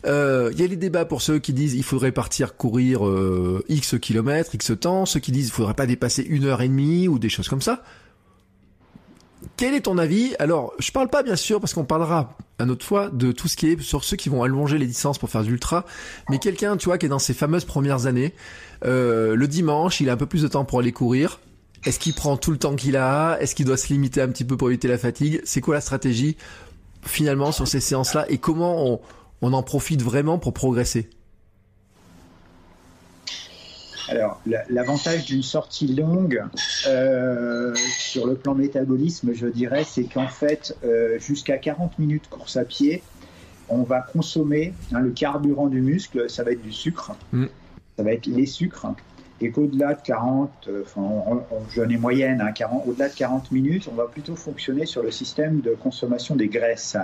[0.07, 3.65] Euh, il y a les débats pour ceux qui disent il faudrait partir courir euh,
[3.69, 7.09] X kilomètres, X temps, ceux qui disent il faudrait pas dépasser une heure et demie
[7.09, 7.83] ou des choses comme ça.
[9.57, 10.35] Quel est ton avis?
[10.39, 13.57] Alors, je parle pas bien sûr parce qu'on parlera une autre fois de tout ce
[13.57, 15.87] qui est sur ceux qui vont allonger les distances pour faire du ultra,
[16.29, 18.35] mais quelqu'un, tu vois, qui est dans ses fameuses premières années,
[18.85, 21.41] euh, le dimanche, il a un peu plus de temps pour aller courir.
[21.85, 23.39] Est-ce qu'il prend tout le temps qu'il a?
[23.41, 25.41] Est-ce qu'il doit se limiter un petit peu pour éviter la fatigue?
[25.45, 26.37] C'est quoi la stratégie
[27.03, 28.27] finalement sur ces séances-là?
[28.29, 29.01] Et comment on,
[29.41, 31.09] on en profite vraiment pour progresser?
[34.11, 36.43] Alors, l'avantage d'une sortie longue
[36.89, 42.57] euh, sur le plan métabolisme, je dirais, c'est qu'en fait, euh, jusqu'à 40 minutes course
[42.57, 43.05] à pied,
[43.69, 47.47] on va consommer hein, le carburant du muscle, ça va être du sucre, mm.
[47.97, 48.89] ça va être les sucres,
[49.41, 51.43] et qu'au-delà de 40, euh, enfin,
[51.99, 56.37] moyenne, hein, au-delà de 40 minutes, on va plutôt fonctionner sur le système de consommation
[56.37, 56.97] des graisses.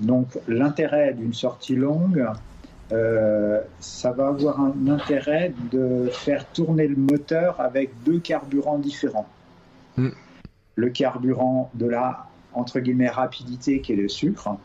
[0.00, 2.26] Donc, l'intérêt d'une sortie longue,
[2.92, 9.28] euh, ça va avoir un intérêt de faire tourner le moteur avec deux carburants différents.
[9.96, 10.08] Mm.
[10.76, 14.56] Le carburant de la entre guillemets rapidité qui est le sucre,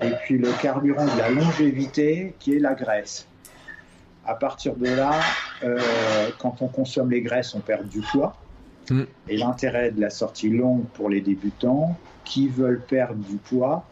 [0.00, 3.26] et puis le carburant de la longévité qui est la graisse.
[4.26, 5.20] À partir de là,
[5.62, 5.78] euh,
[6.38, 8.36] quand on consomme les graisses, on perd du poids.
[8.90, 9.02] Mm.
[9.28, 13.84] Et l'intérêt de la sortie longue pour les débutants qui veulent perdre du poids,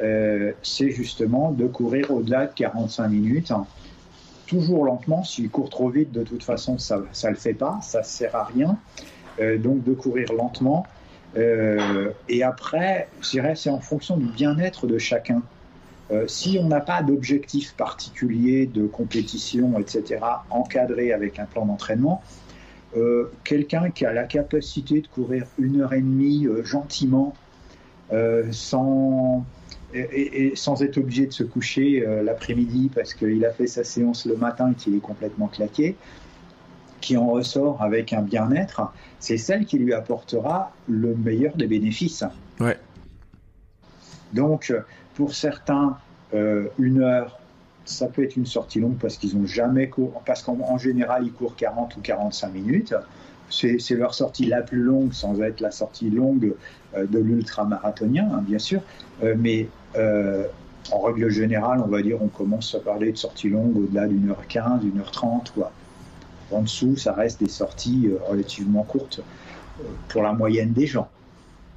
[0.00, 3.52] euh, c'est justement de courir au-delà de 45 minutes.
[4.46, 8.00] Toujours lentement, s'il court trop vite, de toute façon, ça ne le fait pas, ça
[8.00, 8.76] ne sert à rien.
[9.40, 10.86] Euh, donc de courir lentement.
[11.36, 15.42] Et après, je dirais, c'est en fonction du bien-être de chacun.
[16.26, 20.20] Si on n'a pas d'objectif particulier de compétition, etc.,
[20.50, 22.22] encadré avec un plan d'entraînement,
[23.44, 27.34] quelqu'un qui a la capacité de courir une heure et demie gentiment,
[28.50, 29.44] sans,
[29.94, 34.24] et, sans être obligé de se coucher euh, l'après-midi parce qu'il a fait sa séance
[34.24, 35.96] le matin et qu'il est complètement claqué,
[37.00, 42.24] qui en ressort avec un bien-être, c'est celle qui lui apportera le meilleur des bénéfices.
[42.60, 42.78] Ouais.
[44.32, 44.72] Donc,
[45.20, 45.98] pour certains,
[46.32, 47.38] euh, une heure,
[47.84, 49.90] ça peut être une sortie longue parce qu'ils n'ont jamais
[50.24, 52.94] parce qu'en général, ils courent 40 ou 45 minutes.
[53.50, 56.54] C'est leur sortie la plus longue, sans être la sortie longue
[56.96, 58.80] euh, de l'ultra-marathonien, hein, bien sûr.
[59.36, 60.46] mais euh,
[60.90, 64.30] en règle générale, on va dire, on commence à parler de sorties longues au-delà d'une
[64.30, 65.52] heure 15, d'une heure 30.
[65.52, 65.70] Quoi.
[66.50, 69.20] En dessous, ça reste des sorties relativement courtes
[70.08, 71.10] pour la moyenne des gens.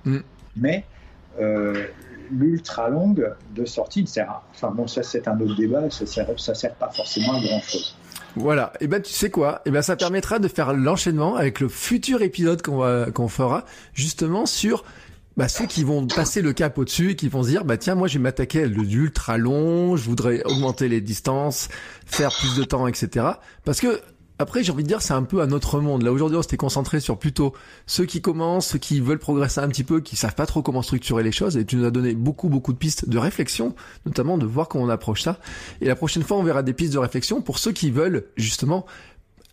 [0.06, 0.20] Mm.
[0.56, 0.86] Mais
[2.38, 4.44] l'ultra longue de sortie ne sert à...
[4.54, 7.96] Enfin bon, ça c'est un autre débat, ça sert, ça sert pas forcément à grand-chose.
[8.36, 8.74] Voilà.
[8.80, 9.62] Et eh ben tu sais quoi?
[9.66, 13.66] Et eh ben ça permettra de faire l'enchaînement avec le futur épisode qu'on qu'on fera
[13.94, 14.84] justement sur
[15.38, 17.96] bah, ceux qui vont passer le cap au-dessus et qui vont se dire bah tiens
[17.96, 21.70] moi je vais m'attaquer à l'ultra long, je voudrais augmenter les distances,
[22.06, 23.26] faire plus de temps, etc.
[23.66, 24.00] Parce que
[24.40, 26.04] après j'ai envie de dire c'est un peu un autre monde.
[26.04, 27.54] Là aujourd'hui on s'était concentré sur plutôt
[27.86, 30.82] ceux qui commencent, ceux qui veulent progresser un petit peu, qui savent pas trop comment
[30.82, 34.38] structurer les choses et tu nous as donné beaucoup beaucoup de pistes de réflexion, notamment
[34.38, 35.40] de voir comment on approche ça.
[35.82, 38.86] Et la prochaine fois on verra des pistes de réflexion pour ceux qui veulent justement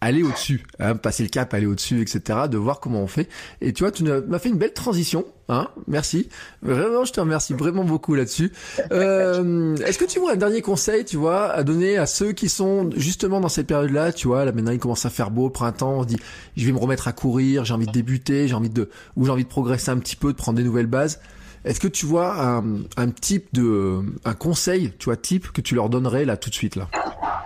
[0.01, 3.29] aller au-dessus, hein, passer le cap, aller au-dessus, etc., de voir comment on fait.
[3.61, 6.29] Et tu vois, tu m'as fait une belle transition, hein, merci.
[6.63, 8.53] Vraiment, je te remercie vraiment beaucoup là-dessus.
[8.93, 12.49] Euh, Est-ce que tu vois un dernier conseil, tu vois, à donner à ceux qui
[12.49, 15.99] sont justement dans cette période-là, tu vois, là maintenant il commence à faire beau, printemps,
[15.99, 16.17] on se dit,
[16.57, 19.31] je vais me remettre à courir, j'ai envie de débuter, j'ai envie de, ou j'ai
[19.31, 21.21] envie de progresser un petit peu, de prendre des nouvelles bases.
[21.65, 22.65] Est-ce que tu vois un,
[22.97, 26.55] un type de, un conseil, tu vois, type que tu leur donnerais là tout de
[26.55, 26.89] suite là?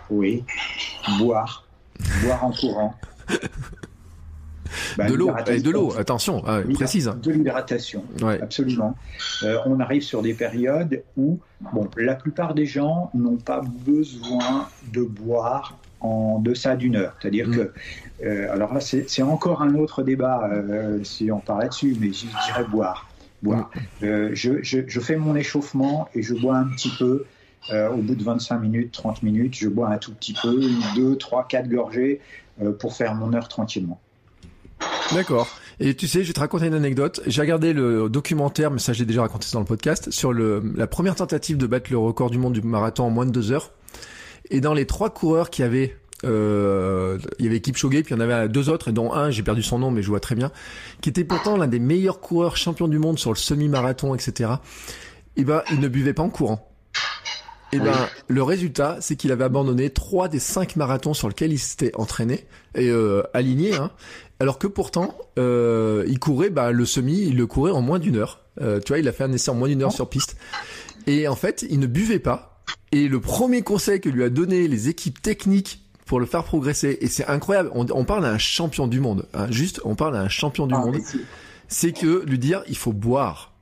[0.08, 0.44] Oui,
[1.18, 1.63] boire
[2.22, 2.94] boire en courant.
[4.96, 7.12] Bah, de l'eau, de l'eau, attention, ah, précise.
[7.22, 8.04] De l'hydratation,
[8.42, 8.96] absolument.
[9.42, 11.38] Euh, on arrive sur des périodes où,
[11.72, 17.16] bon, la plupart des gens n'ont pas besoin de boire en deçà d'une heure.
[17.20, 17.56] C'est-à-dire mm.
[17.56, 17.72] que,
[18.24, 22.26] euh, alors là, c'est encore un autre débat euh, si on parlait dessus, mais je
[22.26, 23.08] dirais boire.
[23.42, 23.70] boire.
[24.00, 27.24] Je, je, je, fais mon échauffement et je bois un petit peu.
[27.70, 30.82] Euh, au bout de 25 minutes, 30 minutes, je bois un tout petit peu, une,
[30.94, 32.20] deux, trois, quatre gorgées
[32.62, 34.00] euh, pour faire mon heure tranquillement.
[35.12, 35.48] D'accord.
[35.80, 37.20] Et tu sais, je vais te raconter une anecdote.
[37.26, 40.86] J'ai regardé le documentaire, mais ça j'ai déjà raconté dans le podcast, sur le, la
[40.86, 43.72] première tentative de battre le record du monde du marathon en moins de deux heures.
[44.50, 48.14] Et dans les trois coureurs qui avaient euh, il y avait Kipchoge, puis il y
[48.14, 50.34] en avait deux autres, et dont un, j'ai perdu son nom, mais je vois très
[50.34, 50.50] bien,
[51.00, 54.52] qui était pourtant l'un des meilleurs coureurs champions du monde sur le semi-marathon, etc.
[55.36, 56.73] Et ben, il ne buvait pas en courant.
[57.74, 61.58] Et ben, le résultat, c'est qu'il avait abandonné trois des cinq marathons sur lesquels il
[61.58, 62.46] s'était entraîné
[62.76, 63.90] et euh, aligné, hein,
[64.38, 68.16] alors que pourtant, euh, il courait, bah, le semi, il le courait en moins d'une
[68.16, 68.42] heure.
[68.60, 70.36] Euh, tu vois, il a fait un essai en moins d'une heure sur piste.
[71.08, 72.62] Et en fait, il ne buvait pas.
[72.92, 76.98] Et le premier conseil que lui a donné les équipes techniques pour le faire progresser.
[77.00, 77.70] Et c'est incroyable.
[77.74, 79.26] On, on parle d'un champion du monde.
[79.34, 80.98] Hein, juste, on parle d'un champion du ah, monde.
[81.66, 83.52] C'est que lui dire, il faut boire.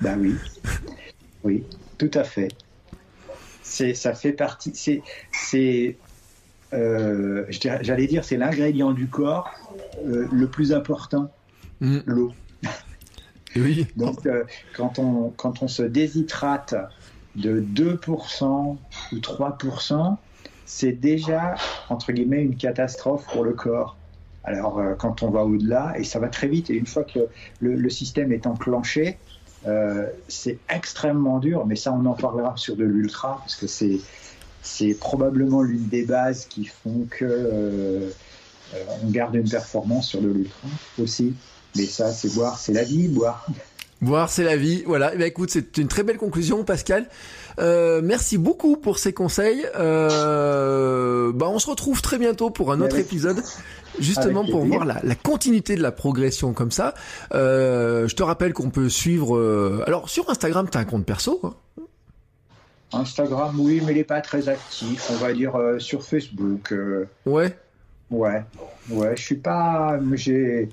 [0.00, 0.34] Ben oui.
[1.42, 1.64] Oui,
[2.00, 2.48] tout à fait.
[3.62, 4.72] C'est, ça fait partie.
[4.74, 5.02] C'est,
[5.32, 5.98] c'est,
[6.72, 9.50] euh, j'allais dire, c'est l'ingrédient du corps
[10.06, 11.30] euh, le plus important,
[11.80, 11.98] mm.
[12.06, 12.32] l'eau.
[13.56, 13.86] Oui.
[13.96, 14.44] Donc, euh,
[14.74, 16.74] quand on quand on se déshydrate
[17.36, 18.78] de 2%
[19.12, 20.16] ou 3%,
[20.64, 21.54] c'est déjà,
[21.90, 23.96] entre guillemets, une catastrophe pour le corps.
[24.44, 27.28] Alors, quand on va au-delà, et ça va très vite, et une fois que
[27.60, 29.18] le, système est enclenché,
[29.66, 34.00] euh, c'est extrêmement dur, mais ça, on en parlera sur de l'ultra, parce que c'est,
[34.62, 38.10] c'est probablement l'une des bases qui font que euh,
[39.02, 40.68] on garde une performance sur de l'ultra
[41.00, 41.34] aussi.
[41.76, 43.46] Mais ça, c'est boire, c'est la vie, boire.
[44.00, 44.82] Boire, c'est la vie.
[44.86, 45.12] Voilà.
[45.14, 47.06] Eh ben, écoute, c'est une très belle conclusion, Pascal.
[47.58, 49.66] Euh, merci beaucoup pour ces conseils.
[49.78, 53.42] Euh, bah, on se retrouve très bientôt pour un autre épisode,
[53.98, 56.94] justement pour voir la, la, continuité de la progression comme ça.
[57.34, 59.36] Euh, je te rappelle qu'on peut suivre.
[59.36, 61.40] Euh, alors sur Instagram, tu as un compte perso.
[61.44, 61.54] Hein?
[62.92, 65.10] Instagram, oui, mais il n'est pas très actif.
[65.10, 66.74] On va dire euh, sur Facebook.
[67.26, 67.54] ouais.
[68.10, 68.42] Ouais,
[68.90, 69.96] ouais, je suis pas.
[70.14, 70.68] J'ai.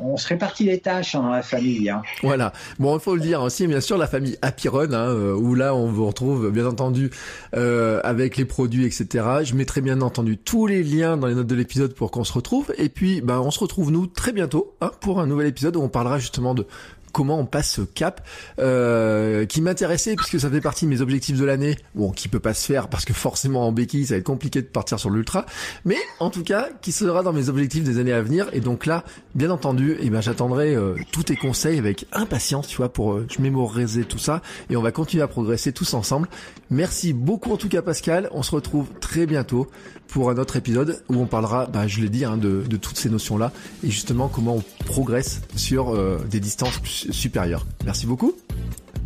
[0.00, 1.90] On se répartit les tâches hein, dans la famille.
[1.90, 2.00] Hein.
[2.22, 2.54] Voilà.
[2.78, 5.54] Bon, il faut le dire aussi, bien sûr, la famille Happy Run, hein, euh, où
[5.54, 7.10] là, on vous retrouve, bien entendu,
[7.54, 9.24] euh, avec les produits, etc.
[9.42, 12.32] Je mettrai bien entendu tous les liens dans les notes de l'épisode pour qu'on se
[12.32, 12.72] retrouve.
[12.78, 15.82] Et puis, ben, on se retrouve nous très bientôt hein, pour un nouvel épisode où
[15.82, 16.66] on parlera justement de
[17.12, 18.26] comment on passe ce cap
[18.58, 22.40] euh, qui m'intéressait puisque ça fait partie de mes objectifs de l'année bon qui peut
[22.40, 25.10] pas se faire parce que forcément en béquille ça va être compliqué de partir sur
[25.10, 25.46] l'ultra
[25.84, 28.86] mais en tout cas qui sera dans mes objectifs des années à venir et donc
[28.86, 29.04] là
[29.34, 33.26] bien entendu eh ben j'attendrai euh, tous tes conseils avec impatience tu vois pour euh,
[33.30, 36.28] je mémoriser tout ça et on va continuer à progresser tous ensemble.
[36.70, 38.28] Merci beaucoup en tout cas Pascal.
[38.32, 39.68] On se retrouve très bientôt
[40.08, 42.98] pour un autre épisode où on parlera, bah, je l'ai dit, hein, de, de, toutes
[42.98, 43.52] ces notions-là
[43.84, 46.80] et justement comment on progresse sur euh, des distances
[47.10, 47.66] supérieures.
[47.84, 48.34] Merci beaucoup.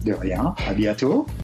[0.05, 1.27] De rien, à bientôt.